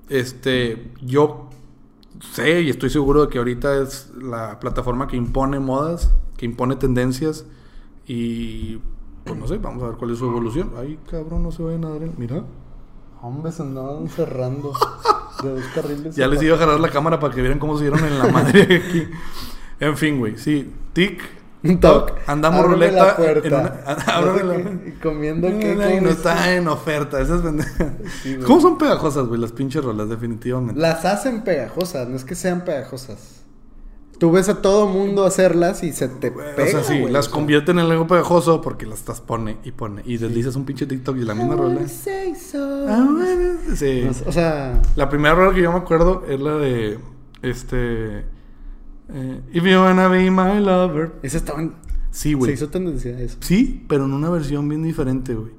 Este. 0.10 0.92
Yo 1.02 1.50
sé 2.34 2.62
y 2.62 2.70
estoy 2.70 2.90
seguro 2.90 3.22
de 3.22 3.28
que 3.30 3.38
ahorita 3.38 3.82
es 3.82 4.12
la 4.22 4.60
plataforma 4.60 5.08
que 5.08 5.16
impone 5.16 5.60
modas, 5.60 6.14
que 6.36 6.46
impone 6.46 6.76
tendencias. 6.76 7.46
Y. 8.06 8.80
Pues 9.26 9.38
no 9.40 9.48
sé, 9.48 9.58
vamos 9.58 9.84
a 9.84 9.88
ver 9.88 9.96
cuál 9.98 10.12
es 10.12 10.18
su 10.20 10.26
evolución. 10.26 10.72
Ay, 10.78 10.98
cabrón, 11.10 11.44
no 11.44 11.52
se 11.52 11.62
vayan 11.64 11.86
a 11.86 11.90
dar 11.90 12.04
el. 12.04 12.12
Mira. 12.18 12.44
Hombre, 13.22 13.52
se 13.52 13.62
andaban 13.62 14.10
cerrando 14.10 14.74
de 15.44 15.50
dos 15.50 15.64
carriles. 15.76 16.16
Ya 16.16 16.28
les 16.28 16.42
iba 16.42 16.54
a 16.56 16.58
agarrar 16.58 16.80
la 16.80 16.90
cámara 16.90 17.20
para 17.20 17.34
que 17.34 17.42
vieran 17.42 17.60
cómo 17.60 17.78
se 17.78 17.84
dieron 17.84 18.04
en 18.04 18.18
la 18.18 18.28
madre 18.28 18.62
aquí. 18.64 19.08
En 19.80 19.96
fin, 19.96 20.18
güey, 20.20 20.38
sí. 20.38 20.74
Tic. 20.94 21.22
Toc. 21.80 22.14
Andamos 22.26 22.62
Ábreme 22.66 22.88
ruleta. 22.88 23.06
la 23.06 23.16
puerta. 23.16 23.48
en 23.48 23.54
una- 23.54 24.04
ábreme 24.08 24.44
No 24.44 24.54
sé 24.54 24.64
la- 24.64 24.80
qué, 24.82 24.90
y 24.90 24.92
comiendo. 24.94 25.48
Ay, 25.48 25.54
¿cómo 25.54 26.02
no 26.02 26.10
es? 26.10 26.18
está 26.18 26.56
en 26.56 26.68
oferta. 26.68 27.22
Esas 27.22 27.42
pendejas. 27.44 27.92
Sí, 28.24 28.34
güey. 28.36 28.48
¿Cómo 28.48 28.60
son 28.62 28.78
pegajosas, 28.80 29.28
güey? 29.28 29.40
Las 29.40 29.52
pinches 29.52 29.84
rolas, 29.84 30.10
definitivamente. 30.10 30.82
Las 30.82 31.06
hacen 31.06 31.44
pegajosas, 31.44 32.08
no 32.08 32.16
es 32.16 32.26
que 32.26 32.34
sean 32.34 32.66
pegajosas. 32.66 33.41
Tú 34.22 34.32
ves 34.32 34.50
a 34.50 34.62
todo 34.62 34.88
mundo 34.88 35.26
hacerlas 35.26 35.82
y 35.82 35.94
se 35.94 36.08
te 36.08 36.30
pega. 36.30 36.54
o 36.64 36.68
sea, 36.68 36.84
sí, 36.84 37.00
güey, 37.00 37.12
las 37.12 37.26
o 37.26 37.30
sea. 37.30 37.34
convierten 37.40 37.80
en 37.80 37.86
algo 37.90 38.06
pegajoso 38.06 38.62
porque 38.62 38.86
las 38.86 39.00
estás 39.00 39.20
pone 39.20 39.58
y 39.64 39.72
pone. 39.72 40.04
Y 40.06 40.18
deslizas 40.18 40.56
un 40.56 40.64
pinche 40.64 40.86
TikTok 40.86 41.18
y 41.18 41.22
la 41.22 41.34
misma 41.34 41.56
rola. 41.56 41.82
Ah, 41.82 43.08
sí. 43.70 43.76
Sé, 43.76 44.10
O 44.28 44.32
sea, 44.32 44.80
La 44.96 45.10
primera 45.10 45.34
rola 45.34 45.56
que 45.56 45.64
yo 45.64 45.72
me 45.72 45.80
acuerdo 45.80 46.24
es 46.30 46.40
la 46.40 46.54
de. 46.58 47.00
Este. 47.42 48.20
eh, 49.10 49.42
If 49.54 49.64
you 49.64 49.80
wanna 49.80 50.08
be 50.08 50.30
my 50.30 50.60
lover. 50.60 51.14
esa 51.24 51.38
estaban. 51.38 51.74
Sí, 52.12 52.30
Se 52.32 52.36
güey. 52.36 52.54
hizo 52.54 52.70
tendencia 52.70 53.16
a 53.16 53.20
eso. 53.22 53.38
Sí, 53.40 53.86
pero 53.88 54.06
en 54.06 54.14
una 54.14 54.30
versión 54.30 54.70
bien 54.70 54.84
diferente, 54.84 55.34
güey. 55.34 55.52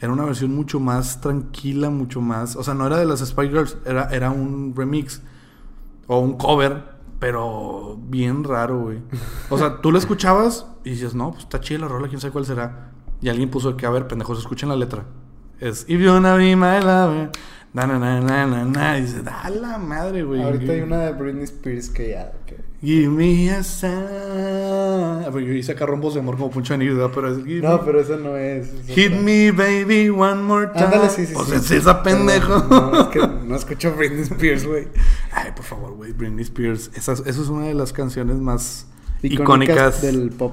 Era 0.00 0.12
una 0.12 0.24
versión 0.24 0.54
mucho 0.54 0.80
más 0.80 1.20
tranquila, 1.20 1.90
mucho 1.90 2.22
más. 2.22 2.56
O 2.56 2.62
sea, 2.62 2.72
no 2.72 2.86
era 2.86 2.96
de 2.98 3.04
las 3.04 3.20
Spy 3.20 3.48
Girls, 3.48 3.76
era, 3.84 4.08
era 4.12 4.30
un 4.30 4.72
remix 4.76 5.20
o 6.06 6.20
un 6.20 6.38
cover, 6.38 6.96
pero 7.18 7.98
bien 8.00 8.44
raro, 8.44 8.80
güey. 8.80 9.02
O 9.50 9.58
sea, 9.58 9.80
tú 9.80 9.90
lo 9.90 9.98
escuchabas 9.98 10.66
y 10.84 10.90
dices, 10.90 11.14
no, 11.14 11.30
pues 11.32 11.44
está 11.44 11.60
chida 11.60 11.80
la 11.80 11.88
rola, 11.88 12.08
quién 12.08 12.20
sabe 12.20 12.32
cuál 12.32 12.46
será. 12.46 12.92
Y 13.20 13.28
alguien 13.28 13.50
puso 13.50 13.76
que, 13.76 13.86
a 13.86 13.90
ver, 13.90 14.06
pendejos, 14.06 14.38
escuchen 14.38 14.68
la 14.68 14.76
letra. 14.76 15.04
Es 15.60 15.84
If 15.88 16.00
you 16.00 16.10
wanna 16.10 16.36
be 16.36 16.54
my 16.54 16.80
lover. 16.80 17.30
Na, 17.72 17.86
na, 17.86 17.98
na, 17.98 18.20
na, 18.20 18.64
na. 18.64 18.98
Y 18.98 19.02
dices, 19.02 19.22
a 19.26 19.50
la 19.50 19.78
madre, 19.78 20.22
güey. 20.22 20.42
Ahorita 20.42 20.72
hay 20.72 20.80
una 20.80 20.98
de 20.98 21.12
Britney 21.12 21.44
Spears 21.44 21.90
que 21.90 22.10
ya. 22.10 22.32
Give 22.80 23.08
me 23.08 23.50
a 23.50 23.62
sign. 23.64 25.24
Porque 25.32 25.46
yo 25.46 25.52
hice 25.52 25.72
acá 25.72 25.84
rombos 25.84 26.14
de 26.14 26.20
amor 26.20 26.36
como 26.36 26.50
Puncho 26.50 26.78
de 26.78 26.88
¿verdad? 26.92 27.10
Pero 27.12 27.28
es 27.36 27.44
give 27.44 27.60
No, 27.60 27.78
me- 27.78 27.84
pero 27.84 28.00
esa 28.00 28.16
no 28.16 28.36
es. 28.36 28.70
Hit 28.86 29.12
me, 29.12 29.50
baby, 29.50 30.08
one 30.10 30.42
more 30.42 30.68
time. 30.68 30.84
Ándale, 30.84 31.10
sí, 31.10 31.26
sí. 31.26 31.34
Pues 31.34 31.48
sí. 31.48 31.54
es 31.56 31.70
esa 31.72 32.02
pendejo. 32.04 32.58
No, 32.68 33.00
es 33.00 33.06
que 33.08 33.18
no 33.18 33.56
escucho 33.56 33.92
Britney 33.96 34.22
Spears, 34.22 34.64
güey. 34.64 34.86
Ay, 35.32 35.50
por 35.56 35.64
favor, 35.64 35.92
güey. 35.94 36.12
Britney 36.12 36.42
Spears. 36.42 36.90
Esa, 36.94 37.12
esa 37.14 37.28
es 37.28 37.48
una 37.48 37.66
de 37.66 37.74
las 37.74 37.92
canciones 37.92 38.36
más 38.36 38.86
Icónicas 39.22 39.42
icónicas, 39.96 40.02
del 40.02 40.30
pop. 40.30 40.52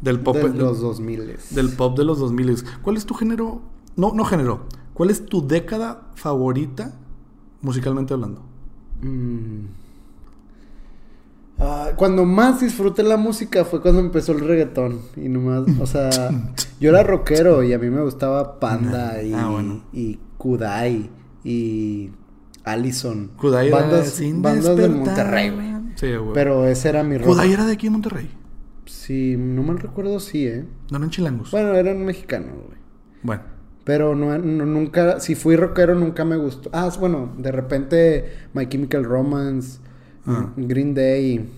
del 0.00 0.20
pop. 0.20 0.36
de 0.36 0.54
los 0.54 0.80
2000 0.80 1.36
del 1.50 1.68
pop 1.70 1.98
de 1.98 2.04
los 2.04 2.18
2000. 2.18 2.64
¿Cuál 2.80 2.96
es 2.96 3.04
tu 3.04 3.12
género? 3.12 3.60
No, 3.94 4.12
no 4.14 4.24
género. 4.24 4.66
¿Cuál 4.94 5.10
es 5.10 5.26
tu 5.26 5.46
década 5.46 6.08
favorita 6.14 6.94
musicalmente 7.60 8.14
hablando? 8.14 8.42
Mm. 9.02 9.66
Ah, 11.60 11.90
cuando 11.96 12.24
más 12.24 12.60
disfruté 12.60 13.02
la 13.02 13.16
música 13.16 13.64
fue 13.64 13.80
cuando 13.82 14.00
empezó 14.00 14.32
el 14.32 14.40
reggaetón. 14.40 15.00
Y 15.16 15.28
nomás, 15.28 15.64
o 15.80 15.86
sea, 15.86 16.10
yo 16.80 16.90
era 16.90 17.02
rockero 17.02 17.62
y 17.64 17.72
a 17.72 17.78
mí 17.78 17.90
me 17.90 18.00
gustaba 18.02 18.60
Panda 18.60 19.22
y, 19.22 19.32
Ah, 19.34 19.48
bueno. 19.50 19.82
y 19.92 20.18
Kudai 20.36 21.10
y 21.44 22.10
Allison. 22.64 23.30
Kudai 23.36 23.68
era 23.68 23.80
bandas, 23.80 24.08
sin 24.10 24.40
bandas 24.42 24.76
de. 24.76 24.88
Monterrey, 24.88 25.50
güey. 25.50 25.68
Sí, 25.96 26.14
güey. 26.14 26.32
Pero 26.34 26.66
ese 26.66 26.90
era 26.90 27.02
mi 27.02 27.18
rock. 27.18 27.26
Kudai 27.28 27.52
era 27.52 27.64
de 27.66 27.72
aquí 27.72 27.86
en 27.88 27.92
Monterrey. 27.94 28.30
Sí, 28.86 29.36
no 29.36 29.62
mal 29.62 29.78
recuerdo, 29.78 30.20
sí, 30.20 30.46
¿eh? 30.46 30.64
No 30.90 30.98
eran 30.98 31.10
chilangos. 31.10 31.50
Bueno, 31.50 31.74
eran 31.74 32.04
mexicanos, 32.04 32.52
güey. 32.54 32.78
Bueno. 33.22 33.42
Pero 33.84 34.14
no, 34.14 34.36
no- 34.38 34.66
nunca, 34.66 35.18
si 35.18 35.34
fui 35.34 35.56
rockero 35.56 35.94
nunca 35.94 36.24
me 36.24 36.36
gustó. 36.36 36.68
Ah, 36.72 36.90
bueno, 37.00 37.32
de 37.38 37.50
repente 37.50 38.32
My 38.52 38.68
Chemical 38.68 39.02
Romance, 39.04 39.80
Ah. 40.28 40.52
Green 40.56 40.94
Day, 40.94 41.48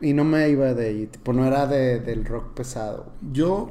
y 0.00 0.12
no 0.12 0.24
me 0.24 0.48
iba 0.48 0.74
de 0.74 0.86
ahí, 0.86 1.06
tipo, 1.06 1.32
no 1.32 1.44
era 1.44 1.66
de, 1.66 2.00
del 2.00 2.24
rock 2.24 2.52
pesado. 2.54 3.06
Yo. 3.32 3.70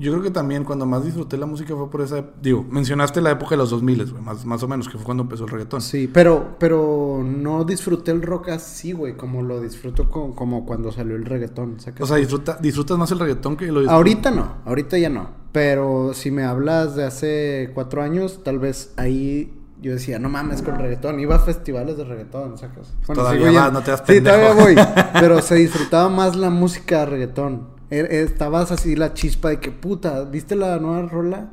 Yo 0.00 0.12
creo 0.12 0.22
que 0.22 0.30
también 0.30 0.62
cuando 0.62 0.86
más 0.86 1.04
disfruté 1.04 1.36
la 1.36 1.46
música 1.46 1.74
fue 1.74 1.90
por 1.90 2.02
esa. 2.02 2.24
Digo, 2.40 2.64
mencionaste 2.70 3.20
la 3.20 3.32
época 3.32 3.50
de 3.50 3.56
los 3.56 3.70
2000, 3.70 4.12
güey, 4.12 4.22
más, 4.22 4.44
más 4.46 4.62
o 4.62 4.68
menos, 4.68 4.86
que 4.88 4.96
fue 4.96 5.04
cuando 5.04 5.24
empezó 5.24 5.42
el 5.44 5.50
reggaetón. 5.50 5.80
Sí, 5.80 6.08
pero, 6.12 6.54
pero 6.60 7.20
no 7.26 7.64
disfruté 7.64 8.12
el 8.12 8.22
rock 8.22 8.50
así, 8.50 8.92
güey, 8.92 9.16
como 9.16 9.42
lo 9.42 9.60
disfruto 9.60 10.08
co- 10.08 10.36
como 10.36 10.64
cuando 10.64 10.92
salió 10.92 11.16
el 11.16 11.24
reggaetón. 11.24 11.80
¿sacas? 11.80 12.02
O 12.02 12.06
sea, 12.06 12.16
disfruta, 12.18 12.56
disfrutas 12.62 12.96
más 12.96 13.10
el 13.10 13.18
reggaetón 13.18 13.56
que 13.56 13.64
lo 13.66 13.80
disfrutas. 13.80 13.94
ahorita 13.96 14.30
no, 14.30 14.54
ahorita 14.66 14.98
ya 14.98 15.08
no. 15.10 15.30
Pero 15.50 16.14
si 16.14 16.30
me 16.30 16.44
hablas 16.44 16.94
de 16.94 17.04
hace 17.04 17.70
cuatro 17.74 18.00
años, 18.00 18.44
tal 18.44 18.60
vez 18.60 18.92
ahí 18.98 19.52
yo 19.80 19.92
decía, 19.92 20.18
no 20.18 20.28
mames 20.28 20.62
con 20.62 20.78
reggaetón. 20.78 21.20
Iba 21.20 21.36
a 21.36 21.38
festivales 21.38 21.96
de 21.96 22.04
reggaetón, 22.04 22.58
sacas. 22.58 22.92
Todavía 23.06 23.48
sigo 23.48 23.60
vas, 23.60 23.72
no 23.72 23.80
te 23.82 23.90
das 23.92 24.02
Sí, 24.06 24.20
todavía 24.20 24.52
voy. 24.52 24.76
Pero 25.20 25.40
se 25.42 25.54
disfrutaba 25.56 26.08
más 26.08 26.34
la 26.36 26.50
música 26.50 27.00
de 27.00 27.06
reggaetón. 27.06 27.68
Er- 27.90 28.10
Estabas 28.10 28.70
así 28.72 28.96
la 28.96 29.14
chispa 29.14 29.48
de 29.50 29.60
que, 29.60 29.70
puta, 29.70 30.24
¿viste 30.24 30.56
la 30.56 30.78
nueva 30.78 31.08
rola? 31.08 31.50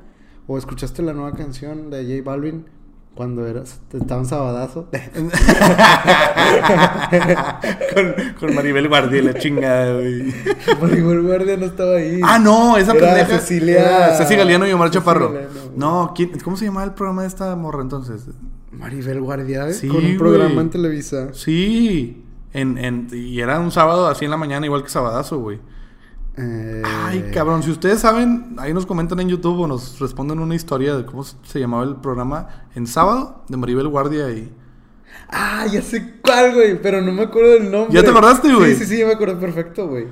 ¿O 0.48 0.58
escuchaste 0.58 1.02
la 1.02 1.14
nueva 1.14 1.34
canción 1.34 1.90
de 1.90 2.04
J 2.04 2.30
Balvin? 2.30 2.66
Cuando 3.16 3.48
eras, 3.48 3.80
estaban 3.94 4.26
sabadazo. 4.26 4.90
con, 7.94 8.14
con 8.40 8.56
Maribel 8.56 8.88
Guardia 8.90 9.22
la 9.24 9.34
chingada, 9.36 9.94
güey. 9.94 10.34
Maribel 10.82 11.22
Guardia 11.22 11.58
no 11.58 11.66
estaba 11.68 11.96
ahí. 11.98 12.20
Ah, 12.24 12.40
no, 12.40 12.76
esa 12.78 12.92
Era 12.94 13.06
pendeja. 13.16 13.40
Cecilia- 13.40 13.80
era 13.80 14.16
Ceci 14.18 14.36
Galeano 14.36 14.68
y 14.68 14.72
Omar 14.74 14.90
Ceci 14.90 15.00
Chaparro. 15.00 15.34
Güey. 15.76 15.80
no, 15.80 16.14
¿quién- 16.16 16.32
¿cómo 16.44 16.58
se 16.58 16.66
llamaba 16.66 16.86
el 16.86 16.94
programa 16.94 17.22
de 17.24 17.28
esta 17.28 17.56
morra 17.56 17.82
entonces? 17.82 18.24
Maribel 18.72 19.22
Guardia, 19.22 19.70
¿eh? 19.70 19.74
Sí, 19.74 19.88
con 19.88 20.04
un 20.06 20.18
programa 20.18 20.62
en 20.62 20.70
Televisa. 20.70 21.34
Sí. 21.34 22.24
En, 22.54 22.78
en, 22.78 23.08
y 23.14 23.40
era 23.40 23.60
un 23.60 23.72
sábado 23.72 24.08
así 24.08 24.26
en 24.26 24.32
la 24.32 24.38
mañana, 24.38 24.66
igual 24.66 24.84
que 24.84 24.90
Sabadazo, 24.90 25.40
güey. 25.40 25.60
Eh, 26.38 26.82
Ay, 26.86 27.32
cabrón, 27.34 27.64
si 27.64 27.72
ustedes 27.72 28.00
saben, 28.00 28.56
ahí 28.60 28.74
nos 28.74 28.86
comentan 28.86 29.20
en 29.22 29.30
YouTube 29.30 29.60
o 29.62 29.68
nos 29.68 30.00
responden 30.00 30.40
una 30.40 30.56
historia 30.56 30.96
de 30.98 31.06
cómo 31.06 31.24
se 31.24 31.60
llamaba 31.60 31.84
el 31.84 31.96
programa 31.98 32.66
en 32.76 32.88
sábado 32.88 33.44
de 33.48 33.56
Maribel 33.58 33.88
Guardia 33.88 34.30
y... 34.32 34.52
Ah, 35.30 35.66
ya 35.72 35.82
sé 35.82 36.16
cuál, 36.22 36.54
güey, 36.54 36.82
pero 36.82 37.02
no 37.02 37.12
me 37.14 37.24
acuerdo 37.24 37.52
del 37.52 37.72
nombre. 37.72 37.94
¿Ya 37.94 38.04
te 38.04 38.10
acordaste, 38.10 38.54
güey? 38.54 38.74
Sí, 38.76 38.84
sí, 38.84 38.86
sí, 38.86 39.00
ya 39.00 39.06
me 39.08 39.14
acordé 39.14 39.36
perfecto, 39.36 39.88
güey. 39.88 40.08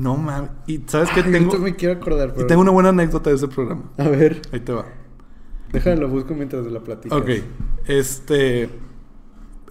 No 0.00 0.16
mames. 0.16 0.50
Y 0.66 0.82
sabes 0.86 1.10
que 1.10 1.22
tengo... 1.22 1.58
me 1.58 1.76
quiero 1.76 1.94
acordar, 2.00 2.34
Y 2.38 2.46
tengo 2.46 2.62
una 2.62 2.70
buena 2.70 2.88
anécdota 2.88 3.30
de 3.30 3.36
ese 3.36 3.48
programa. 3.48 3.84
A 3.98 4.08
ver, 4.08 4.40
Ahí 4.52 4.60
te 4.60 4.72
va. 4.72 4.86
déjame 5.72 5.96
lo 5.96 6.08
busco 6.08 6.34
mientras 6.34 6.64
la 6.66 6.80
platicas. 6.80 7.18
Ok. 7.18 7.28
Este. 7.86 8.70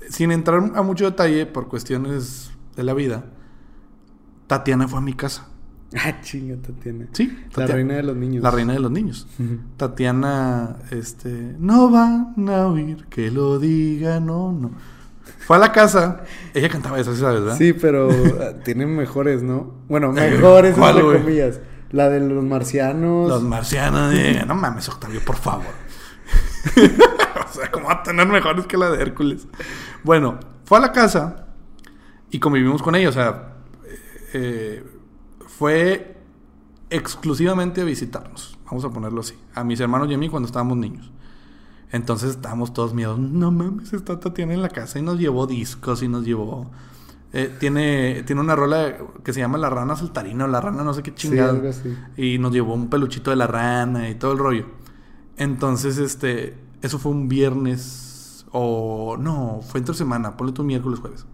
Sin 0.10 0.32
entrar 0.32 0.72
a 0.76 0.82
mucho 0.82 1.06
detalle 1.06 1.46
por 1.46 1.68
cuestiones 1.68 2.52
de 2.76 2.84
la 2.84 2.94
vida, 2.94 3.26
Tatiana 4.48 4.88
fue 4.88 5.00
a 5.00 5.02
mi 5.02 5.14
casa. 5.14 5.48
Ah, 5.96 6.22
chinga, 6.22 6.56
Tatiana. 6.58 7.08
Sí, 7.14 7.36
La 7.56 7.66
Tatia- 7.66 7.74
reina 7.76 7.96
de 7.96 8.04
los 8.04 8.16
niños. 8.16 8.44
La 8.44 8.52
reina 8.52 8.74
de 8.74 8.80
los 8.80 8.92
niños. 8.92 9.28
Tatiana, 9.78 10.78
este. 10.92 11.56
No 11.60 11.90
van 11.90 12.36
a 12.50 12.68
oír 12.68 13.06
que 13.10 13.32
lo 13.32 13.58
diga, 13.60 14.20
no, 14.20 14.52
no. 14.52 14.72
Fue 15.40 15.56
a 15.56 15.60
la 15.60 15.72
casa. 15.72 16.24
Ella 16.54 16.70
cantaba 16.70 17.00
eso, 17.00 17.14
¿sí 17.14 17.22
¿sabes, 17.22 17.42
verdad? 17.42 17.58
Sí, 17.58 17.74
pero 17.74 18.10
ah, 18.42 18.64
tienen 18.64 18.96
mejores, 18.96 19.44
¿no? 19.44 19.74
Bueno, 19.88 20.12
mejores, 20.12 20.76
¿Cuál, 20.76 20.90
entre 20.98 21.04
güey? 21.04 21.22
comillas. 21.22 21.60
La 21.92 22.10
de 22.10 22.20
los 22.20 22.44
marcianos. 22.44 23.30
Los 23.30 23.42
marcianos. 23.44 24.12
de- 24.12 24.46
No 24.46 24.56
mames, 24.56 24.88
Octavio, 24.90 25.22
por 25.26 25.36
favor. 25.38 25.66
o 26.76 27.54
sea, 27.54 27.72
¿cómo 27.72 27.88
va 27.88 27.94
a 27.94 28.04
tener 28.04 28.28
mejores 28.28 28.66
que 28.68 28.78
la 28.78 28.90
de 28.92 29.02
Hércules? 29.02 29.48
Bueno, 30.04 30.40
fue 30.66 30.78
a 30.78 30.82
la 30.82 30.92
casa 30.92 31.48
y 32.30 32.40
convivimos 32.40 32.82
con 32.84 32.96
ella. 32.96 33.10
O 33.10 33.14
sea, 33.14 33.54
eh, 34.34 34.84
fue 35.48 36.18
exclusivamente 36.90 37.82
a 37.82 37.86
visitarnos. 37.86 38.58
Vamos 38.66 38.86
a 38.86 38.90
ponerlo 38.90 39.22
así. 39.22 39.36
A 39.56 39.64
mis 39.64 39.80
hermanos 39.80 40.10
y 40.10 40.14
a 40.14 40.18
mí 40.18 40.30
cuando 40.30 40.46
estábamos 40.48 40.78
niños. 40.78 41.12
Entonces 41.92 42.32
estábamos 42.32 42.74
todos 42.74 42.94
miedos. 42.94 43.18
No 43.20 43.52
mames, 43.52 43.94
esta 43.94 44.20
Tatiana 44.20 44.54
en 44.54 44.62
la 44.62 44.70
casa. 44.70 45.00
Y 45.00 45.02
nos 45.02 45.20
llevó 45.20 45.48
discos 45.48 46.04
y 46.04 46.08
nos 46.08 46.24
llevó. 46.26 46.70
eh, 47.34 47.56
tiene, 47.60 48.24
tiene 48.24 48.42
una 48.42 48.56
rola 48.56 48.98
que 49.24 49.34
se 49.34 49.40
llama 49.40 49.58
La 49.58 49.70
rana 49.70 49.96
saltarina 49.96 50.46
o 50.46 50.48
La 50.48 50.62
rana 50.62 50.84
no 50.84 50.94
sé 50.94 51.04
qué 51.04 51.14
chingada. 51.14 51.60
Y 52.18 52.38
nos 52.40 52.52
llevó 52.52 52.74
un 52.74 52.90
peluchito 52.90 53.30
de 53.32 53.36
la 53.38 53.48
rana 53.48 54.10
y 54.10 54.16
todo 54.16 54.32
el 54.34 54.38
rollo. 54.40 54.66
Entonces, 55.38 55.98
este, 55.98 56.56
Eso 56.82 57.00
fue 57.00 57.12
un 57.12 57.28
viernes 57.28 58.46
o 58.52 59.16
no, 59.20 59.62
fue 59.62 59.80
entre 59.80 59.94
semana, 59.94 60.36
ponle 60.38 60.54
tu 60.54 60.64
miércoles, 60.64 61.00
jueves. 61.00 61.26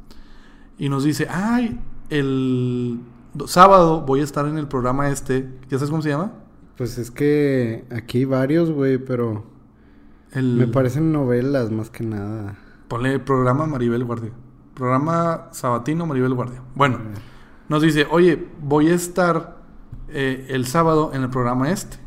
Y 0.78 0.90
nos 0.90 1.04
dice, 1.06 1.28
ay, 1.30 1.80
el 2.10 3.00
sábado 3.48 4.02
voy 4.02 4.20
a 4.22 4.24
estar 4.24 4.46
en 4.48 4.58
el 4.58 4.68
programa 4.68 5.10
este, 5.10 5.50
¿ya 5.70 5.78
sabes 5.78 5.90
cómo 5.90 6.02
se 6.02 6.10
llama? 6.10 6.34
Pues 6.78 6.98
es 6.98 7.12
que 7.12 7.86
aquí 7.90 8.20
hay 8.20 8.26
varios, 8.26 8.70
güey, 8.70 8.98
pero 8.98 9.46
El, 10.36 10.56
me 10.56 10.68
parecen 10.68 11.12
novelas 11.12 11.72
más 11.72 11.90
que 11.90 12.04
nada. 12.04 12.58
Ponle 12.88 13.14
el 13.14 13.22
programa 13.22 13.66
Maribel 13.66 14.04
Guardia. 14.04 14.32
Programa 14.74 15.48
Sabatino 15.52 16.06
Maribel 16.06 16.34
Guardia. 16.34 16.62
Bueno, 16.76 17.00
nos 17.70 17.82
dice, 17.82 18.06
oye, 18.12 18.46
voy 18.62 18.90
a 18.90 18.96
estar 18.96 19.58
eh, 20.10 20.48
el 20.50 20.68
sábado 20.68 21.12
en 21.14 21.24
el 21.24 21.30
programa 21.30 21.72
este. 21.72 21.98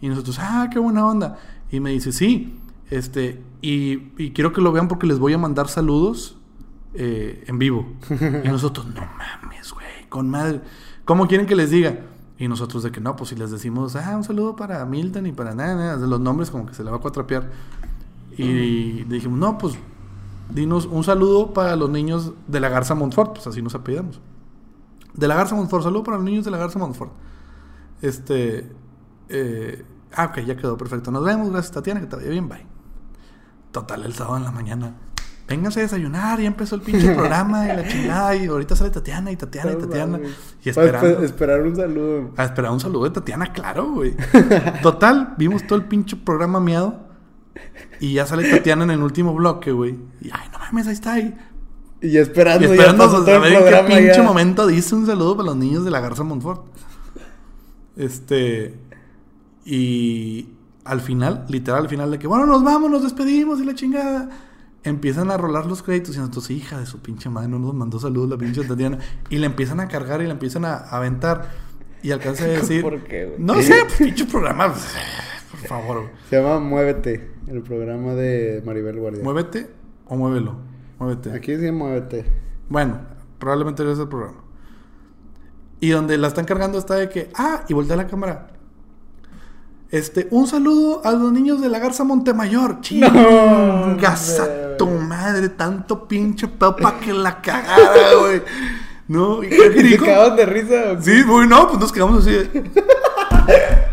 Y 0.00 0.08
nosotros, 0.08 0.38
ah, 0.40 0.68
qué 0.72 0.80
buena 0.80 1.06
onda. 1.06 1.38
Y 1.70 1.78
me 1.78 1.90
dice, 1.90 2.10
sí, 2.10 2.60
este, 2.90 3.40
y, 3.62 4.12
y 4.22 4.32
quiero 4.32 4.52
que 4.52 4.60
lo 4.60 4.72
vean 4.72 4.88
porque 4.88 5.06
les 5.06 5.20
voy 5.20 5.32
a 5.32 5.38
mandar 5.38 5.68
saludos 5.68 6.38
eh, 6.94 7.44
en 7.46 7.58
vivo. 7.58 7.86
y 8.44 8.48
nosotros, 8.48 8.86
no 8.86 9.02
mames, 9.16 9.72
güey, 9.72 10.08
con 10.08 10.28
madre. 10.28 10.60
¿Cómo 11.04 11.28
quieren 11.28 11.46
que 11.46 11.54
les 11.54 11.70
diga? 11.70 12.00
Y 12.40 12.48
nosotros 12.48 12.82
de 12.82 12.90
que 12.90 13.02
no, 13.02 13.16
pues 13.16 13.28
si 13.28 13.36
les 13.36 13.50
decimos, 13.50 13.94
ah, 13.96 14.16
un 14.16 14.24
saludo 14.24 14.56
para 14.56 14.82
Milton 14.86 15.26
y 15.26 15.32
para 15.32 15.54
nada, 15.54 15.74
nada, 15.74 15.96
de 15.98 16.06
los 16.06 16.18
nombres 16.18 16.50
como 16.50 16.64
que 16.64 16.72
se 16.72 16.82
le 16.82 16.90
va 16.90 16.96
a 16.96 17.00
cuatrapear. 17.00 17.50
Y 18.34 19.04
dijimos, 19.04 19.38
no, 19.38 19.58
pues 19.58 19.74
dinos 20.48 20.86
un 20.86 21.04
saludo 21.04 21.52
para 21.52 21.76
los 21.76 21.90
niños 21.90 22.32
de 22.48 22.60
la 22.60 22.70
Garza 22.70 22.94
Montfort, 22.94 23.34
pues 23.34 23.46
así 23.46 23.60
nos 23.60 23.74
apellidamos. 23.74 24.20
De 25.12 25.28
la 25.28 25.34
Garza 25.34 25.54
Montfort, 25.54 25.84
saludo 25.84 26.02
para 26.02 26.16
los 26.16 26.24
niños 26.24 26.46
de 26.46 26.50
la 26.50 26.56
Garza 26.56 26.78
Montfort. 26.78 27.12
Este, 28.00 28.72
eh, 29.28 29.84
ah, 30.14 30.30
ok, 30.30 30.38
ya 30.38 30.56
quedó 30.56 30.78
perfecto. 30.78 31.10
Nos 31.10 31.22
vemos, 31.22 31.50
gracias 31.50 31.74
Tatiana, 31.74 32.00
que 32.00 32.06
te 32.06 32.26
bien, 32.26 32.48
bye. 32.48 32.64
Total, 33.70 34.02
el 34.02 34.14
sábado 34.14 34.38
en 34.38 34.44
la 34.44 34.50
mañana. 34.50 34.94
Vénganse 35.50 35.80
a 35.80 35.82
desayunar, 35.82 36.40
ya 36.40 36.46
empezó 36.46 36.76
el 36.76 36.80
pinche 36.82 37.12
programa 37.12 37.64
y 37.64 37.76
la 37.76 37.84
chingada. 37.88 38.36
Y 38.36 38.46
ahorita 38.46 38.74
sale 38.76 38.90
Tatiana 38.90 39.30
y 39.32 39.36
Tatiana 39.36 39.72
y 39.72 39.76
Tatiana. 39.76 40.20
Y 40.64 40.68
esperando. 40.70 41.08
espe- 41.20 41.24
esperar 41.24 41.60
un 41.62 41.76
saludo. 41.76 42.30
A 42.36 42.44
esperar 42.44 42.70
un 42.72 42.80
saludo 42.80 43.04
de 43.04 43.10
Tatiana, 43.10 43.52
claro, 43.52 43.90
güey. 43.90 44.14
Total, 44.82 45.34
vimos 45.36 45.66
todo 45.66 45.78
el 45.78 45.84
pinche 45.86 46.16
programa 46.16 46.60
miado. 46.60 47.10
Y 47.98 48.14
ya 48.14 48.26
sale 48.26 48.48
Tatiana 48.48 48.84
en 48.84 48.90
el 48.92 49.02
último 49.02 49.34
bloque, 49.34 49.72
güey. 49.72 49.98
Y 50.20 50.30
ay, 50.32 50.48
no 50.52 50.58
mames, 50.60 50.86
ahí 50.86 50.92
está 50.94 51.14
ahí. 51.14 51.36
Y 52.00 52.12
ya 52.12 52.20
esperando, 52.20 52.64
Y 52.64 52.68
ya 52.68 52.74
esperando 52.74 53.08
todo 53.10 53.42
a 53.42 53.46
el 53.48 53.64
qué 53.64 53.84
pinche 53.94 54.14
ya. 54.16 54.22
momento 54.22 54.66
dice 54.68 54.94
un 54.94 55.04
saludo 55.04 55.36
para 55.36 55.46
los 55.48 55.56
niños 55.56 55.84
de 55.84 55.90
la 55.90 56.00
Garza 56.00 56.22
Montfort. 56.22 56.62
Este. 57.96 58.78
Y 59.64 60.48
al 60.84 61.00
final, 61.00 61.44
literal, 61.48 61.82
al 61.82 61.88
final 61.88 62.10
de 62.10 62.18
que, 62.18 62.26
bueno, 62.26 62.46
nos 62.46 62.64
vamos, 62.64 62.90
nos 62.90 63.02
despedimos 63.02 63.60
y 63.60 63.64
la 63.64 63.74
chingada. 63.74 64.30
Empiezan 64.82 65.30
a 65.30 65.36
rolar 65.36 65.66
los 65.66 65.82
créditos 65.82 66.16
y 66.16 66.18
nosotros, 66.18 66.50
hija 66.50 66.78
de 66.78 66.86
su 66.86 67.00
pinche 67.00 67.28
madre, 67.28 67.48
no 67.48 67.58
nos 67.58 67.74
mandó 67.74 67.98
saludos 67.98 68.30
la 68.30 68.38
pinche 68.38 68.64
Tatiana. 68.64 68.98
Y 69.28 69.36
le 69.38 69.46
empiezan 69.46 69.80
a 69.80 69.88
cargar 69.88 70.22
y 70.22 70.24
le 70.24 70.30
empiezan 70.30 70.64
a 70.64 70.76
aventar. 70.76 71.50
Y 72.02 72.12
alcanza 72.12 72.44
a 72.44 72.48
decir. 72.48 72.82
¿Por 72.82 73.02
qué, 73.04 73.26
güey? 73.26 73.38
No 73.38 73.60
sé, 73.60 73.74
pues, 73.84 73.98
pinche 73.98 74.24
programa. 74.24 74.72
pues, 74.72 74.86
Por 75.50 75.60
favor, 75.60 75.96
güey. 76.02 76.12
Se 76.30 76.36
llama 76.40 76.58
Muévete, 76.60 77.30
el 77.48 77.60
programa 77.62 78.14
de 78.14 78.62
Maribel 78.64 78.98
Guardia. 78.98 79.22
Muévete 79.22 79.68
o 80.06 80.16
muévelo. 80.16 80.56
Muévete. 80.98 81.32
Aquí 81.32 81.52
dice 81.52 81.72
Muévete. 81.72 82.24
Bueno, 82.70 83.00
probablemente 83.38 83.82
ese 83.82 83.92
es 83.92 83.98
el 83.98 84.08
programa. 84.08 84.44
Y 85.80 85.90
donde 85.90 86.16
la 86.18 86.28
están 86.28 86.44
cargando 86.44 86.78
está 86.78 86.94
de 86.94 87.08
que, 87.08 87.30
ah, 87.34 87.64
y 87.68 87.74
voltea 87.74 87.96
la 87.96 88.06
cámara. 88.06 88.48
Este, 89.90 90.28
un 90.30 90.46
saludo 90.46 91.02
a 91.04 91.10
los 91.12 91.32
niños 91.32 91.60
de 91.60 91.68
la 91.68 91.80
Garza 91.80 92.04
Montemayor. 92.04 92.80
Chingas 92.80 94.38
a 94.38 94.76
tu 94.76 94.86
madre, 94.86 95.48
tanto 95.48 96.06
pinche 96.06 96.46
pedo 96.46 96.76
que 97.00 97.12
la 97.12 97.40
cagara, 97.40 98.14
güey. 98.20 98.42
No, 99.08 99.42
y 99.42 99.48
que 99.48 99.56
¿Te 99.56 99.70
de 99.70 100.46
risa? 100.46 100.68
qué? 100.96 100.98
Sí, 101.00 101.22
güey, 101.24 101.48
no, 101.48 101.66
pues 101.66 101.80
nos 101.80 101.90
quedamos 101.92 102.24
así. 102.24 102.36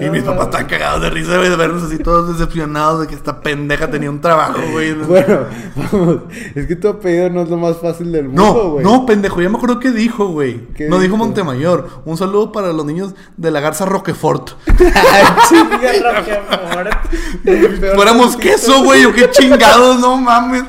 y 0.00 0.08
mis 0.10 0.22
papás 0.22 0.46
están 0.46 0.66
cagados 0.66 1.02
de 1.02 1.10
risa, 1.10 1.36
güey, 1.36 1.48
de 1.50 1.56
vernos 1.56 1.82
así 1.82 1.98
todos 1.98 2.28
decepcionados 2.32 3.00
de 3.02 3.06
que 3.06 3.14
esta 3.14 3.40
pendeja 3.40 3.90
tenía 3.90 4.10
un 4.10 4.20
trabajo, 4.20 4.58
güey. 4.72 4.94
Bueno, 5.06 5.40
vamos. 5.76 6.16
Es 6.54 6.66
que 6.66 6.76
tu 6.76 6.88
apellido 6.88 7.30
no 7.30 7.42
es 7.42 7.48
lo 7.48 7.56
más 7.56 7.76
fácil 7.78 8.12
del 8.12 8.26
mundo, 8.26 8.42
No, 8.42 8.70
güey. 8.70 8.84
no, 8.84 9.04
pendejo, 9.06 9.40
ya 9.42 9.48
me 9.48 9.56
acuerdo 9.56 9.78
qué 9.80 9.90
dijo, 9.90 10.28
güey. 10.28 10.66
¿Qué 10.74 10.88
No 10.88 10.98
dijo? 10.98 11.16
Montemayor. 11.16 11.88
Un 12.04 12.16
saludo 12.16 12.52
para 12.52 12.72
los 12.72 12.84
niños 12.86 13.14
de 13.36 13.50
la 13.50 13.60
Garza 13.60 13.84
Roquefort. 13.84 14.50
Ay, 14.66 15.24
chinga, 15.48 16.14
Roquefort. 16.14 17.94
Fuéramos 17.94 18.36
queso, 18.36 18.82
güey, 18.84 19.04
o 19.04 19.12
qué 19.12 19.30
chingados, 19.30 19.98
no 20.00 20.16
mames. 20.16 20.64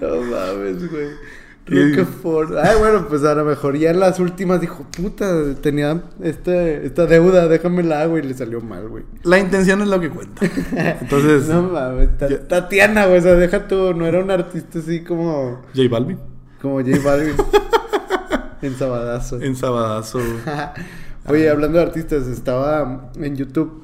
No 0.00 0.16
mames, 0.22 0.90
güey. 0.90 1.08
Roquefort. 1.70 2.52
Ay, 2.62 2.76
bueno, 2.78 3.06
pues 3.08 3.22
a 3.24 3.34
lo 3.34 3.44
mejor 3.44 3.76
ya 3.76 3.90
en 3.90 4.00
las 4.00 4.18
últimas 4.20 4.60
dijo, 4.60 4.84
puta, 4.96 5.54
tenía 5.62 6.02
este, 6.22 6.84
esta 6.86 7.06
deuda, 7.06 7.48
déjamela, 7.48 8.04
güey, 8.06 8.24
y 8.24 8.28
le 8.28 8.34
salió 8.34 8.60
mal, 8.60 8.88
güey. 8.88 9.04
La 9.22 9.38
intención 9.38 9.80
es 9.82 9.88
lo 9.88 10.00
que 10.00 10.10
cuenta. 10.10 10.44
Entonces, 11.00 11.48
No 11.48 11.62
mames, 11.62 12.18
Ta-. 12.18 12.28
Tatiana, 12.48 13.06
güey, 13.06 13.20
o 13.20 13.22
sea, 13.22 13.34
deja 13.34 13.68
tú, 13.68 13.94
no 13.94 14.06
era 14.06 14.20
un 14.22 14.30
artista 14.30 14.80
así 14.80 15.00
como, 15.04 15.62
J 15.74 15.88
Balvin. 15.90 16.18
como 16.60 16.80
J 16.80 16.98
Balvin. 17.04 17.34
en 18.62 18.74
Sabadazo. 18.74 19.40
En 19.40 19.56
Sabadazo. 19.56 20.20
Oye, 21.26 21.48
hablando 21.48 21.78
de 21.78 21.84
artistas, 21.84 22.26
estaba 22.26 23.10
en 23.16 23.36
YouTube 23.36 23.82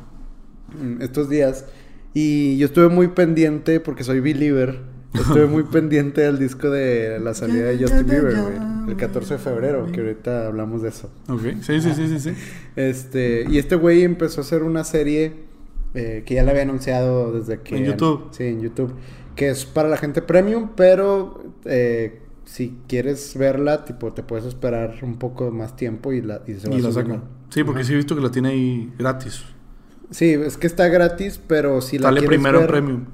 mm, 0.81 1.03
estos 1.03 1.29
días 1.29 1.67
y 2.15 2.57
yo 2.59 2.67
estuve 2.67 2.89
muy 2.89 3.09
pendiente 3.09 3.79
porque 3.79 4.03
soy 4.05 4.21
believer. 4.21 4.81
Estuve 5.21 5.47
muy 5.47 5.63
pendiente 5.65 6.21
del 6.21 6.39
disco 6.39 6.71
de 6.71 7.19
la 7.21 7.35
salida 7.35 7.67
de 7.67 7.79
Justin 7.79 8.07
Bieber, 8.07 8.37
güey. 8.37 8.55
El 8.89 8.97
14 8.97 9.35
de 9.35 9.39
febrero, 9.41 9.87
que 9.91 10.01
ahorita 10.01 10.47
hablamos 10.47 10.83
de 10.83 10.91
eso. 10.91 11.11
Ok, 11.29 11.43
sí, 11.63 11.81
sí, 11.81 11.93
sí, 11.95 12.09
sí, 12.09 12.21
sí. 12.21 12.33
Este, 12.77 13.45
y 13.49 13.59
este 13.59 13.75
güey 13.77 14.03
empezó 14.03 14.41
a 14.41 14.45
hacer 14.45 14.63
una 14.63 14.85
serie 14.85 15.33
eh, 15.95 16.23
que 16.25 16.35
ya 16.35 16.45
le 16.45 16.51
había 16.51 16.63
anunciado 16.63 17.33
desde 17.33 17.61
que... 17.61 17.77
En 17.77 17.85
YouTube. 17.85 18.29
Sí, 18.31 18.45
en 18.45 18.61
YouTube. 18.61 18.93
Que 19.35 19.51
es 19.51 19.65
para 19.65 19.89
la 19.89 19.97
gente 19.97 20.23
premium, 20.23 20.71
pero 20.77 21.43
eh, 21.65 22.21
si 22.45 22.79
quieres 22.87 23.37
verla, 23.37 23.85
tipo, 23.85 24.13
te 24.13 24.23
puedes 24.23 24.47
esperar 24.47 24.99
un 25.03 25.19
poco 25.19 25.51
más 25.51 25.77
tiempo 25.77 26.13
y 26.13 26.23
la, 26.23 26.43
y 26.47 26.55
se 26.55 26.69
va 26.69 26.77
Y 26.77 26.81
la 26.81 26.93
sacan. 26.93 27.25
Sí, 27.51 27.65
porque 27.65 27.81
Ajá. 27.81 27.89
sí 27.89 27.93
he 27.95 27.97
visto 27.97 28.15
que 28.15 28.23
la 28.23 28.31
tiene 28.31 28.51
ahí 28.51 28.93
gratis. 28.99 29.45
Sí, 30.11 30.31
es 30.33 30.57
que 30.57 30.67
está 30.67 30.89
gratis, 30.89 31.41
pero 31.47 31.81
si 31.81 31.99
la 31.99 32.05
Sale 32.09 32.21
quieres 32.21 32.39
primero 32.39 32.61
ver- 32.61 32.71
premium. 32.71 33.05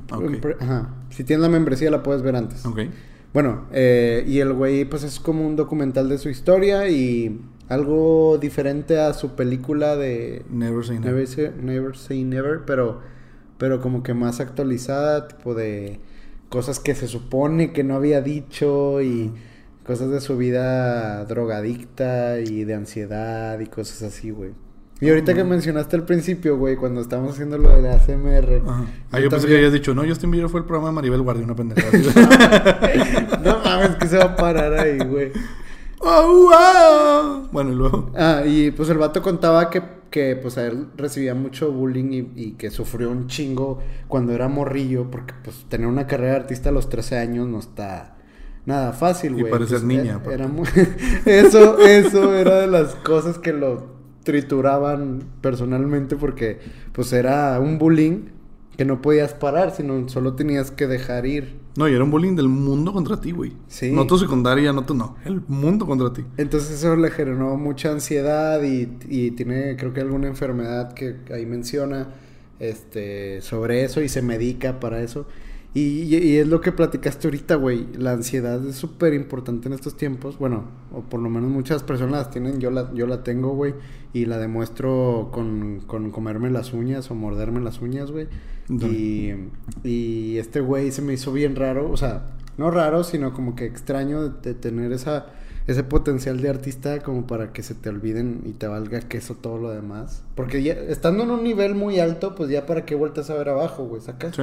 pre- 0.41 0.57
Ajá. 0.61 0.95
Si 1.11 1.25
tienes 1.25 1.43
la 1.43 1.49
membresía 1.49 1.91
la 1.91 2.03
puedes 2.03 2.23
ver 2.23 2.37
antes. 2.37 2.65
Ok. 2.67 2.81
Bueno, 3.33 3.67
eh, 3.73 4.25
y 4.27 4.41
el 4.41 4.53
güey 4.53 4.85
pues 4.85 5.03
es 5.05 5.19
como 5.19 5.47
un 5.47 5.57
documental 5.57 6.09
de 6.11 6.19
su 6.19 6.29
historia 6.29 6.89
y 6.89 7.41
algo 7.69 8.37
diferente 8.39 8.99
a 9.01 9.15
su 9.15 9.35
película 9.35 9.97
de 9.97 10.45
Never 10.51 10.85
say 10.85 10.99
never. 10.99 11.13
Never 11.15 11.27
Say 11.29 11.51
Never, 11.63 11.97
Say 11.97 12.25
Never, 12.25 12.61
pero, 12.67 13.01
pero 13.57 13.81
como 13.81 14.03
que 14.03 14.13
más 14.13 14.41
actualizada, 14.41 15.29
tipo 15.29 15.55
de 15.55 15.99
cosas 16.51 16.79
que 16.79 16.95
se 16.95 17.09
supone 17.09 17.73
que 17.73 17.85
no 17.85 17.95
había 17.97 18.21
dicho 18.21 19.01
y 19.01 19.33
cosas 19.87 20.11
de 20.11 20.21
su 20.21 20.37
vida 20.37 21.25
drogadicta 21.25 22.39
y 22.41 22.65
de 22.65 22.75
ansiedad 22.75 23.59
y 23.61 23.67
cosas 23.67 24.03
así, 24.03 24.31
güey. 24.31 24.51
Y 25.03 25.09
ahorita 25.09 25.35
que 25.35 25.43
mencionaste 25.43 25.97
al 25.97 26.05
principio, 26.05 26.57
güey, 26.57 26.77
cuando 26.77 27.01
estábamos 27.01 27.33
haciendo 27.33 27.59
lo 27.59 27.71
de 27.71 27.83
la. 27.83 27.95
Ajá. 27.97 28.87
Ah, 29.11 29.19
yo 29.19 29.25
yo 29.25 29.31
pensé 29.31 29.49
que 29.49 29.57
habías 29.57 29.73
dicho, 29.73 29.97
no, 29.97 30.07
Justin 30.07 30.31
Bieber 30.31 30.49
fue 30.49 30.61
el 30.61 30.67
programa 30.67 30.91
de 30.91 30.95
Maribel 30.95 31.23
Guardia, 31.23 31.45
una 31.45 31.57
pendejada. 31.57 31.91
No 33.43 33.59
mames, 33.65 33.97
que 33.97 34.07
se 34.07 34.17
va 34.17 34.27
a 34.27 34.37
parar 34.37 34.73
ahí, 34.75 34.99
güey. 34.99 35.33
Oh, 35.99 36.49
wow. 37.43 37.49
Bueno, 37.51 37.73
y 37.73 37.75
luego. 37.75 38.13
Ah, 38.15 38.43
y 38.47 38.71
pues 38.71 38.89
el 38.91 38.99
vato 38.99 39.23
contaba 39.23 39.71
que, 39.71 39.83
que 40.09 40.37
pues 40.37 40.57
a 40.57 40.69
él 40.69 40.87
recibía 40.97 41.35
mucho 41.35 41.73
bullying 41.73 42.13
y, 42.13 42.33
y 42.41 42.53
que 42.53 42.71
sufrió 42.71 43.11
un 43.11 43.27
chingo 43.27 43.81
cuando 44.07 44.33
era 44.33 44.47
morrillo, 44.47 45.11
porque 45.11 45.35
pues 45.43 45.65
tener 45.69 45.89
una 45.89 46.07
carrera 46.07 46.35
de 46.35 46.41
artista 46.43 46.69
a 46.69 46.73
los 46.73 46.89
13 46.89 47.19
años 47.19 47.49
no 47.49 47.59
está 47.59 48.19
nada 48.67 48.93
fácil, 48.93 49.33
Y 49.37 49.41
güey. 49.41 49.51
parecer 49.51 49.79
Pues, 49.79 49.85
niña, 49.85 50.21
era-. 50.25 50.35
Era 50.35 50.47
muy... 50.49 50.69
eso, 51.27 51.81
eso 51.81 52.35
era 52.35 52.61
de 52.61 52.69
las 52.69 52.95
cosas 52.95 53.39
que 53.39 53.53
lo 53.53 53.92
trituraban 54.25 55.23
personalmente 55.41 56.17
porque 56.17 56.59
pues 56.93 57.13
era 57.13 57.59
un 57.61 57.79
bullying 57.79 58.27
que 58.77 58.85
no 58.85 59.03
podías 59.03 59.35
parar, 59.35 59.75
sino 59.75 60.09
solo 60.09 60.35
tenías 60.35 60.71
que 60.71 60.87
dejar 60.87 61.27
ir. 61.27 61.61
No, 61.77 61.89
y 61.89 61.95
era 61.95 62.05
un 62.05 62.11
bullying 62.11 62.37
del 62.37 62.49
mundo 62.49 62.93
contra 62.93 63.21
ti, 63.21 63.33
güey. 63.33 63.53
Sí. 63.69 63.93
No 63.93 64.07
tu 64.07 64.19
secundaria, 64.19 64.73
no 64.73 64.85
tu. 64.85 64.95
No. 64.95 65.17
El 65.25 65.43
mundo 65.49 65.87
contra 65.87 66.13
ti. 66.13 66.25
Entonces 66.37 66.71
eso 66.71 66.97
le 66.97 67.11
generó 67.11 67.57
mucha 67.57 67.91
ansiedad 67.91 68.63
y, 68.63 68.89
y 69.09 69.31
tiene 69.33 69.77
creo 69.77 69.93
que 69.93 70.01
alguna 70.01 70.29
enfermedad 70.29 70.93
que 70.95 71.17
ahí 71.33 71.47
menciona 71.47 72.09
este, 72.61 73.41
sobre 73.43 73.85
eso 73.85 74.01
y 74.03 74.09
se 74.09 74.23
medica 74.23 74.81
para 74.81 75.03
eso. 75.03 75.27
Y, 75.75 76.03
y- 76.03 76.17
y 76.17 76.37
es 76.37 76.47
lo 76.49 76.61
que 76.61 76.71
platicaste 76.73 77.27
ahorita, 77.29 77.55
güey. 77.55 77.87
La 77.99 78.13
ansiedad 78.13 78.65
es 78.67 78.77
súper 78.77 79.15
importante 79.15 79.69
en 79.69 79.75
estos 79.75 79.97
tiempos. 79.97 80.39
Bueno, 80.39 80.65
o 80.93 81.01
por 81.01 81.21
lo 81.21 81.31
menos 81.31 81.51
muchas 81.51 81.83
personas 81.83 82.13
las 82.13 82.31
tienen. 82.31 82.61
Yo 82.61 82.71
la, 82.71 82.93
yo 82.93 83.07
la 83.07 83.23
tengo, 83.25 83.55
güey. 83.55 83.75
Y 84.13 84.27
la 84.27 84.39
demuestro 84.39 85.31
con, 85.33 85.81
con 85.87 86.11
comerme 86.11 86.51
las 86.51 86.75
uñas 86.75 87.11
o 87.11 87.15
morderme 87.15 87.61
las 87.61 87.81
uñas, 87.81 88.11
güey. 88.11 88.27
Y, 88.69 89.31
y 89.83 90.37
este 90.39 90.61
güey 90.61 90.91
se 90.93 91.01
me 91.03 91.15
hizo 91.15 91.33
bien 91.33 91.57
raro. 91.57 91.91
O 91.91 91.97
sea, 91.97 92.27
no 92.59 92.71
raro, 92.71 93.03
sino 93.05 93.33
como 93.33 93.55
que 93.57 93.65
extraño 93.65 94.29
de, 94.29 94.41
de 94.43 94.55
tener 94.55 94.93
esa, 94.93 95.27
ese 95.67 95.83
potencial 95.85 96.43
de 96.43 96.51
artista 96.51 97.01
como 97.01 97.27
para 97.27 97.55
que 97.55 97.63
se 97.63 97.75
te 97.75 97.89
olviden 97.89 98.43
y 98.45 98.53
te 98.53 98.67
valga 98.67 99.01
queso 99.01 99.37
todo 99.37 99.57
lo 99.57 99.71
demás. 99.71 100.23
Porque 100.35 100.63
ya, 100.63 100.75
estando 100.75 101.23
en 101.25 101.31
un 101.31 101.43
nivel 101.43 101.75
muy 101.75 101.99
alto, 101.99 102.35
pues 102.35 102.51
ya 102.51 102.67
para 102.67 102.85
qué 102.85 102.95
vueltas 102.95 103.31
a 103.31 103.35
ver 103.35 103.49
abajo, 103.49 103.85
güey, 103.87 104.03
¿sacas? 104.03 104.37
Sí. 104.37 104.43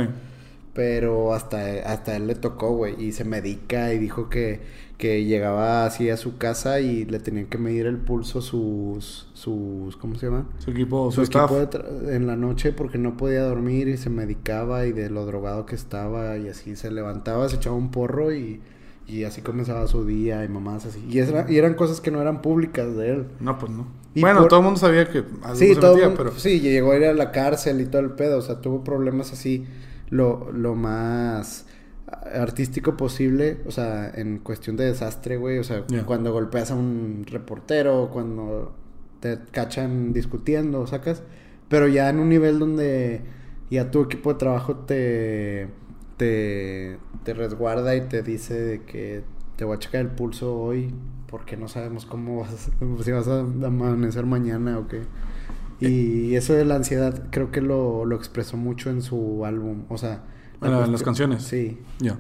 Pero 0.80 1.34
hasta, 1.34 1.60
hasta 1.92 2.16
él 2.16 2.28
le 2.28 2.36
tocó, 2.36 2.72
güey, 2.74 2.96
y 3.04 3.12
se 3.12 3.26
medica 3.26 3.94
y 3.94 4.00
dijo 4.00 4.30
que, 4.30 4.62
que 4.98 5.26
llegaba 5.26 5.86
así 5.86 6.10
a 6.10 6.16
su 6.16 6.38
casa 6.38 6.80
y 6.80 7.04
le 7.04 7.20
tenían 7.20 7.48
que 7.48 7.58
medir 7.58 7.86
el 7.86 7.98
pulso 7.98 8.40
sus, 8.42 9.28
sus, 9.34 9.98
¿cómo 9.98 10.16
se 10.16 10.28
llama? 10.28 10.46
Su 10.60 10.72
equipo, 10.72 11.12
su, 11.12 11.26
Su 11.26 11.38
equipo 11.38 11.58
de 11.60 12.16
en 12.16 12.28
la 12.28 12.38
noche 12.38 12.72
porque 12.72 12.98
no 12.98 13.18
podía 13.18 13.42
dormir 13.44 13.90
y 13.90 13.98
se 13.98 14.10
medicaba 14.10 14.86
y 14.86 14.94
de 14.94 15.10
lo 15.10 15.26
drogado 15.26 15.66
que 15.66 15.76
estaba 15.76 16.38
y 16.38 16.48
así 16.48 16.78
se 16.78 16.92
levantaba, 16.92 17.50
se 17.50 17.58
echaba 17.58 17.76
un 17.76 17.92
porro 17.92 18.32
y, 18.34 18.62
y 19.06 19.26
así 19.26 19.42
comenzaba 19.42 19.86
su 19.88 20.06
día 20.06 20.46
y 20.46 20.48
mamás 20.48 20.86
así. 20.86 21.06
Y, 21.10 21.20
era- 21.20 21.46
y 21.52 21.58
eran 21.58 21.74
cosas 21.74 22.00
que 22.00 22.10
no 22.10 22.22
eran 22.22 22.42
públicas 22.42 22.96
de 22.96 23.10
él. 23.10 23.26
No, 23.42 23.60
pues 23.60 23.70
no. 23.70 23.86
Y 24.16 24.22
bueno, 24.22 24.40
por- 24.40 24.48
todo 24.48 24.60
el 24.62 24.64
mundo 24.66 24.80
sabía 24.80 25.10
que 25.10 25.26
Sí, 25.56 25.74
se 25.74 25.82
todo 25.82 25.96
metía, 25.96 26.08
mundo- 26.08 26.24
pero... 26.24 26.40
sí, 26.40 26.62
llegó 26.62 26.94
a 26.94 26.98
ir 26.98 27.04
a 27.04 27.14
la 27.14 27.32
cárcel 27.34 27.82
y 27.82 27.86
todo 27.86 28.02
el 28.02 28.12
pedo, 28.12 28.38
o 28.38 28.42
sea, 28.42 28.62
tuvo 28.62 28.82
problemas 28.82 29.34
así 29.34 29.66
lo, 30.10 30.52
lo 30.52 30.76
más 30.76 31.66
artístico 32.34 32.98
posible, 32.98 33.60
o 33.68 33.72
sea, 33.72 34.10
en 34.10 34.40
cuestión 34.40 34.76
de 34.78 34.86
desastre, 34.86 35.38
güey, 35.38 35.60
o 35.60 35.64
sea, 35.64 35.86
cuando 36.06 36.32
golpeas 36.34 36.72
a 36.72 36.76
un 36.76 37.24
reportero, 37.28 38.10
cuando 38.12 38.74
te 39.20 39.40
cachan 39.52 40.14
discutiendo, 40.14 40.88
sacas, 40.88 41.24
pero 41.68 41.88
ya 41.88 42.10
en 42.10 42.20
un 42.20 42.30
nivel 42.30 42.58
donde 42.58 43.22
ya 43.70 43.92
tu 43.92 44.02
equipo 44.02 44.34
de 44.34 44.40
trabajo 44.40 44.76
te 44.78 45.68
te, 46.20 46.98
te 47.24 47.34
resguarda 47.34 47.96
y 47.96 48.02
te 48.02 48.22
dice 48.22 48.54
de 48.54 48.84
que 48.84 49.24
te 49.56 49.64
voy 49.64 49.78
a 49.78 49.80
checar 49.80 50.02
el 50.02 50.10
pulso 50.10 50.54
hoy 50.54 50.94
porque 51.28 51.56
no 51.56 51.70
sabemos 51.70 52.06
cómo 52.06 52.42
vas, 52.42 52.70
si 53.04 53.12
vas 53.12 53.28
a 53.28 53.40
amanecer 53.40 54.26
mañana 54.26 54.78
o 54.78 54.88
qué. 54.88 55.02
Y 55.82 56.36
eso 56.36 56.54
de 56.54 56.66
la 56.66 56.76
ansiedad 56.76 57.24
creo 57.32 57.52
que 57.52 57.62
lo, 57.62 58.06
lo 58.06 58.16
expresó 58.16 58.58
mucho 58.58 58.90
en 58.90 59.02
su 59.02 59.46
álbum. 59.46 59.84
O 59.90 59.98
sea... 59.98 60.24
la 60.62 60.68
En 60.68 60.74
la- 60.74 60.80
en 60.86 60.92
cuestión- 60.92 60.92
las 60.92 61.04
canciones. 61.04 61.44
Sí. 61.44 61.78
Ya. 62.00 62.18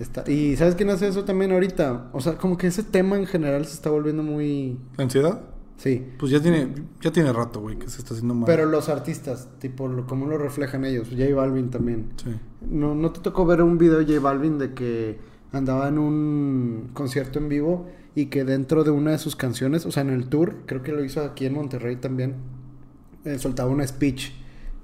Está, 0.00 0.28
y 0.28 0.56
¿sabes 0.56 0.74
quién 0.74 0.90
hace 0.90 1.06
eso 1.06 1.24
también 1.24 1.52
ahorita? 1.52 2.08
O 2.12 2.20
sea, 2.20 2.36
como 2.36 2.58
que 2.58 2.66
ese 2.66 2.82
tema 2.82 3.16
en 3.16 3.26
general 3.26 3.64
se 3.64 3.74
está 3.74 3.90
volviendo 3.90 4.24
muy... 4.24 4.76
¿La 4.96 5.04
ansiedad? 5.04 5.40
Sí. 5.76 6.04
Pues 6.18 6.32
ya 6.32 6.40
tiene, 6.40 6.68
ya 7.00 7.12
tiene 7.12 7.32
rato, 7.32 7.60
güey, 7.60 7.76
que 7.78 7.88
se 7.88 7.98
está 7.98 8.14
haciendo 8.14 8.34
mal. 8.34 8.44
Pero 8.46 8.66
los 8.66 8.88
artistas, 8.88 9.48
tipo, 9.60 9.86
lo- 9.86 10.06
¿cómo 10.06 10.26
lo 10.26 10.36
reflejan 10.36 10.84
ellos? 10.84 11.08
J 11.10 11.32
Balvin 11.34 11.70
también. 11.70 12.06
Sí. 12.16 12.30
¿No, 12.68 12.94
¿No 12.96 13.12
te 13.12 13.20
tocó 13.20 13.46
ver 13.46 13.62
un 13.62 13.78
video 13.78 13.98
de 14.00 14.04
J 14.06 14.18
Balvin 14.20 14.58
de 14.58 14.74
que 14.74 15.18
andaba 15.52 15.86
en 15.88 15.98
un 15.98 16.90
concierto 16.92 17.38
en 17.38 17.48
vivo 17.48 17.86
y 18.16 18.26
que 18.26 18.44
dentro 18.44 18.82
de 18.82 18.90
una 18.90 19.12
de 19.12 19.18
sus 19.18 19.36
canciones, 19.36 19.86
o 19.86 19.92
sea, 19.92 20.02
en 20.02 20.10
el 20.10 20.28
tour, 20.28 20.56
creo 20.66 20.82
que 20.82 20.90
lo 20.92 21.04
hizo 21.04 21.22
aquí 21.22 21.46
en 21.46 21.54
Monterrey 21.54 21.96
también, 21.96 22.34
eh, 23.24 23.38
soltaba 23.38 23.70
una 23.70 23.86
speech 23.86 24.32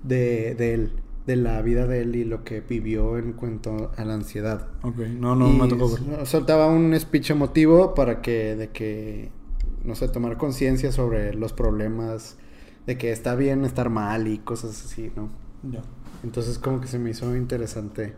de, 0.02 0.54
de 0.54 0.74
él, 0.74 0.92
de 1.26 1.36
la 1.36 1.60
vida 1.62 1.86
de 1.86 2.02
él 2.02 2.16
y 2.16 2.24
lo 2.24 2.44
que 2.44 2.60
vivió 2.60 3.18
en 3.18 3.32
cuanto 3.32 3.92
a 3.96 4.04
la 4.04 4.14
ansiedad. 4.14 4.68
Ok, 4.82 4.98
no, 5.18 5.34
no 5.36 5.48
Y 5.48 5.52
me 5.52 5.68
tocó 5.68 5.90
ver. 5.90 6.26
Soltaba 6.26 6.66
un 6.66 6.98
speech 6.98 7.30
emotivo 7.30 7.94
para 7.94 8.22
que, 8.22 8.56
de 8.56 8.70
que, 8.70 9.30
no 9.84 9.94
sé, 9.94 10.08
tomar 10.08 10.36
conciencia 10.36 10.92
sobre 10.92 11.34
los 11.34 11.52
problemas, 11.52 12.36
de 12.86 12.96
que 12.98 13.12
está 13.12 13.34
bien 13.34 13.64
estar 13.64 13.90
mal 13.90 14.28
y 14.28 14.38
cosas 14.38 14.84
así, 14.84 15.12
¿no? 15.14 15.28
Ya. 15.70 15.82
Entonces 16.22 16.58
como 16.58 16.80
que 16.80 16.88
se 16.88 16.98
me 16.98 17.10
hizo 17.10 17.36
interesante. 17.36 18.14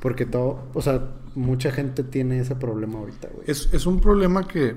Porque 0.00 0.26
todo, 0.26 0.64
o 0.74 0.82
sea, 0.82 1.12
mucha 1.34 1.70
gente 1.70 2.02
tiene 2.02 2.40
ese 2.40 2.54
problema 2.56 2.98
ahorita, 2.98 3.28
güey. 3.32 3.44
Es, 3.46 3.68
es 3.72 3.86
un 3.86 4.00
problema 4.00 4.46
que... 4.46 4.76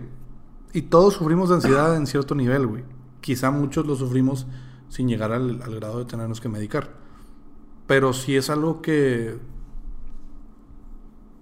Y 0.73 0.83
todos 0.83 1.15
sufrimos 1.15 1.49
de 1.49 1.55
ansiedad 1.55 1.95
en 1.97 2.07
cierto 2.07 2.33
nivel, 2.33 2.65
güey. 2.65 2.83
Quizá 3.19 3.51
muchos 3.51 3.85
lo 3.85 3.95
sufrimos 3.95 4.47
sin 4.91 5.07
llegar 5.07 5.31
al, 5.31 5.57
grado 5.57 5.99
de 5.99 6.05
tenernos 6.05 6.41
que 6.41 6.49
medicar. 6.49 6.89
Pero 7.87 8.11
sí 8.11 8.35
es 8.35 8.49
algo 8.49 8.81
que... 8.81 9.39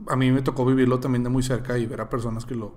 A 0.08 0.16
mí 0.16 0.32
me 0.32 0.44
tocó 0.44 0.66
vivirlo 0.66 1.00
también 1.00 1.24
de 1.24 1.30
muy 1.30 1.42
cerca 1.42 1.78
y 1.80 1.88
ver 1.88 2.00
a 2.00 2.10
personas 2.10 2.46
que 2.46 2.54
lo 2.54 2.76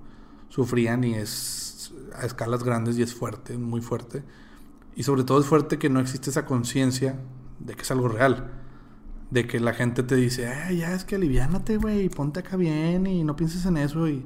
sufrían 0.49 1.05
y 1.05 1.15
es 1.15 1.93
a 2.15 2.25
escalas 2.25 2.65
grandes 2.65 2.97
y 2.97 3.03
es 3.03 3.15
fuerte, 3.15 3.59
muy 3.59 3.83
fuerte. 3.83 4.25
Y 4.97 5.03
sobre 5.03 5.25
todo 5.25 5.41
es 5.41 5.47
fuerte 5.47 5.79
que 5.79 5.91
no 5.91 6.01
existe 6.01 6.31
esa 6.31 6.47
conciencia 6.47 7.21
de 7.59 7.75
que 7.75 7.83
es 7.83 7.91
algo 7.91 8.09
real. 8.09 8.51
De 9.31 9.47
que 9.47 9.61
la 9.61 9.75
gente 9.75 10.03
te 10.03 10.17
dice, 10.17 10.49
"Ay, 10.49 10.79
ya 10.79 10.95
es 10.95 11.05
que 11.05 11.17
aliviánate, 11.17 11.77
güey, 11.77 12.09
ponte 12.09 12.41
acá 12.41 12.57
bien 12.57 13.07
y 13.07 13.25
no 13.25 13.37
pienses 13.37 13.67
en 13.67 13.77
eso. 13.77 14.09
Y 14.09 14.25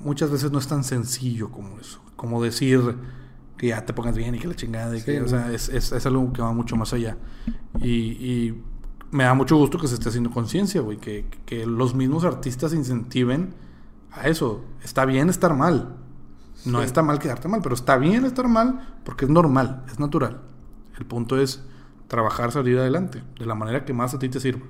muchas 0.00 0.32
veces 0.32 0.50
no 0.50 0.58
es 0.58 0.66
tan 0.66 0.82
sencillo 0.82 1.52
como 1.52 1.78
eso. 1.78 2.00
Como 2.16 2.42
decir 2.42 2.96
que 3.56 3.68
ya 3.68 3.84
te 3.86 3.92
pongas 3.92 4.16
bien 4.16 4.34
y 4.34 4.38
que 4.38 4.48
la 4.48 4.54
chingada. 4.54 4.94
y 4.96 5.00
Sí, 5.00 5.06
que, 5.06 5.20
¿no? 5.20 5.26
O 5.26 5.28
sea, 5.28 5.52
es, 5.52 5.68
es- 5.68 5.92
es 5.92 6.06
algo 6.06 6.32
que 6.32 6.42
va 6.42 6.52
mucho 6.52 6.76
más 6.76 6.92
allá. 6.92 7.16
Y, 7.80 7.88
y 7.90 8.62
me 9.10 9.24
da 9.24 9.34
mucho 9.34 9.56
gusto 9.56 9.78
que 9.78 9.86
se 9.88 9.94
esté 9.94 10.08
haciendo 10.08 10.30
conciencia, 10.30 10.80
güey. 10.80 10.98
Que, 10.98 11.26
que 11.46 11.66
los 11.66 11.94
mismos 11.94 12.24
artistas 12.24 12.72
incentiven 12.74 13.54
a 14.12 14.28
eso. 14.28 14.64
Está 14.82 15.04
bien 15.04 15.28
estar 15.28 15.54
mal. 15.54 15.96
No 16.64 16.78
Sí. 16.80 16.86
está 16.86 17.02
mal 17.02 17.18
quedarte 17.18 17.48
mal, 17.48 17.60
pero 17.62 17.74
está 17.74 17.96
bien 17.98 18.24
estar 18.24 18.48
mal 18.48 18.96
porque 19.04 19.24
es 19.26 19.30
normal, 19.30 19.84
es 19.90 19.98
natural. 20.00 20.40
El 20.98 21.04
punto 21.04 21.38
es 21.38 21.62
trabajar, 22.08 22.52
salir 22.52 22.78
adelante, 22.78 23.22
de 23.38 23.44
la 23.46 23.54
manera 23.54 23.84
que 23.84 23.92
más 23.92 24.14
a 24.14 24.18
ti 24.18 24.28
te 24.28 24.40
sirva. 24.40 24.64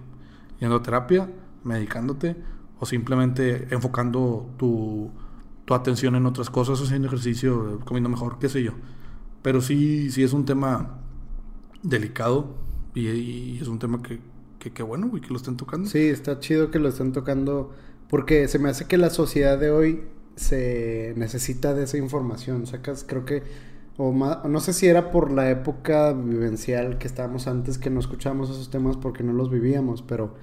Yendo 0.61 0.76
a 0.76 0.82
terapia, 0.82 1.30
medicándote 1.62 2.37
o 2.80 2.87
simplemente 2.87 3.68
enfocando 3.70 4.51
tu, 4.57 5.11
tu 5.65 5.75
atención 5.75 6.15
en 6.15 6.27
otras 6.27 6.51
cosas, 6.51 6.81
haciendo 6.81 7.09
ejercicio, 7.09 7.81
comiendo 7.85 8.09
mejor, 8.11 8.39
qué 8.39 8.49
sé 8.49 8.62
yo. 8.62 8.73
Pero 9.43 9.61
sí, 9.61 10.11
sí 10.11 10.23
es 10.23 10.33
un 10.33 10.45
tema 10.45 10.99
delicado 11.83 12.55
y, 12.95 13.59
es 13.61 13.69
un 13.69 13.79
tema 13.79 14.03
que, 14.03 14.21
que, 14.59 14.83
bueno, 14.83 15.09
güey, 15.09 15.23
que 15.23 15.29
lo 15.29 15.37
estén 15.37 15.57
tocando. 15.57 15.89
Sí, 15.89 15.99
está 16.09 16.39
chido 16.39 16.71
que 16.71 16.79
lo 16.79 16.89
estén 16.89 17.12
tocando. 17.12 17.73
Porque 18.09 18.49
se 18.49 18.59
me 18.59 18.69
hace 18.69 18.87
que 18.87 18.99
la 18.99 19.11
sociedad 19.11 19.59
de 19.59 19.71
hoy 19.71 20.05
se 20.37 21.15
necesita 21.17 21.75
de 21.75 21.85
esa 21.85 21.97
información. 21.99 22.67
Sacas, 22.67 23.05
creo 23.07 23.25
que. 23.25 23.43
O 23.97 24.12
ma- 24.12 24.43
no 24.49 24.61
sé 24.61 24.73
si 24.73 24.87
era 24.87 25.11
por 25.12 25.31
la 25.31 25.51
época 25.51 26.12
vivencial 26.12 26.99
que 26.99 27.07
estábamos 27.07 27.47
antes 27.47 27.79
que 27.79 27.91
no 27.91 28.01
escuchábamos 28.01 28.51
esos 28.51 28.69
temas 28.71 28.97
porque 28.97 29.23
no 29.23 29.33
los 29.33 29.51
vivíamos, 29.51 30.03
pero 30.03 30.35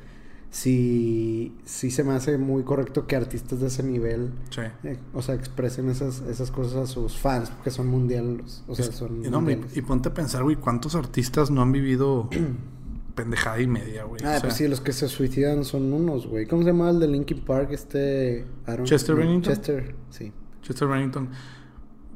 sí, 0.51 1.55
sí 1.65 1.89
se 1.91 2.03
me 2.03 2.11
hace 2.13 2.37
muy 2.37 2.63
correcto 2.63 3.07
que 3.07 3.15
artistas 3.15 3.59
de 3.61 3.67
ese 3.67 3.81
nivel, 3.83 4.31
Sí. 4.51 4.61
eh, 4.83 4.99
o 5.13 5.21
sea, 5.21 5.33
expresen 5.35 5.89
esas, 5.89 6.21
esas 6.21 6.51
cosas 6.51 6.75
a 6.75 6.85
sus 6.87 7.17
fans, 7.17 7.49
porque 7.49 7.71
son 7.71 7.87
mundiales, 7.87 8.63
o 8.67 8.75
sea, 8.75 8.85
Es- 8.85 8.95
son 8.95 9.25
y, 9.25 9.29
no, 9.29 9.37
hombre, 9.39 9.55
mundiales. 9.55 9.77
y 9.77 9.81
ponte 9.81 10.09
a 10.09 10.13
pensar, 10.13 10.43
güey, 10.43 10.57
¿cuántos 10.57 10.93
artistas 10.95 11.49
no 11.49 11.61
han 11.61 11.71
vivido 11.71 12.29
pendejada 13.15 13.59
y 13.61 13.67
media, 13.67 14.03
güey? 14.03 14.21
Ah, 14.23 14.27
O 14.27 14.31
sea, 14.31 14.41
pues 14.41 14.53
sí, 14.55 14.67
los 14.67 14.81
que 14.81 14.91
se 14.93 15.07
suicidan 15.07 15.63
son 15.65 15.91
unos, 15.93 16.27
güey. 16.27 16.45
¿Cómo 16.45 16.63
se 16.63 16.67
llama 16.69 16.89
el 16.89 16.99
de 16.99 17.07
Linkin 17.07 17.39
Park? 17.45 17.69
Este... 17.71 18.45
Aaron- 18.67 18.85
Chester 18.85 19.15
no, 19.15 19.21
Bennington. 19.21 19.53
Chester, 19.53 19.95
sí. 20.09 20.31
Chester 20.61 20.87
Bennington. 20.87 21.29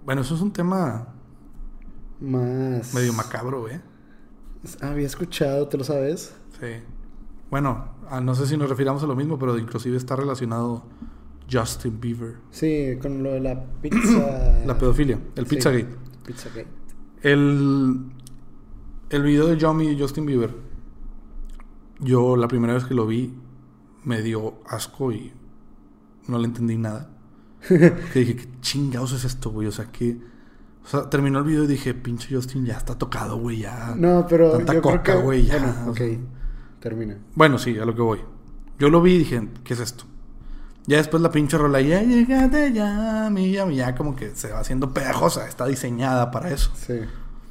Bueno, 0.06 0.22
eso 0.22 0.36
es 0.36 0.42
un 0.42 0.52
tema 0.54 1.14
Más... 2.20 2.94
medio 2.94 3.14
macabro, 3.14 3.62
güey. 3.62 3.76
Ah, 4.82 4.90
había 4.92 5.06
escuchado, 5.08 5.68
¿te 5.68 5.78
lo 5.78 5.84
sabes? 5.84 6.34
Sí. 6.60 6.68
Bueno, 7.50 7.86
ah, 8.10 8.22
no 8.22 8.36
sé 8.36 8.48
si 8.48 8.58
nos 8.58 8.70
refiramos 8.70 9.04
a 9.04 9.08
lo 9.08 9.16
mismo, 9.16 9.38
pero 9.38 9.58
inclusive 9.58 9.98
está 9.98 10.16
relacionado 10.16 10.84
Justin 11.52 12.00
Bieber. 12.00 12.36
Sí, 12.52 12.98
con 13.02 13.24
lo 13.24 13.32
de 13.34 13.40
la 13.40 13.64
pizza... 13.82 14.62
La 14.66 14.78
pedofilia, 14.78 15.20
el 15.36 15.46
Sí, 15.48 15.56
Pizzagate. 15.56 15.96
Pizzagate. 16.26 16.68
El, 17.22 18.00
el 19.10 19.24
video 19.24 19.48
de 19.48 19.58
Yomi 19.58 19.90
y 19.90 20.00
Justin 20.00 20.26
Bieber, 20.26 20.56
yo 22.00 22.36
la 22.36 22.48
primera 22.48 22.74
vez 22.74 22.86
que 22.86 22.94
lo 22.96 23.06
vi 23.06 23.34
me 24.04 24.22
dio 24.22 24.56
asco 24.68 25.12
y 25.12 25.32
no 26.28 26.40
le 26.40 26.46
entendí 26.46 26.78
nada. 26.78 27.10
que 27.68 28.20
dije, 28.20 28.36
¿qué 28.36 28.48
chingados 28.62 29.14
es 29.14 29.24
esto, 29.26 29.52
güey? 29.52 29.68
O 29.68 29.72
sea, 29.72 29.86
que... 29.92 30.18
O 30.84 30.88
sea, 30.88 31.10
terminó 31.10 31.40
el 31.40 31.46
video 31.46 31.64
y 31.64 31.68
dije, 31.68 31.96
pinche 31.96 32.36
Justin 32.36 32.66
ya 32.66 32.78
está 32.78 32.96
tocado, 32.96 33.38
güey, 33.38 33.60
ya. 33.60 33.96
No, 33.98 34.26
pero 34.30 34.52
Tanta 34.52 34.74
yo 34.74 34.82
coca, 34.84 35.02
creo 35.02 35.18
que... 35.18 35.24
güey, 35.24 35.46
ya. 35.46 35.58
Bueno, 35.58 35.74
o 35.88 35.90
ok. 35.92 35.98
sea. 35.98 36.18
Termina. 36.86 37.18
Bueno, 37.34 37.58
sí, 37.58 37.80
a 37.80 37.86
lo 37.86 37.96
que 37.96 38.02
voy. 38.04 38.20
Yo 38.78 38.92
lo 38.92 39.02
vi 39.02 39.14
y 39.14 39.18
dije, 39.18 39.50
¿qué 39.64 39.74
es 39.74 39.80
esto? 39.80 40.04
Ya 40.86 40.98
después 40.98 41.24
la 41.24 41.32
pinche 41.32 41.58
rola, 41.58 41.82
ya 41.82 42.04
llegaste, 42.04 42.74
ya, 42.74 43.30
mi, 43.32 43.52
ya, 43.52 43.68
ya, 43.72 43.96
como 43.96 44.16
que 44.16 44.36
se 44.36 44.52
va 44.52 44.60
haciendo 44.60 44.94
pegajosa. 44.94 45.48
Está 45.48 45.66
diseñada 45.66 46.30
para 46.30 46.52
eso. 46.52 46.72
Sí. 46.76 47.00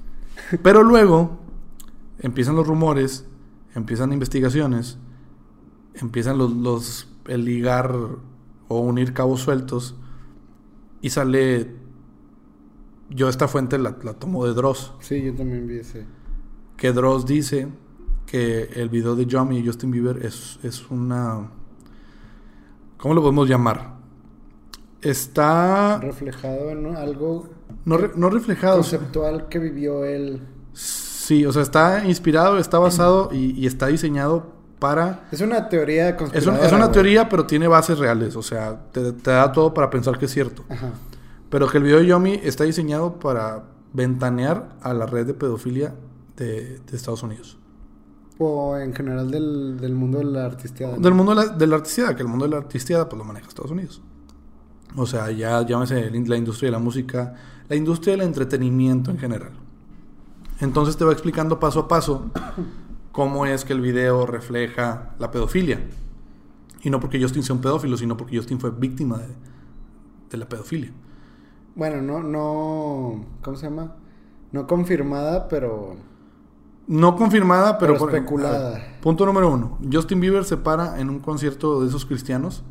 Pero 0.62 0.84
luego 0.84 1.40
empiezan 2.20 2.54
los 2.54 2.64
rumores, 2.64 3.26
empiezan 3.74 4.12
investigaciones 4.12 4.98
empiezan 5.94 6.38
los, 6.38 6.52
los 6.52 7.08
el 7.26 7.44
ligar 7.44 7.96
o 8.68 8.80
unir 8.80 9.12
cabos 9.14 9.40
sueltos 9.40 9.96
y 11.00 11.10
sale 11.10 11.74
yo 13.10 13.28
esta 13.28 13.48
fuente 13.48 13.78
la, 13.78 13.96
la 14.02 14.14
tomo 14.14 14.46
de 14.46 14.54
Dross. 14.54 14.92
Sí, 15.00 15.22
yo 15.22 15.34
también 15.34 15.66
vi 15.66 15.78
ese. 15.78 16.04
Que 16.76 16.92
Dross 16.92 17.26
dice 17.26 17.68
que 18.26 18.70
el 18.74 18.88
video 18.88 19.14
de 19.16 19.26
Yomi 19.26 19.58
y 19.58 19.66
Justin 19.66 19.90
Bieber 19.90 20.24
es, 20.24 20.58
es 20.62 20.90
una... 20.90 21.50
¿Cómo 22.98 23.14
lo 23.14 23.20
podemos 23.20 23.48
llamar? 23.48 23.94
Está... 25.02 25.98
Reflejado 26.00 26.70
en 26.70 26.96
algo 26.96 27.48
No, 27.84 27.96
re- 27.98 28.12
no 28.16 28.30
reflejado. 28.30 28.76
conceptual 28.76 29.48
que 29.48 29.58
vivió 29.58 30.04
él. 30.04 30.40
Sí, 30.72 31.44
o 31.46 31.52
sea, 31.52 31.62
está 31.62 32.04
inspirado, 32.06 32.58
está 32.58 32.78
basado 32.78 33.28
y, 33.32 33.50
y 33.52 33.66
está 33.66 33.86
diseñado 33.88 34.52
para... 34.78 35.26
Es 35.30 35.40
una 35.40 35.68
teoría 35.68 36.08
Es, 36.08 36.12
un- 36.14 36.18
conspiranoica. 36.18 36.66
es 36.66 36.72
una 36.72 36.90
teoría, 36.92 37.28
pero 37.28 37.46
tiene 37.46 37.68
bases 37.68 37.98
reales. 37.98 38.36
O 38.36 38.42
sea, 38.42 38.90
te, 38.92 39.12
te 39.12 39.30
da 39.30 39.52
todo 39.52 39.72
para 39.74 39.90
pensar 39.90 40.18
que 40.18 40.24
es 40.24 40.30
cierto. 40.32 40.64
Ajá. 40.68 40.90
Pero 41.50 41.68
que 41.68 41.78
el 41.78 41.84
video 41.84 41.98
de 41.98 42.06
Yomi 42.06 42.40
está 42.42 42.64
diseñado 42.64 43.18
para 43.18 43.64
ventanear 43.92 44.76
a 44.82 44.92
la 44.94 45.06
red 45.06 45.26
de 45.26 45.34
pedofilia 45.34 45.94
de, 46.36 46.78
de 46.80 46.96
Estados 46.96 47.22
Unidos. 47.22 47.58
O 48.38 48.76
en 48.76 48.92
general 48.94 49.30
del, 49.30 49.78
del 49.80 49.94
mundo 49.94 50.18
de 50.18 50.24
la 50.24 50.44
artisteada. 50.44 50.96
¿no? 50.96 51.02
Del 51.02 51.14
mundo 51.14 51.34
de 51.34 51.46
la, 51.46 51.52
de 51.52 51.66
la 51.66 51.76
artistiada, 51.76 52.16
que 52.16 52.22
el 52.22 52.28
mundo 52.28 52.44
de 52.46 52.50
la 52.50 52.58
artistiada 52.58 53.08
pues 53.08 53.18
lo 53.18 53.24
maneja 53.24 53.48
Estados 53.48 53.70
Unidos. 53.70 54.02
O 54.96 55.06
sea, 55.06 55.30
ya 55.30 55.64
llámese 55.66 56.10
la 56.10 56.36
industria 56.36 56.68
de 56.68 56.72
la 56.72 56.78
música, 56.78 57.34
la 57.68 57.76
industria 57.76 58.16
del 58.16 58.26
entretenimiento 58.26 59.10
en 59.10 59.18
general. 59.18 59.52
Entonces 60.60 60.96
te 60.96 61.04
va 61.04 61.12
explicando 61.12 61.58
paso 61.58 61.80
a 61.80 61.88
paso 61.88 62.30
cómo 63.12 63.46
es 63.46 63.64
que 63.64 63.72
el 63.72 63.80
video 63.80 64.26
refleja 64.26 65.14
la 65.18 65.30
pedofilia. 65.30 65.80
Y 66.82 66.90
no 66.90 67.00
porque 67.00 67.20
Justin 67.20 67.42
sea 67.42 67.54
un 67.54 67.62
pedófilo, 67.62 67.96
sino 67.96 68.16
porque 68.16 68.36
Justin 68.36 68.60
fue 68.60 68.70
víctima 68.70 69.18
de, 69.18 69.28
de 70.30 70.36
la 70.36 70.48
pedofilia. 70.48 70.92
Bueno, 71.74 72.00
no, 72.02 72.22
no. 72.22 73.24
¿Cómo 73.42 73.56
se 73.56 73.68
llama? 73.68 73.96
No 74.52 74.66
confirmada, 74.66 75.48
pero. 75.48 75.96
No 76.86 77.16
confirmada, 77.16 77.78
pero, 77.78 77.94
Pero 77.94 77.98
por- 78.06 78.14
especulada. 78.14 78.70
ver, 78.78 79.00
punto 79.00 79.24
número 79.24 79.50
uno. 79.50 79.78
Justin 79.90 80.20
Bieber 80.20 80.44
se 80.44 80.56
para 80.58 81.00
en 81.00 81.08
un 81.10 81.18
concierto 81.20 81.80
de 81.80 81.88
esos 81.88 82.04
cristianos. 82.04 82.62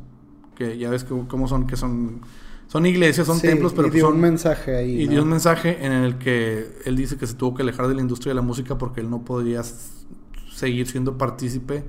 Que 0.56 0.78
ya 0.78 0.90
ves 0.92 1.04
que, 1.04 1.16
cómo 1.28 1.48
son, 1.48 1.66
que 1.66 1.76
son, 1.76 2.22
son 2.68 2.86
iglesias, 2.86 3.26
son 3.26 3.38
Sí, 3.40 3.48
templos, 3.48 3.74
pero 3.74 3.88
y 3.88 3.92
dio 3.92 4.06
son, 4.06 4.14
un 4.16 4.22
mensaje 4.22 4.76
ahí. 4.76 5.02
y 5.02 5.06
¿no? 5.06 5.12
dio 5.14 5.24
un 5.24 5.30
mensaje 5.30 5.84
en 5.84 5.92
el 5.94 6.20
que 6.20 6.78
él 6.86 6.96
dice 6.96 7.18
que 7.18 7.26
se 7.26 7.34
tuvo 7.34 7.56
que 7.56 7.64
alejar 7.64 7.88
de 7.88 7.96
la 7.96 8.02
industria 8.02 8.32
de 8.32 8.36
la 8.36 8.44
música 8.44 8.78
porque 8.78 9.02
él 9.02 9.10
no 9.10 9.26
podría 9.26 9.62
s- 9.62 10.06
seguir 10.54 10.88
siendo 10.88 11.18
partícipe 11.18 11.84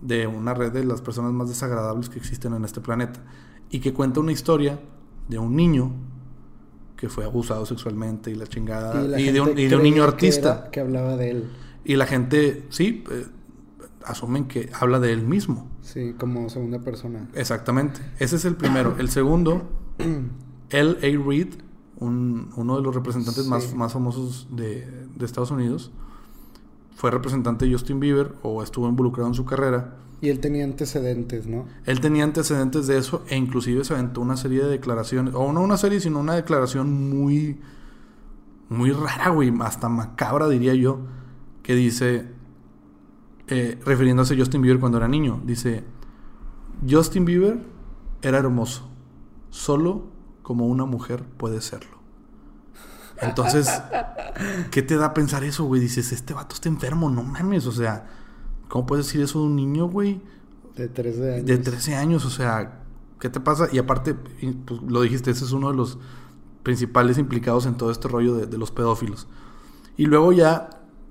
de 0.00 0.26
una 0.26 0.52
red 0.52 0.72
de 0.72 0.84
las 0.84 1.00
personas 1.00 1.32
más 1.32 1.48
desagradables 1.48 2.08
que 2.08 2.18
existen 2.18 2.54
en 2.54 2.64
este 2.64 2.80
planeta. 2.80 3.20
Y 3.70 3.78
que 3.78 3.92
cuenta 3.92 4.18
una 4.18 4.32
historia 4.32 4.80
de 5.28 5.38
un 5.38 5.54
niño 5.54 5.92
que 7.02 7.08
fue 7.08 7.24
abusado 7.24 7.66
sexualmente 7.66 8.30
y 8.30 8.36
la 8.36 8.46
chingada. 8.46 9.02
la 9.02 9.18
Y, 9.18 9.32
de, 9.32 9.40
un, 9.40 9.58
y 9.58 9.66
de 9.66 9.74
un 9.74 9.82
niño 9.82 10.04
que 10.04 10.08
artista. 10.08 10.52
era- 10.60 10.70
Que, 10.70 10.78
hablaba 10.78 11.16
de 11.16 11.32
él. 11.32 11.50
Y 11.84 11.96
la 11.96 12.06
gente, 12.06 12.64
sí, 12.70 13.02
eh, 13.10 13.26
asumen 14.04 14.44
que 14.44 14.70
habla 14.78 15.00
de 15.00 15.12
él 15.12 15.26
mismo. 15.26 15.68
Sí, 15.80 16.14
como 16.16 16.48
segunda 16.48 16.78
persona. 16.78 17.28
Exactamente. 17.34 18.00
Ese 18.20 18.36
es 18.36 18.44
el 18.44 18.54
primero. 18.54 18.94
El 19.00 19.08
segundo, 19.10 19.68
L.A. 20.70 21.26
Reid, 21.28 21.54
un- 21.98 22.50
uno 22.54 22.76
de 22.76 22.82
los 22.82 22.94
representantes 22.94 23.42
Sí. 23.42 23.50
más, 23.50 23.74
más 23.74 23.92
famosos 23.92 24.46
de, 24.52 24.86
de 25.16 25.24
Estados 25.26 25.50
Unidos, 25.50 25.90
fue 26.94 27.10
representante 27.10 27.66
de 27.66 27.72
Justin 27.72 28.00
Bieber 28.00 28.34
o 28.42 28.62
estuvo 28.62 28.88
involucrado 28.88 29.28
en 29.28 29.34
su 29.34 29.44
carrera. 29.44 29.96
Y 30.20 30.28
él 30.28 30.38
tenía 30.38 30.64
antecedentes, 30.64 31.46
¿no? 31.46 31.66
Él 31.84 32.00
tenía 32.00 32.22
antecedentes 32.24 32.86
de 32.86 32.98
eso 32.98 33.24
e 33.28 33.36
inclusive 33.36 33.84
se 33.84 33.94
aventó 33.94 34.20
una 34.20 34.36
serie 34.36 34.62
de 34.62 34.70
declaraciones, 34.70 35.34
o 35.34 35.52
no 35.52 35.62
una 35.62 35.76
serie, 35.76 36.00
sino 36.00 36.20
una 36.20 36.34
declaración 36.36 37.10
muy, 37.10 37.58
muy 38.68 38.92
rara, 38.92 39.30
güey, 39.30 39.52
hasta 39.60 39.88
macabra 39.88 40.48
diría 40.48 40.74
yo, 40.74 41.00
que 41.62 41.74
dice, 41.74 42.28
eh, 43.48 43.80
refiriéndose 43.84 44.34
a 44.34 44.38
Justin 44.38 44.62
Bieber 44.62 44.80
cuando 44.80 44.98
era 44.98 45.08
niño, 45.08 45.40
dice, 45.44 45.82
Justin 46.88 47.24
Bieber 47.24 47.58
era 48.22 48.38
hermoso, 48.38 48.88
solo 49.50 50.04
como 50.42 50.66
una 50.66 50.84
mujer 50.84 51.24
puede 51.36 51.60
serlo. 51.60 52.01
Entonces, 53.22 53.68
¿qué 54.70 54.82
te 54.82 54.96
da 54.96 55.06
a 55.06 55.14
pensar 55.14 55.44
eso, 55.44 55.64
güey? 55.64 55.80
Dices, 55.80 56.12
este 56.12 56.34
vato 56.34 56.54
está 56.54 56.68
enfermo, 56.68 57.08
no 57.10 57.22
mames, 57.22 57.66
o 57.66 57.72
sea, 57.72 58.06
¿cómo 58.68 58.86
puedes 58.86 59.06
decir 59.06 59.22
eso 59.22 59.40
de 59.40 59.46
un 59.46 59.56
niño, 59.56 59.88
güey? 59.88 60.20
De 60.76 60.88
13 60.88 61.34
años. 61.34 61.46
De 61.46 61.58
13 61.58 61.94
años, 61.96 62.24
o 62.24 62.30
sea, 62.30 62.82
¿qué 63.20 63.28
te 63.28 63.40
pasa? 63.40 63.68
Y 63.72 63.78
aparte, 63.78 64.14
pues, 64.14 64.82
lo 64.82 65.02
dijiste, 65.02 65.30
ese 65.30 65.44
es 65.44 65.52
uno 65.52 65.70
de 65.70 65.76
los 65.76 65.98
principales 66.62 67.18
implicados 67.18 67.66
en 67.66 67.76
todo 67.76 67.90
este 67.90 68.08
rollo 68.08 68.34
de, 68.34 68.46
de 68.46 68.58
los 68.58 68.70
pedófilos. 68.70 69.28
Y 69.96 70.06
luego 70.06 70.32
ya, 70.32 70.70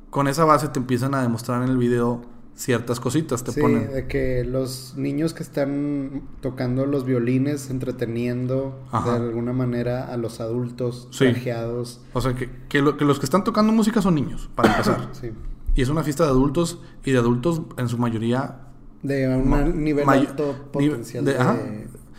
con 0.09 0.27
esa 0.27 0.45
base, 0.45 0.67
te 0.67 0.79
empiezan 0.79 1.13
a 1.13 1.21
demostrar 1.21 1.63
en 1.63 1.69
el 1.69 1.77
video 1.77 2.21
ciertas 2.61 2.99
cositas. 2.99 3.43
Te 3.43 3.51
Sí, 3.51 3.59
ponen. 3.61 3.91
de 3.91 4.07
que 4.07 4.43
los 4.45 4.93
niños 4.95 5.33
que 5.33 5.41
están 5.43 6.21
tocando 6.41 6.85
los 6.85 7.05
violines, 7.05 7.69
entreteniendo 7.71 8.79
Ajá. 8.91 9.17
de 9.19 9.25
alguna 9.29 9.51
manera 9.53 10.05
a 10.13 10.17
los 10.17 10.39
adultos 10.39 11.07
Sí. 11.11 11.25
trajeados. 11.31 12.01
O 12.13 12.21
sea, 12.21 12.35
que, 12.35 12.49
que 12.69 12.81
lo- 12.81 12.97
que 12.97 13.05
los 13.05 13.19
que 13.19 13.25
están 13.25 13.43
tocando 13.43 13.73
música 13.73 14.01
son 14.01 14.15
niños, 14.15 14.49
para 14.55 14.69
empezar. 14.77 15.09
Sí. 15.13 15.31
y 15.73 15.81
es 15.81 15.87
una 15.87 16.03
fiesta 16.03 16.25
de 16.25 16.29
adultos, 16.31 16.79
y 17.05 17.11
de 17.11 17.17
adultos 17.17 17.61
en 17.77 17.87
su 17.87 17.97
mayoría 17.97 18.57
De 19.03 19.25
un 19.27 19.49
Ma- 19.49 19.61
nivel 19.63 20.07
alto 20.07 20.53
potencial 20.71 21.23
de- 21.25 21.31
de, 21.33 21.39
ajá. 21.39 21.57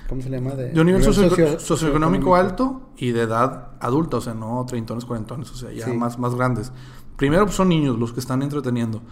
¿Cómo 0.08 0.20
se 0.22 0.30
le 0.30 0.38
llama? 0.38 0.54
de 0.54 0.78
un 0.80 0.86
nivel 0.86 1.02
socio- 1.02 1.28
socio- 1.28 1.58
socioeconómico 1.60 2.34
alto 2.34 2.90
y 2.96 3.12
de 3.12 3.22
edad 3.22 3.72
adulta, 3.78 4.16
o 4.16 4.20
sea, 4.22 4.34
no 4.34 4.64
treintones, 4.66 5.04
cuarentones, 5.04 5.50
o 5.50 5.54
sea, 5.54 5.70
ya 5.70 5.84
Sí. 5.84 5.92
más, 5.92 6.18
más 6.18 6.34
grandes. 6.34 6.72
Primero 7.16 7.44
pues, 7.44 7.54
son 7.54 7.68
niños 7.68 7.98
los 7.98 8.12
que 8.14 8.20
están 8.20 8.42
entreteniendo. 8.42 9.02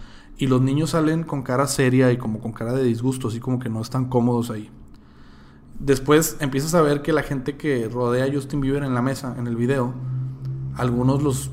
Y 0.41 0.47
los 0.47 0.59
niños 0.61 0.89
salen 0.89 1.23
con 1.23 1.43
cara 1.43 1.67
seria 1.67 2.11
y 2.11 2.17
como 2.17 2.39
con 2.39 2.51
cara 2.51 2.73
de 2.73 2.83
disgusto, 2.83 3.27
así 3.27 3.39
como 3.39 3.59
que 3.59 3.69
no 3.69 3.79
están 3.79 4.05
cómodos 4.05 4.49
ahí. 4.49 4.71
Después 5.79 6.37
empiezas 6.39 6.73
a 6.73 6.81
ver 6.81 7.01
que 7.03 7.13
la 7.13 7.23
gente 7.23 7.57
que 7.57 7.87
rodea 7.87 8.25
a 8.25 8.33
Justin 8.33 8.59
Bieber 8.59 8.83
en 8.83 8.93
la 8.95 9.01
mesa, 9.01 9.35
en 9.37 9.45
el 9.47 9.55
video, 9.55 9.93
algunos 10.75 11.21
los 11.21 11.51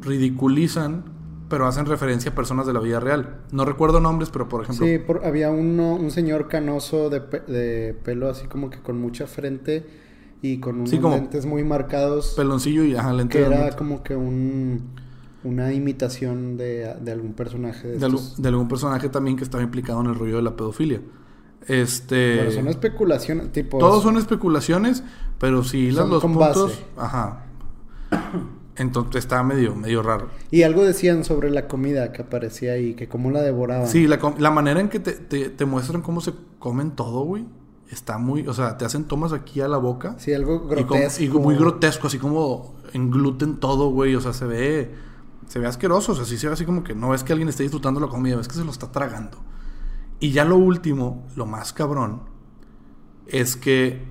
ridiculizan, 0.00 1.04
pero 1.48 1.66
hacen 1.66 1.86
referencia 1.86 2.30
a 2.32 2.34
personas 2.34 2.66
de 2.66 2.72
la 2.72 2.80
vida 2.80 3.00
real. 3.00 3.40
No 3.52 3.64
recuerdo 3.64 4.00
nombres, 4.00 4.30
pero 4.30 4.48
por 4.48 4.62
ejemplo... 4.62 4.86
Sí, 4.86 4.98
por- 4.98 5.24
había 5.24 5.50
uno, 5.50 5.94
un 5.94 6.10
señor 6.10 6.48
canoso 6.48 7.08
de, 7.10 7.20
pe- 7.20 7.40
de 7.52 7.94
pelo 7.94 8.28
así 8.28 8.46
como 8.46 8.70
que 8.70 8.78
con 8.80 9.00
mucha 9.00 9.26
frente 9.26 9.86
y 10.42 10.58
con 10.58 10.76
unos 10.76 10.90
Sí, 10.90 10.98
como 10.98 11.16
lentes 11.16 11.46
muy 11.46 11.64
marcados. 11.64 12.34
Peloncillo 12.36 12.84
y 12.84 12.94
ajá, 12.96 13.12
lente 13.12 13.38
que 13.38 13.44
era 13.44 13.70
como 13.76 14.02
que 14.02 14.16
un, 14.16 14.90
una 15.44 15.72
imitación 15.72 16.56
de, 16.56 16.94
de 17.00 17.12
algún 17.12 17.32
personaje 17.34 17.88
de, 17.88 18.48
algún 18.48 18.68
personaje 18.68 19.08
también 19.08 19.36
que 19.36 19.44
estaba 19.44 19.62
implicado 19.62 20.00
en 20.00 20.06
el 20.08 20.14
rollo 20.14 20.36
de 20.36 20.42
la 20.42 20.56
pedofilia. 20.56 21.00
Este. 21.68 22.36
Bueno, 22.36 22.50
son 22.52 22.68
especulaciones, 22.68 23.52
tipo... 23.52 23.78
todos 23.78 24.02
son 24.02 24.16
especulaciones, 24.16 25.02
pero 25.38 25.64
si 25.64 25.92
Son 25.92 26.10
los 26.10 26.22
puntos. 26.22 26.68
base. 26.68 26.84
Ajá. 26.96 27.46
Entonces 28.76 29.16
está 29.24 29.42
medio, 29.42 29.74
medio 29.74 30.02
raro. 30.02 30.28
Y 30.50 30.62
algo 30.62 30.84
decían 30.84 31.24
sobre 31.24 31.50
la 31.50 31.66
comida 31.66 32.12
que 32.12 32.22
aparecía 32.22 32.72
ahí, 32.72 32.94
que 32.94 33.08
cómo 33.08 33.30
la 33.30 33.40
devoraban. 33.40 33.88
Sí, 33.88 34.06
la, 34.06 34.18
la 34.38 34.50
manera 34.50 34.80
en 34.80 34.88
que 34.90 35.00
te, 35.00 35.12
te- 35.12 35.48
te 35.48 35.64
muestran 35.64 36.02
cómo 36.02 36.20
se 36.20 36.32
comen 36.58 36.90
todo, 36.90 37.20
güey. 37.24 37.46
Está 37.90 38.18
muy. 38.18 38.46
O 38.48 38.52
sea, 38.52 38.76
te 38.76 38.84
hacen 38.84 39.04
tomas 39.04 39.32
aquí 39.32 39.60
a 39.62 39.68
la 39.68 39.78
boca. 39.78 40.16
Sí, 40.18 40.34
algo 40.34 40.56
Y, 40.56 40.58
como- 40.84 41.00
grotesco. 41.00 41.22
y 41.24 41.28
muy 41.30 41.56
grotesco, 41.56 42.06
así 42.08 42.18
como 42.18 42.74
engluten 42.92 43.56
todo, 43.56 43.90
güey. 43.90 44.14
O 44.14 44.20
sea, 44.20 44.32
se 44.34 44.44
ve. 44.44 44.90
Se 45.48 45.58
ve 45.58 45.66
asqueroso. 45.66 46.12
O 46.12 46.14
sea, 46.14 46.24
sí 46.24 46.38
se 46.38 46.46
ve 46.46 46.54
así 46.54 46.64
como 46.64 46.82
que 46.82 46.94
no 46.94 47.10
ves 47.10 47.24
que 47.24 47.32
alguien 47.32 47.48
esté 47.48 47.62
disfrutando 47.62 48.00
la 48.00 48.08
comida, 48.08 48.36
ves 48.36 48.48
que 48.48 48.54
se 48.54 48.64
lo 48.64 48.70
está 48.70 48.90
tragando. 48.90 49.38
Y 50.18 50.30
ya 50.30 50.44
lo 50.44 50.56
último, 50.56 51.26
lo 51.36 51.46
más 51.46 51.72
cabrón, 51.72 52.22
es 53.26 53.56
que 53.56 54.06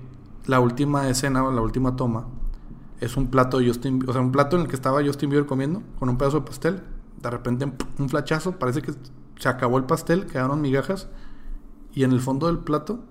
la 0.45 0.59
última 0.59 1.09
escena 1.09 1.41
la 1.51 1.61
última 1.61 1.95
toma 1.95 2.27
es 2.99 3.17
un 3.17 3.27
plato 3.27 3.59
de 3.59 3.67
Justin, 3.67 4.03
o 4.07 4.13
sea, 4.13 4.21
un 4.21 4.31
plato 4.31 4.55
en 4.55 4.63
el 4.63 4.67
que 4.67 4.75
estaba 4.75 5.03
Justin 5.03 5.29
Bieber 5.29 5.47
comiendo 5.47 5.81
con 5.99 6.09
un 6.09 6.17
pedazo 6.17 6.39
de 6.39 6.45
pastel. 6.45 6.83
De 7.21 7.29
repente 7.29 7.71
un 7.97 8.09
flachazo, 8.09 8.59
parece 8.59 8.81
que 8.81 8.93
se 9.39 9.49
acabó 9.49 9.77
el 9.77 9.85
pastel, 9.85 10.27
quedaron 10.27 10.61
migajas 10.61 11.07
y 11.93 12.03
en 12.03 12.11
el 12.11 12.21
fondo 12.21 12.47
del 12.47 12.59
plato 12.59 13.03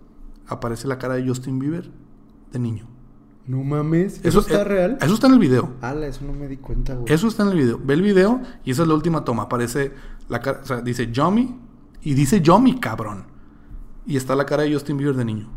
aparece 0.47 0.87
la 0.89 0.99
cara 0.99 1.15
de 1.15 1.27
Justin 1.27 1.59
Bieber 1.59 1.91
de 2.53 2.59
niño. 2.59 2.94
No 3.47 3.63
mames. 3.63 4.21
¿Eso, 4.25 4.41
está 4.41 4.63
eh, 4.63 4.65
real? 4.65 4.99
Eso 5.03 5.15
está 5.15 5.27
en 5.27 5.35
el 5.35 5.39
video. 5.39 5.75
Ala, 5.83 6.07
eso 6.07 6.25
no 6.25 6.33
me 6.33 6.49
di 6.49 6.57
cuenta, 6.57 6.95
güey. 6.95 7.13
Eso 7.13 7.29
está 7.29 7.43
en 7.43 7.51
el 7.51 7.59
video. 7.59 7.81
Ve 7.83 7.95
el 7.95 8.03
video 8.03 8.41
y 8.65 8.71
esa 8.71 8.83
es 8.83 8.89
la 8.89 8.95
última 8.95 9.25
toma. 9.25 9.45
Aparece 9.45 9.93
la 10.29 10.41
cara, 10.41 10.61
o 10.63 10.67
sea, 10.67 10.81
dice 10.81 11.11
Yomi 11.13 11.55
y 12.03 12.15
dice 12.15 12.41
Yomi, 12.41 12.81
cabrón. 12.81 13.27
Y 14.07 14.17
está 14.17 14.35
la 14.35 14.47
cara 14.47 14.63
de 14.63 14.73
Justin 14.73 14.97
Bieber 14.97 15.17
de 15.17 15.25
niño. 15.25 15.51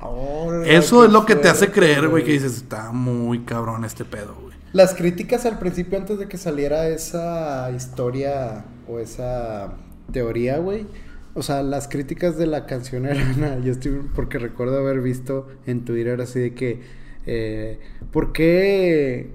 Hola, 0.00 0.66
Eso 0.66 1.04
es 1.04 1.12
lo 1.12 1.24
que 1.26 1.36
te 1.36 1.48
hace 1.48 1.70
creer, 1.70 2.08
güey, 2.08 2.24
que 2.24 2.32
dices, 2.32 2.56
está 2.56 2.90
muy 2.90 3.40
cabrón 3.40 3.84
este 3.84 4.04
pedo, 4.04 4.34
güey. 4.40 4.52
Las 4.72 4.94
críticas 4.94 5.46
al 5.46 5.58
principio, 5.58 5.98
antes 5.98 6.18
de 6.18 6.28
que 6.28 6.38
saliera 6.38 6.88
esa 6.88 7.70
historia 7.70 8.64
o 8.88 8.98
esa 8.98 9.74
teoría, 10.10 10.58
güey, 10.58 10.86
o 11.34 11.42
sea, 11.42 11.62
las 11.62 11.88
críticas 11.88 12.36
de 12.36 12.46
la 12.46 12.66
canción 12.66 13.06
eran 13.06 13.42
a 13.44 13.58
Justin 13.64 14.10
porque 14.14 14.38
recuerdo 14.38 14.78
haber 14.78 15.00
visto 15.00 15.48
en 15.66 15.84
Twitter 15.84 16.20
así 16.20 16.40
de 16.40 16.54
que, 16.54 16.80
eh, 17.26 17.78
¿por 18.10 18.32
qué, 18.32 19.30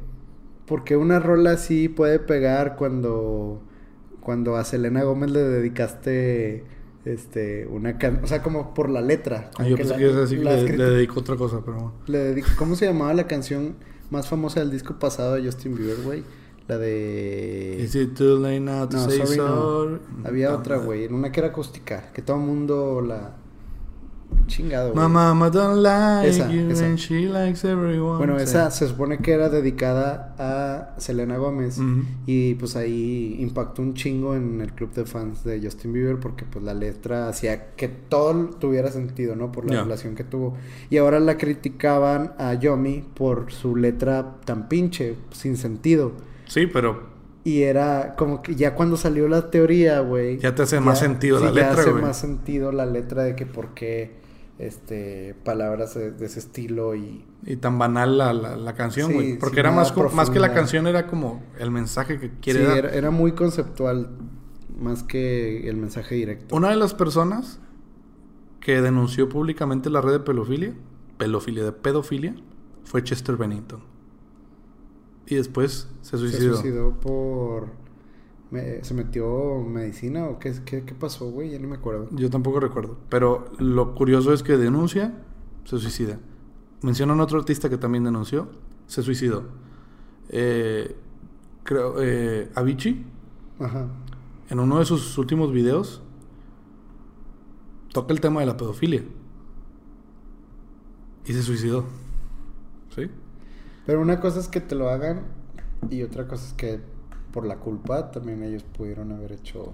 por 0.65 0.83
qué 0.83 0.97
una 0.97 1.19
rola 1.19 1.51
así 1.51 1.89
puede 1.89 2.19
pegar 2.19 2.75
cuando, 2.75 3.61
cuando 4.21 4.55
a 4.57 4.63
Selena 4.63 5.03
Gómez 5.03 5.31
le 5.31 5.39
dedicaste 5.43 6.63
este, 7.05 7.65
una 7.67 7.97
can 7.97 8.19
o 8.23 8.27
sea, 8.27 8.41
como 8.43 8.73
por 8.73 8.89
la 8.89 9.01
letra. 9.01 9.49
Ah, 9.57 9.65
yo 9.67 9.77
pensé 9.77 9.91
la- 9.93 9.97
que 9.97 10.03
ibas 10.03 10.15
a 10.17 10.21
decir 10.21 10.43
que 10.43 10.77
le, 10.77 10.83
dedico 10.91 11.19
otra 11.21 11.35
cosa, 11.37 11.61
pero 11.63 11.73
bueno. 11.77 11.93
le 12.07 12.17
dedico- 12.19 12.49
¿Cómo 12.57 12.75
se 12.75 12.85
llamaba 12.85 13.13
la 13.13 13.27
canción 13.27 13.75
más 14.09 14.27
famosa 14.27 14.59
del 14.59 14.71
disco 14.71 14.99
pasado 14.99 15.35
de 15.35 15.43
Justin 15.45 15.75
Bieber, 15.75 15.97
güey? 16.03 16.23
La 16.67 16.77
de... 16.77 17.77
Is 17.81 17.95
it 17.95 18.13
too 18.15 18.37
late 18.39 18.59
now 18.59 18.87
to 18.87 18.97
No, 18.97 19.09
say 19.09 19.19
sorry, 19.25 19.37
no. 19.37 19.99
Había 20.25 20.49
No, 20.49 20.55
otra, 20.57 20.77
güey. 20.77 21.05
En 21.05 21.13
una 21.13 21.31
que 21.31 21.39
era 21.39 21.49
acústica. 21.49 22.11
Que 22.11 22.21
todo 22.21 22.37
el 22.37 22.43
mundo 22.43 23.01
la... 23.01 23.35
Chingado, 24.47 24.91
güey. 24.91 25.05
My 25.07 25.09
mama 25.11 25.49
don't 25.49 25.81
like 25.81 26.27
Esa, 26.29 26.49
you 26.51 26.69
esa. 26.69 26.85
and 26.85 26.97
she 26.97 27.27
likes 27.29 27.65
everyone. 27.65 28.17
Bueno, 28.17 28.37
esa 28.37 28.69
se 28.71 28.85
supone 28.87 29.19
que 29.19 29.31
era 29.31 29.47
dedicada 29.47 30.35
a 30.37 30.99
Selena 30.99 31.37
Gómez. 31.37 31.79
Y 32.25 32.55
pues 32.55 32.75
ahí 32.75 33.37
impactó 33.39 33.81
un 33.81 33.93
chingo 33.93 34.35
en 34.35 34.59
el 34.59 34.73
club 34.73 34.91
de 34.93 35.05
fans 35.05 35.45
de 35.45 35.61
Justin 35.61 35.93
Bieber 35.93 36.19
porque 36.19 36.43
pues 36.45 36.63
la 36.65 36.73
letra 36.73 37.29
hacía 37.29 37.71
que 37.75 37.87
todo 37.87 38.49
tuviera 38.59 38.91
sentido, 38.91 39.37
¿no? 39.37 39.51
Por 39.53 39.69
la 39.69 39.83
relación 39.83 40.15
que 40.15 40.25
tuvo. 40.25 40.55
Y 40.89 40.97
ahora 40.97 41.21
la 41.21 41.37
criticaban 41.37 42.33
a 42.37 42.53
Yomi 42.53 43.05
por 43.13 43.51
su 43.53 43.77
letra 43.77 44.35
tan 44.43 44.67
pinche, 44.67 45.15
sin 45.31 45.55
sentido. 45.55 46.11
Sí, 46.47 46.67
pero 46.67 47.09
Y 47.43 47.63
era 47.63 48.15
como 48.17 48.41
que 48.41 48.55
ya 48.55 48.75
cuando 48.75 48.97
salió 48.97 49.27
la 49.27 49.49
teoría, 49.49 49.99
güey. 50.01 50.39
Ya 50.39 50.53
te 50.55 50.63
hace 50.63 50.79
más 50.81 50.99
sentido 50.99 51.39
la 51.39 51.51
sí, 51.51 51.55
letra, 51.55 51.73
Ya 51.75 51.81
hace 51.81 51.91
güey. 51.91 52.03
más 52.03 52.17
sentido 52.19 52.71
la 52.71 52.85
letra 52.85 53.23
de 53.23 53.35
que 53.35 53.45
por 53.45 53.73
qué 53.73 54.19
este, 54.59 55.35
palabras 55.43 55.93
de, 55.95 56.11
de 56.11 56.25
ese 56.25 56.39
estilo 56.39 56.95
y. 56.95 57.25
y 57.45 57.57
tan 57.57 57.77
banal 57.79 58.17
la, 58.17 58.33
la, 58.33 58.55
la 58.57 58.73
canción, 58.75 59.11
Sí, 59.11 59.13
güey. 59.13 59.39
Porque 59.39 59.57
sin 59.57 59.59
era 59.61 59.71
más, 59.71 59.93
más 60.13 60.29
que 60.29 60.39
la 60.39 60.53
canción, 60.53 60.87
era 60.87 61.07
como 61.07 61.43
el 61.59 61.71
mensaje 61.71 62.19
que 62.19 62.31
quiere 62.39 62.61
sí, 62.61 62.65
dar. 62.65 62.77
era, 62.77 62.89
era 62.93 63.11
muy 63.11 63.33
conceptual, 63.33 64.09
más 64.79 65.03
que 65.03 65.69
el 65.69 65.77
mensaje 65.77 66.15
directo. 66.15 66.55
Una 66.55 66.69
de 66.69 66.75
las 66.75 66.93
personas 66.93 67.59
que 68.59 68.81
denunció 68.81 69.29
públicamente 69.29 69.89
la 69.89 70.01
red 70.01 70.13
de 70.13 70.19
pedofilia, 70.21 70.73
pedofilia, 71.17 71.63
de 71.63 71.71
pedofilia, 71.71 72.35
fue 72.83 73.03
Chester 73.03 73.37
Bennington. 73.37 73.81
Y 75.27 75.35
después 75.35 75.89
se 76.01 76.11
Se 76.11 76.17
suicidó. 76.17 76.53
suicidó 76.55 76.99
por. 76.99 77.67
me- 78.49 78.83
¿Se 78.83 78.93
metió 78.93 79.61
medicina 79.61 80.25
o 80.27 80.39
qué, 80.39 80.53
qué, 80.65 80.83
qué 80.85 80.95
pasó, 80.95 81.29
güey? 81.29 81.51
Ya 81.51 81.59
no 81.59 81.67
me 81.67 81.75
acuerdo. 81.75 82.07
Yo 82.11 82.29
tampoco 82.29 82.59
recuerdo. 82.61 82.97
Pero 83.09 83.45
lo 83.59 83.93
curioso 83.93 84.31
es 84.33 84.41
que 84.41 84.57
denuncia, 84.57 85.21
se 85.65 85.77
suicida. 85.79 86.17
Mencionan 86.81 87.19
otro 87.19 87.39
artista 87.39 87.69
que 87.69 87.77
también 87.77 88.03
denunció, 88.05 88.47
se 88.85 89.01
suicidó. 89.03 89.43
Eh, 90.29 90.95
creo, 91.63 91.95
eh, 92.01 92.49
Avicii, 92.55 93.05
Ajá. 93.59 93.87
en 94.49 94.59
uno 94.59 94.79
de 94.79 94.85
sus 94.85 95.17
últimos 95.17 95.51
videos, 95.51 96.01
toca 97.91 98.13
el 98.13 98.21
tema 98.21 98.39
de 98.41 98.45
la 98.45 98.55
pedofilia. 98.55 99.03
Y 101.25 101.33
se 101.33 101.41
suicidó. 101.43 101.83
¿Sí? 102.95 103.09
Pero 103.87 104.01
una 104.01 104.19
cosa 104.19 104.41
es 104.41 104.49
que 104.49 104.61
te 104.61 104.75
lo 104.75 104.89
hagan 104.89 105.21
y 105.89 106.03
otra 106.03 106.27
cosa 106.27 106.45
es 106.45 106.53
que 106.53 106.79
por 107.31 107.45
la 107.45 107.55
culpa 107.55 108.11
también 108.11 108.43
ellos 108.43 108.63
pudieron 108.63 109.13
haber 109.13 109.31
hecho. 109.31 109.73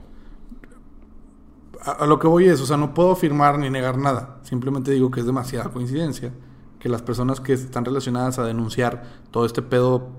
A, 1.82 1.92
a 1.92 2.06
lo 2.06 2.20
que 2.20 2.28
voy 2.28 2.46
es, 2.46 2.62
o 2.62 2.66
sea, 2.66 2.78
no 2.78 2.94
puedo 2.94 3.12
afirmar 3.12 3.58
ni 3.58 3.72
negar 3.72 3.98
nada. 3.98 4.40
Simplemente 4.44 4.92
digo 4.92 5.10
que 5.10 5.20
es 5.20 5.26
demasiada 5.26 5.70
coincidencia 5.72 6.32
que 6.80 6.90
las 6.90 7.02
personas 7.02 7.40
que 7.42 7.54
están 7.54 7.86
relacionadas 7.86 8.38
a 8.38 8.46
denunciar 8.46 9.04
todo 9.32 9.46
este 9.46 9.64
pedo 9.64 10.10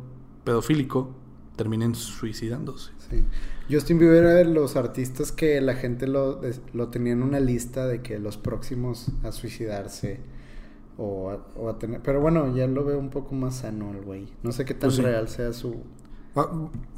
pedofílico 0.42 1.14
terminen 1.54 1.94
suicidándose. 1.94 2.90
Sí. 3.08 3.24
Justin 3.70 3.98
Bieber 3.98 4.24
era 4.24 4.34
de 4.34 4.44
los 4.44 4.74
artistas 4.74 5.30
que 5.30 5.60
la 5.60 5.74
gente 5.74 6.08
lo, 6.08 6.40
lo 6.72 6.88
tenía 6.88 7.12
en 7.12 7.22
una 7.22 7.38
lista 7.38 7.86
de 7.86 8.02
que 8.02 8.18
los 8.18 8.38
próximos 8.38 9.06
a 9.22 9.30
suicidarse 9.30 10.33
o 10.98 11.30
a, 11.30 11.38
o 11.58 11.68
a 11.68 11.78
tener... 11.78 12.00
Pero 12.02 12.20
bueno, 12.20 12.54
ya 12.54 12.66
lo 12.66 12.84
veo 12.84 12.98
un 12.98 13.10
poco 13.10 13.34
más 13.34 13.56
sano 13.56 13.90
el 13.92 14.02
güey. 14.02 14.28
No 14.42 14.52
sé 14.52 14.64
qué 14.64 14.74
tan 14.74 14.88
Pues 14.88 14.96
sí. 14.96 15.02
real 15.02 15.28
sea 15.28 15.52
su... 15.52 15.76
Ah, 16.36 16.48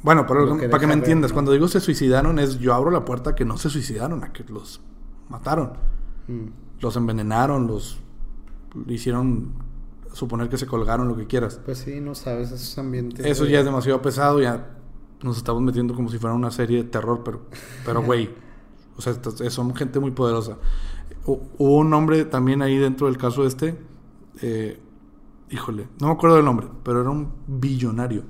Bueno, 0.03 0.25
pero 0.27 0.57
que 0.57 0.67
para 0.69 0.79
que 0.81 0.87
me 0.87 0.93
ver, 0.95 0.99
entiendas, 0.99 1.31
¿no? 1.31 1.35
cuando 1.35 1.51
digo 1.51 1.67
se 1.67 1.79
suicidaron 1.79 2.39
es 2.39 2.59
yo 2.59 2.73
abro 2.73 2.89
la 2.91 3.05
puerta 3.05 3.31
a 3.31 3.35
que 3.35 3.45
no 3.45 3.57
se 3.57 3.69
suicidaron, 3.69 4.23
a 4.23 4.33
que 4.33 4.43
los 4.45 4.81
mataron, 5.29 5.73
Mm, 6.27 6.47
los 6.81 6.95
envenenaron, 6.97 7.67
los 7.67 7.99
hicieron 8.87 9.53
suponer 10.13 10.49
que 10.49 10.57
se 10.57 10.65
colgaron, 10.67 11.07
lo 11.07 11.15
que 11.15 11.27
quieras. 11.27 11.59
Pues 11.63 11.77
sí, 11.79 12.01
no 12.01 12.15
sabes 12.15 12.51
esos 12.51 12.77
ambientes. 12.77 13.25
Eso 13.25 13.45
de- 13.45 13.51
ya 13.51 13.59
es 13.59 13.65
demasiado 13.65 14.01
pesado, 14.01 14.41
ya 14.41 14.75
nos 15.23 15.37
estamos 15.37 15.61
metiendo 15.61 15.93
como 15.95 16.09
si 16.09 16.17
fuera 16.17 16.35
una 16.35 16.51
serie 16.51 16.83
de 16.83 16.89
terror, 16.89 17.21
pero, 17.23 17.41
pero 17.85 18.01
güey, 18.03 18.29
o 18.97 19.01
sea, 19.01 19.13
son 19.49 19.75
gente 19.75 19.99
muy 19.99 20.11
poderosa. 20.11 20.57
Hu- 21.27 21.41
Hubo 21.59 21.77
un 21.79 21.93
hombre 21.93 22.25
también 22.25 22.63
ahí 22.63 22.77
dentro 22.77 23.07
del 23.07 23.17
caso 23.17 23.45
este, 23.47 23.79
eh, 24.41 24.79
híjole, 25.51 25.89
no 26.01 26.07
me 26.07 26.13
acuerdo 26.13 26.37
del 26.37 26.45
nombre, 26.45 26.67
pero 26.83 27.01
era 27.01 27.11
un 27.11 27.29
billonario 27.47 28.23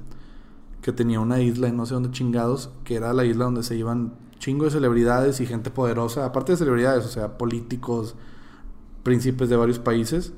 que 0.82 0.94
tenía 0.94 1.20
una 1.20 1.42
isla 1.42 1.68
en 1.70 1.78
no 1.78 1.86
sé 1.86 1.96
dónde 1.96 2.12
chingados, 2.12 2.72
que 2.84 2.96
era 2.96 3.14
la 3.14 3.26
isla 3.26 3.46
donde 3.46 3.64
se 3.64 3.78
iban 3.78 4.14
chingo 4.40 4.66
de 4.66 4.72
celebridades 4.72 5.42
y 5.42 5.46
gente 5.48 5.72
poderosa, 5.72 6.26
aparte 6.26 6.54
de 6.54 6.58
celebridades, 6.60 7.06
o 7.06 7.10
sea, 7.10 7.38
políticos, 7.38 8.16
príncipes 9.04 9.50
de 9.50 9.56
varios 9.58 9.80
países, 9.80 10.34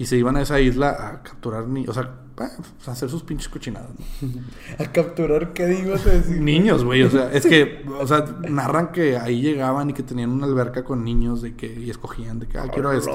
y 0.00 0.06
se 0.06 0.16
iban 0.16 0.34
a 0.36 0.40
esa 0.40 0.58
isla 0.58 0.96
a 0.98 1.22
capturar 1.22 1.68
niños, 1.68 1.90
o 1.90 1.92
sea, 1.92 2.10
a 2.38 2.90
hacer 2.90 3.10
sus 3.10 3.22
pinches 3.22 3.50
cochinadas. 3.50 3.90
¿no? 4.22 4.40
A 4.78 4.90
capturar, 4.90 5.52
¿qué 5.52 5.66
digo? 5.66 5.94
Niños, 6.38 6.84
güey, 6.84 7.02
o 7.02 7.10
sea, 7.10 7.30
es 7.30 7.44
que, 7.44 7.84
o 8.00 8.06
sea, 8.06 8.24
narran 8.48 8.92
que 8.92 9.18
ahí 9.18 9.42
llegaban 9.42 9.90
y 9.90 9.92
que 9.92 10.02
tenían 10.02 10.30
una 10.30 10.46
alberca 10.46 10.84
con 10.84 11.04
niños 11.04 11.42
de 11.42 11.54
que, 11.54 11.66
y 11.66 11.90
escogían 11.90 12.38
de 12.38 12.48
que, 12.48 12.56
ah, 12.56 12.68
quiero 12.72 12.92
este. 12.92 13.12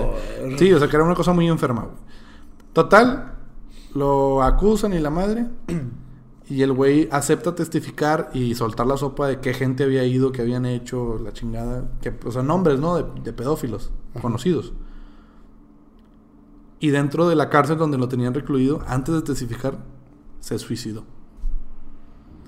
Sí, 0.59 0.71
o 0.73 0.77
sea, 0.77 0.87
que 0.87 0.95
era 0.95 1.03
una 1.03 1.15
cosa 1.15 1.33
muy 1.33 1.47
enferma, 1.47 1.85
güey. 1.85 1.97
Total, 2.71 3.33
lo 3.95 4.43
acusan 4.43 4.93
y 4.93 4.99
la 4.99 5.09
madre. 5.09 5.47
Y 6.47 6.61
el 6.61 6.73
güey 6.73 7.09
acepta 7.11 7.55
testificar 7.55 8.29
y 8.31 8.53
soltar 8.53 8.85
la 8.85 8.97
sopa 8.97 9.27
de 9.27 9.39
qué 9.39 9.55
gente 9.55 9.83
había 9.83 10.03
ido, 10.03 10.31
qué 10.31 10.43
habían 10.43 10.67
hecho, 10.67 11.17
la 11.17 11.33
chingada. 11.33 11.89
Que, 12.03 12.13
o 12.23 12.31
sea, 12.31 12.43
nombres, 12.43 12.79
¿no? 12.79 12.97
De, 12.97 13.21
de 13.23 13.33
pedófilos 13.33 13.91
conocidos. 14.21 14.71
Y 16.79 16.89
dentro 16.89 17.27
de 17.27 17.35
la 17.35 17.49
cárcel 17.49 17.77
donde 17.77 17.97
lo 17.97 18.07
tenían 18.07 18.33
recluido, 18.33 18.83
antes 18.87 19.15
de 19.15 19.21
testificar, 19.21 19.77
se 20.39 20.59
suicidó. 20.59 21.05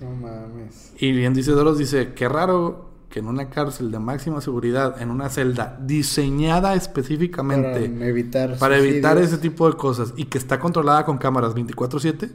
No 0.01 0.11
mames. 0.11 0.93
Y 0.99 1.11
bien 1.11 1.34
dice 1.34 1.51
Doros, 1.51 1.78
dice, 1.78 2.13
qué 2.13 2.30
raro 2.30 2.91
que 3.09 3.19
en 3.19 3.28
una 3.28 3.49
cárcel 3.49 3.89
de 3.89 3.99
máxima 3.99 4.41
seguridad, 4.41 5.01
en 5.01 5.09
una 5.09 5.30
celda 5.30 5.80
diseñada 5.82 6.75
específicamente 6.75 7.89
Para 7.89 8.05
evitar 8.07 8.59
para 8.59 8.78
evitar 8.78 9.13
suicidios. 9.13 9.34
ese 9.34 9.41
tipo 9.41 9.69
de 9.69 9.78
cosas 9.78 10.13
y 10.17 10.25
que 10.25 10.38
está 10.38 10.59
controlada 10.59 11.05
con 11.05 11.17
cámaras 11.17 11.55
24/7, 11.55 12.32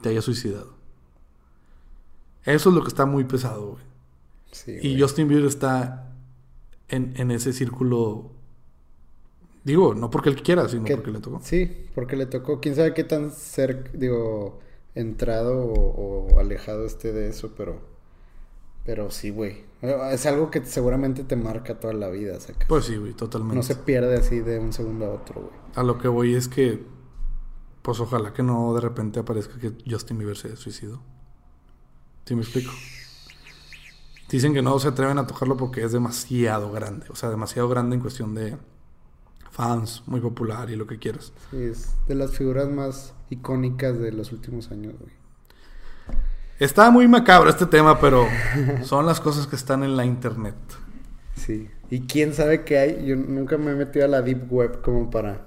te 0.00 0.08
haya 0.08 0.22
suicidado. 0.22 0.74
Eso 2.44 2.70
es 2.70 2.74
lo 2.74 2.82
que 2.82 2.88
está 2.88 3.06
muy 3.06 3.24
pesado, 3.24 3.72
güey. 3.72 3.84
Sí, 4.50 4.78
Y. 4.82 5.00
Justin 5.00 5.28
Bieber 5.28 5.46
está 5.46 6.12
en, 6.88 7.12
en 7.16 7.30
ese 7.30 7.52
círculo, 7.52 8.30
digo, 9.66 9.94
no 9.94 10.08
porque 10.10 10.30
él 10.30 10.42
quiera, 10.42 10.66
sino 10.68 10.84
Que- 10.84 10.96
porque 10.96 11.10
le 11.10 11.20
tocó. 11.20 11.40
Sí, 11.42 11.86
porque 11.94 12.16
le 12.16 12.24
tocó. 12.26 12.60
Quién 12.60 12.74
sabe 12.74 12.94
qué 12.94 13.04
tan 13.04 13.30
cerca, 13.30 13.90
digo, 13.92 14.60
entrado 14.94 15.58
o, 15.62 16.28
o 16.34 16.38
alejado 16.40 16.86
esté 16.86 17.12
de 17.12 17.28
eso, 17.28 17.52
pero. 17.56 17.80
Pero 18.84 19.10
sí, 19.10 19.30
güey. 19.30 19.64
Es 19.82 20.24
algo 20.26 20.50
que 20.50 20.64
seguramente 20.64 21.24
te 21.24 21.34
marca 21.36 21.78
toda 21.80 21.92
la 21.92 22.08
vida, 22.08 22.38
saca. 22.40 22.66
Pues 22.68 22.84
sí, 22.86 22.96
güey, 22.96 23.12
totalmente. 23.12 23.56
no 23.56 23.62
se 23.62 23.74
pierde 23.74 24.16
así 24.16 24.38
de 24.40 24.58
un 24.60 24.72
segundo 24.72 25.06
a 25.06 25.10
otro, 25.10 25.42
güey. 25.42 25.54
A 25.74 25.82
lo 25.82 25.98
que 25.98 26.08
voy 26.08 26.34
es 26.36 26.46
que, 26.48 26.84
pues 27.82 27.98
ojalá 28.00 28.32
que 28.32 28.42
no 28.44 28.72
de 28.74 28.80
repente 28.80 29.18
aparezca 29.20 29.58
que 29.58 29.72
Justin 29.90 30.18
Bieber 30.18 30.36
se 30.36 30.56
suicidó. 30.56 31.02
¿Sí 32.24 32.34
me 32.36 32.42
explico? 32.42 32.70
Dicen 34.30 34.54
que 34.54 34.62
no 34.62 34.78
se 34.78 34.88
atreven 34.88 35.18
a 35.18 35.26
tocarlo 35.26 35.56
porque 35.56 35.82
es 35.84 35.92
demasiado 35.92 36.72
grande. 36.72 37.06
O 37.10 37.14
sea, 37.16 37.28
demasiado 37.30 37.68
grande 37.68 37.96
en 37.96 38.02
cuestión 38.02 38.34
de 38.34 38.56
fans, 39.56 40.02
muy 40.06 40.20
popular 40.20 40.68
y 40.68 40.76
lo 40.76 40.86
que 40.86 40.98
quieras. 40.98 41.32
Sí, 41.50 41.62
es 41.62 41.94
de 42.06 42.14
las 42.14 42.32
figuras 42.32 42.68
más 42.68 43.14
icónicas 43.30 43.98
de 43.98 44.12
los 44.12 44.30
últimos 44.30 44.70
años, 44.70 44.94
güey. 45.00 45.12
Está 46.58 46.90
muy 46.90 47.08
macabro 47.08 47.48
este 47.48 47.64
tema, 47.64 47.98
pero 47.98 48.26
son 48.82 49.06
las 49.06 49.18
cosas 49.20 49.46
que 49.46 49.56
están 49.56 49.82
en 49.82 49.96
la 49.96 50.04
internet. 50.04 50.54
Sí. 51.34 51.70
Y 51.90 52.00
quién 52.00 52.34
sabe 52.34 52.64
qué 52.64 52.78
hay. 52.78 53.06
Yo 53.06 53.16
nunca 53.16 53.56
me 53.56 53.72
he 53.72 53.74
metido 53.74 54.04
a 54.04 54.08
la 54.08 54.22
deep 54.22 54.52
web 54.52 54.82
como 54.82 55.10
para 55.10 55.46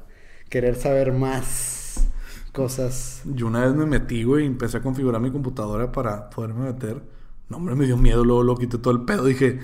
querer 0.50 0.76
saber 0.76 1.14
más 1.14 2.08
cosas. 2.52 3.22
Yo 3.26 3.48
una 3.48 3.66
vez 3.66 3.76
me 3.76 3.86
metí, 3.86 4.24
güey, 4.24 4.44
y 4.44 4.48
empecé 4.48 4.78
a 4.78 4.82
configurar 4.82 5.22
mi 5.22 5.32
computadora 5.32 5.92
para 5.92 6.30
poderme 6.32 6.72
meter. 6.72 7.02
No, 7.48 7.58
hombre, 7.58 7.76
me 7.76 7.86
dio 7.86 7.98
miedo, 7.98 8.24
luego 8.24 8.44
lo 8.44 8.56
quité 8.56 8.78
todo 8.80 8.94
el 8.94 9.02
pedo. 9.02 9.26
Dije, 9.26 9.60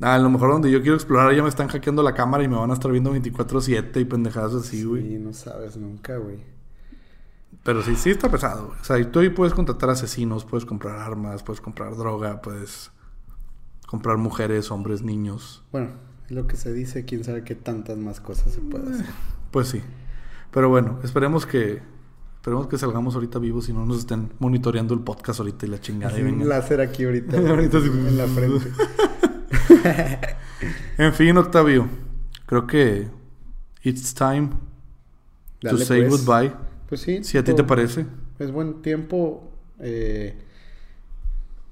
a 0.00 0.18
lo 0.18 0.30
mejor 0.30 0.52
donde 0.52 0.70
yo 0.70 0.80
quiero 0.80 0.94
explorar 0.94 1.34
ya 1.34 1.42
me 1.42 1.48
están 1.48 1.68
hackeando 1.68 2.02
la 2.02 2.14
cámara 2.14 2.44
y 2.44 2.48
me 2.48 2.56
van 2.56 2.70
a 2.70 2.74
estar 2.74 2.90
viendo 2.90 3.14
24-7 3.14 4.00
y 4.00 4.04
pendejadas 4.04 4.54
así, 4.54 4.84
güey. 4.84 5.02
Sí, 5.02 5.18
no 5.18 5.32
sabes 5.32 5.76
nunca, 5.76 6.16
güey. 6.16 6.38
Pero 7.64 7.82
sí, 7.82 7.96
sí 7.96 8.10
está 8.10 8.30
pesado, 8.30 8.68
güey. 8.68 8.80
O 8.80 8.84
sea, 8.84 8.98
y 8.98 9.06
tú 9.06 9.18
ahí 9.18 9.30
puedes 9.30 9.54
contratar 9.54 9.90
asesinos, 9.90 10.44
puedes 10.44 10.64
comprar 10.64 10.98
armas, 11.00 11.42
puedes 11.42 11.60
comprar 11.60 11.96
droga, 11.96 12.40
puedes 12.40 12.92
comprar 13.86 14.18
mujeres, 14.18 14.70
hombres, 14.70 15.02
niños. 15.02 15.64
Bueno, 15.72 15.90
es 16.26 16.30
lo 16.30 16.46
que 16.46 16.56
se 16.56 16.72
dice, 16.72 17.04
quién 17.04 17.24
sabe 17.24 17.42
qué 17.42 17.54
tantas 17.54 17.98
más 17.98 18.20
cosas 18.20 18.52
se 18.52 18.60
puede 18.60 18.92
hacer. 18.94 19.06
Pues 19.50 19.68
sí. 19.68 19.82
Pero 20.52 20.68
bueno, 20.68 21.00
esperemos 21.02 21.44
que 21.44 21.82
esperemos 22.36 22.68
que 22.68 22.78
salgamos 22.78 23.14
ahorita 23.14 23.38
vivos 23.38 23.68
y 23.68 23.72
no 23.72 23.84
nos 23.84 23.98
estén 23.98 24.32
monitoreando 24.38 24.94
el 24.94 25.00
podcast 25.00 25.40
ahorita 25.40 25.66
y 25.66 25.68
la 25.68 25.80
chingada. 25.80 26.18
y 26.18 26.22
Así, 26.22 26.32
un 26.32 26.48
láser 26.48 26.80
aquí 26.80 27.04
ahorita. 27.04 27.36
Ahorita 27.50 27.80
sí. 27.80 27.88
en 27.88 28.16
la 28.16 28.26
frente. 28.26 28.70
En 30.98 31.12
fin, 31.14 31.36
Octavio, 31.36 31.86
creo 32.46 32.66
que 32.66 33.06
it's 33.82 34.12
time 34.14 34.48
to 35.60 35.68
Dale, 35.68 35.84
say 35.84 36.04
pues. 36.06 36.24
goodbye. 36.26 36.52
Pues 36.88 37.00
sí. 37.02 37.22
Si 37.22 37.38
a 37.38 37.44
ti 37.44 37.54
te 37.54 37.62
parece. 37.64 38.06
Es 38.38 38.50
buen 38.50 38.82
tiempo. 38.82 39.52
Eh... 39.80 40.34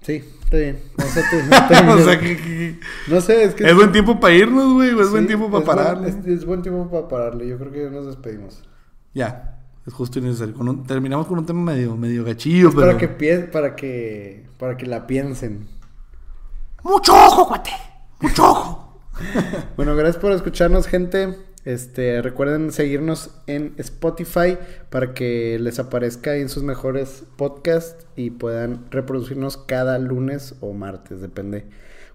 Sí, 0.02 0.22
está 0.42 0.56
bien. 0.58 0.78
Vamos 0.96 1.16
a 1.16 1.30
terminar. 1.30 1.88
o 1.98 2.04
sea, 2.04 2.20
que, 2.20 2.36
que- 2.36 2.78
No 3.08 3.20
sé, 3.20 3.42
es 3.44 3.54
que... 3.54 3.68
es 3.68 3.74
buen 3.74 3.90
tiempo 3.90 4.20
para 4.20 4.34
irnos, 4.34 4.72
güey, 4.74 4.90
o 4.90 5.00
es 5.02 5.10
buen 5.10 5.22
Sí, 5.24 5.28
tiempo 5.28 5.46
para 5.50 5.58
es 5.60 5.66
buen- 5.66 5.76
pararle. 5.76 6.08
es, 6.08 6.26
es 6.26 6.44
buen 6.44 6.62
tiempo 6.62 6.88
para 6.90 7.08
pararle. 7.08 7.48
Yo 7.48 7.58
creo 7.58 7.72
que 7.72 7.82
ya 7.84 7.90
nos 7.90 8.06
despedimos. 8.06 8.62
Ya, 9.14 9.58
es 9.84 9.92
justo 9.92 10.18
y 10.20 10.22
necesario. 10.22 10.54
Con 10.54 10.68
un- 10.68 10.84
terminamos 10.86 11.26
con 11.26 11.38
un 11.40 11.46
tema 11.46 11.60
medio, 11.72 11.96
medio 11.96 12.22
gachillo, 12.24 12.68
Es 12.68 12.74
pero. 12.76 12.86
para 12.86 12.98
que 12.98 13.38
para 13.50 13.74
que 13.74 14.46
para 14.58 14.76
que 14.76 14.86
la 14.86 15.06
piensen. 15.08 15.66
Mucho 16.86 17.14
ojo, 17.14 17.48
cuate. 17.48 17.72
Mucho 18.20 18.48
ojo. 18.48 18.82
Bueno, 19.76 19.96
gracias 19.96 20.22
por 20.22 20.30
escucharnos, 20.30 20.86
gente. 20.86 21.36
Este, 21.64 22.22
recuerden 22.22 22.70
seguirnos 22.70 23.30
en 23.48 23.74
Spotify 23.78 24.56
para 24.88 25.12
que 25.12 25.58
les 25.58 25.80
aparezca 25.80 26.36
en 26.36 26.48
sus 26.48 26.62
mejores 26.62 27.24
podcasts 27.36 28.06
y 28.14 28.30
puedan 28.30 28.88
reproducirnos 28.92 29.56
cada 29.56 29.98
lunes 29.98 30.54
o 30.60 30.74
martes, 30.74 31.20
depende. 31.20 31.66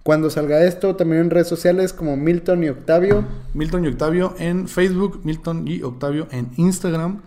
Cuando 0.03 0.29
salga 0.29 0.63
esto, 0.63 0.95
también 0.95 1.23
en 1.23 1.31
redes 1.31 1.49
sociales 1.49 1.91
como 1.91 2.15
Milton 2.15 2.63
y 2.63 2.69
Octavio. 2.69 3.25
Milton 3.53 3.83
y 3.83 3.87
Octavio 3.89 4.35
en 4.39 4.69
Facebook, 4.69 5.19
Milton 5.25 5.67
y 5.67 5.83
Octavio 5.83 6.27
en 6.31 6.49
Instagram, 6.55 7.21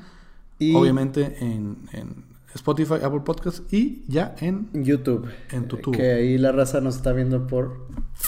Y 0.58 0.74
obviamente 0.74 1.36
en, 1.40 1.76
en 1.92 2.33
Spotify, 2.54 2.94
Apple 3.02 3.20
Podcasts 3.24 3.62
y 3.72 4.02
ya 4.08 4.34
en 4.40 4.68
YouTube. 4.72 5.28
En 5.50 5.66
tu 5.68 5.76
tubo. 5.78 5.96
Que 5.96 6.12
ahí 6.12 6.38
la 6.38 6.52
raza 6.52 6.80
nos 6.80 6.96
está 6.96 7.12
viendo 7.12 7.46
por, 7.46 7.86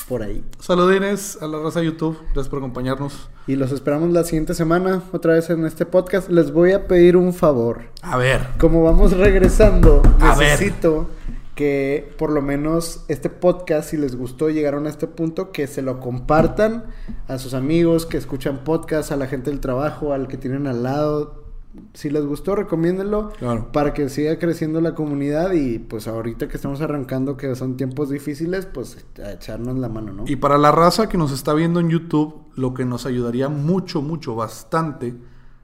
por 0.09 0.23
ahí. 0.23 0.45
Saludines 0.59 1.39
a 1.41 1.47
la 1.47 1.59
raza 1.61 1.81
de 1.81 1.87
YouTube. 1.87 2.19
Gracias 2.27 2.49
por 2.49 2.59
acompañarnos. 2.59 3.29
Y 3.47 3.57
los 3.57 3.71
esperamos 3.73 4.11
la 4.11 4.25
siguiente 4.25 4.55
semana, 4.55 5.03
otra 5.13 5.35
vez 5.35 5.49
en 5.51 5.65
este 5.65 5.87
podcast. 5.87 6.29
Les 6.29 6.51
voy 6.53 6.73
a 6.73 6.89
pedir 6.89 7.17
un 7.17 7.33
favor. 7.33 7.83
A 8.03 8.17
ver. 8.17 8.41
Como 8.59 8.83
vamos 8.83 9.17
regresando, 9.17 10.03
A 10.21 10.35
ver. 10.37 10.51
necesito 10.51 11.09
que 11.55 12.13
por 12.19 12.31
lo 12.31 12.43
menos 12.43 13.05
este 13.09 13.31
podcast, 13.31 13.91
si 13.91 13.97
les 13.97 14.15
gustó, 14.17 14.51
llegaron 14.51 14.87
a 14.87 14.91
este 14.91 15.07
punto, 15.07 15.53
que 15.53 15.67
se 15.67 15.81
lo 15.81 16.01
compartan 16.01 16.85
a 17.29 17.39
sus 17.39 17.55
amigos 17.55 18.05
que 18.05 18.19
escuchan 18.19 18.63
podcast, 18.65 19.11
a 19.11 19.17
la 19.17 19.27
gente 19.27 19.51
del 19.51 19.61
trabajo, 19.61 20.13
al 20.13 20.29
que 20.29 20.37
tienen 20.37 20.67
al 20.67 20.83
lado. 20.83 21.46
Si 21.95 22.11
les 22.11 22.25
gustó, 22.27 22.55
recomiéndenlo 22.55 23.31
Claro. 23.39 23.71
para 23.73 23.95
que 23.95 24.09
siga 24.09 24.39
creciendo 24.39 24.81
la 24.81 24.95
comunidad 24.95 25.53
y 25.53 25.79
pues 25.79 26.07
ahorita 26.09 26.49
que 26.49 26.57
estamos 26.57 26.81
arrancando, 26.81 27.37
que 27.37 27.55
son 27.55 27.77
tiempos 27.77 28.11
difíciles, 28.11 28.67
pues 28.67 29.05
a 29.23 29.33
echarnos 29.33 29.77
la 29.79 29.89
mano, 29.89 30.13
¿no? 30.13 30.25
Y 30.27 30.37
para 30.37 30.59
la 30.59 30.73
raza 30.73 31.09
que 31.09 31.17
nos 31.19 31.33
está 31.33 31.55
viendo 31.55 31.81
en 31.81 31.89
YouTube, 31.91 32.43
lo 32.55 32.75
que 32.75 32.85
nos 32.85 33.07
ayudaría 33.07 33.49
mucho, 33.49 34.03
mucho, 34.03 34.35
bastante, 34.35 35.15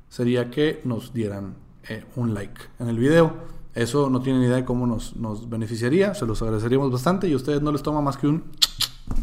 sería 0.09 0.51
que 0.51 0.81
nos 0.85 1.13
dieran 1.13 1.55
eh, 1.89 2.05
un 2.17 2.35
like 2.35 2.61
en 2.79 2.89
el 2.89 2.99
video. 2.99 3.33
Eso 3.75 4.11
no 4.11 4.21
tienen 4.21 4.43
idea 4.43 4.57
de 4.57 4.65
cómo 4.67 4.87
nos, 4.87 5.17
nos 5.17 5.49
beneficiaría, 5.49 6.15
se 6.15 6.27
los 6.27 6.43
agradeceríamos 6.43 6.93
bastante 6.93 7.27
y 7.29 7.33
a 7.33 7.37
ustedes 7.37 7.63
no 7.63 7.73
les 7.73 7.83
toma 7.83 8.03
más 8.03 8.19
que 8.19 8.27
un, 8.27 8.45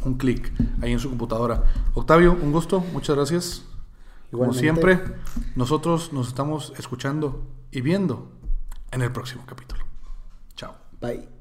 un 0.05 0.15
clic 0.15 0.51
ahí 0.81 0.91
en 0.91 0.99
su 0.99 1.09
computadora. 1.09 1.63
Octavio, 1.93 2.35
un 2.41 2.51
gusto, 2.51 2.83
muchas 2.93 3.15
gracias. 3.15 3.65
Como 4.32 4.53
siempre, 4.53 4.99
nosotros 5.55 6.13
nos 6.13 6.27
estamos 6.27 6.73
escuchando 6.77 7.47
y 7.71 7.82
viendo 7.82 8.32
en 8.91 9.01
el 9.01 9.11
próximo 9.11 9.43
capítulo. 9.47 9.86
Chao. 10.55 10.75
Bye. 11.01 11.38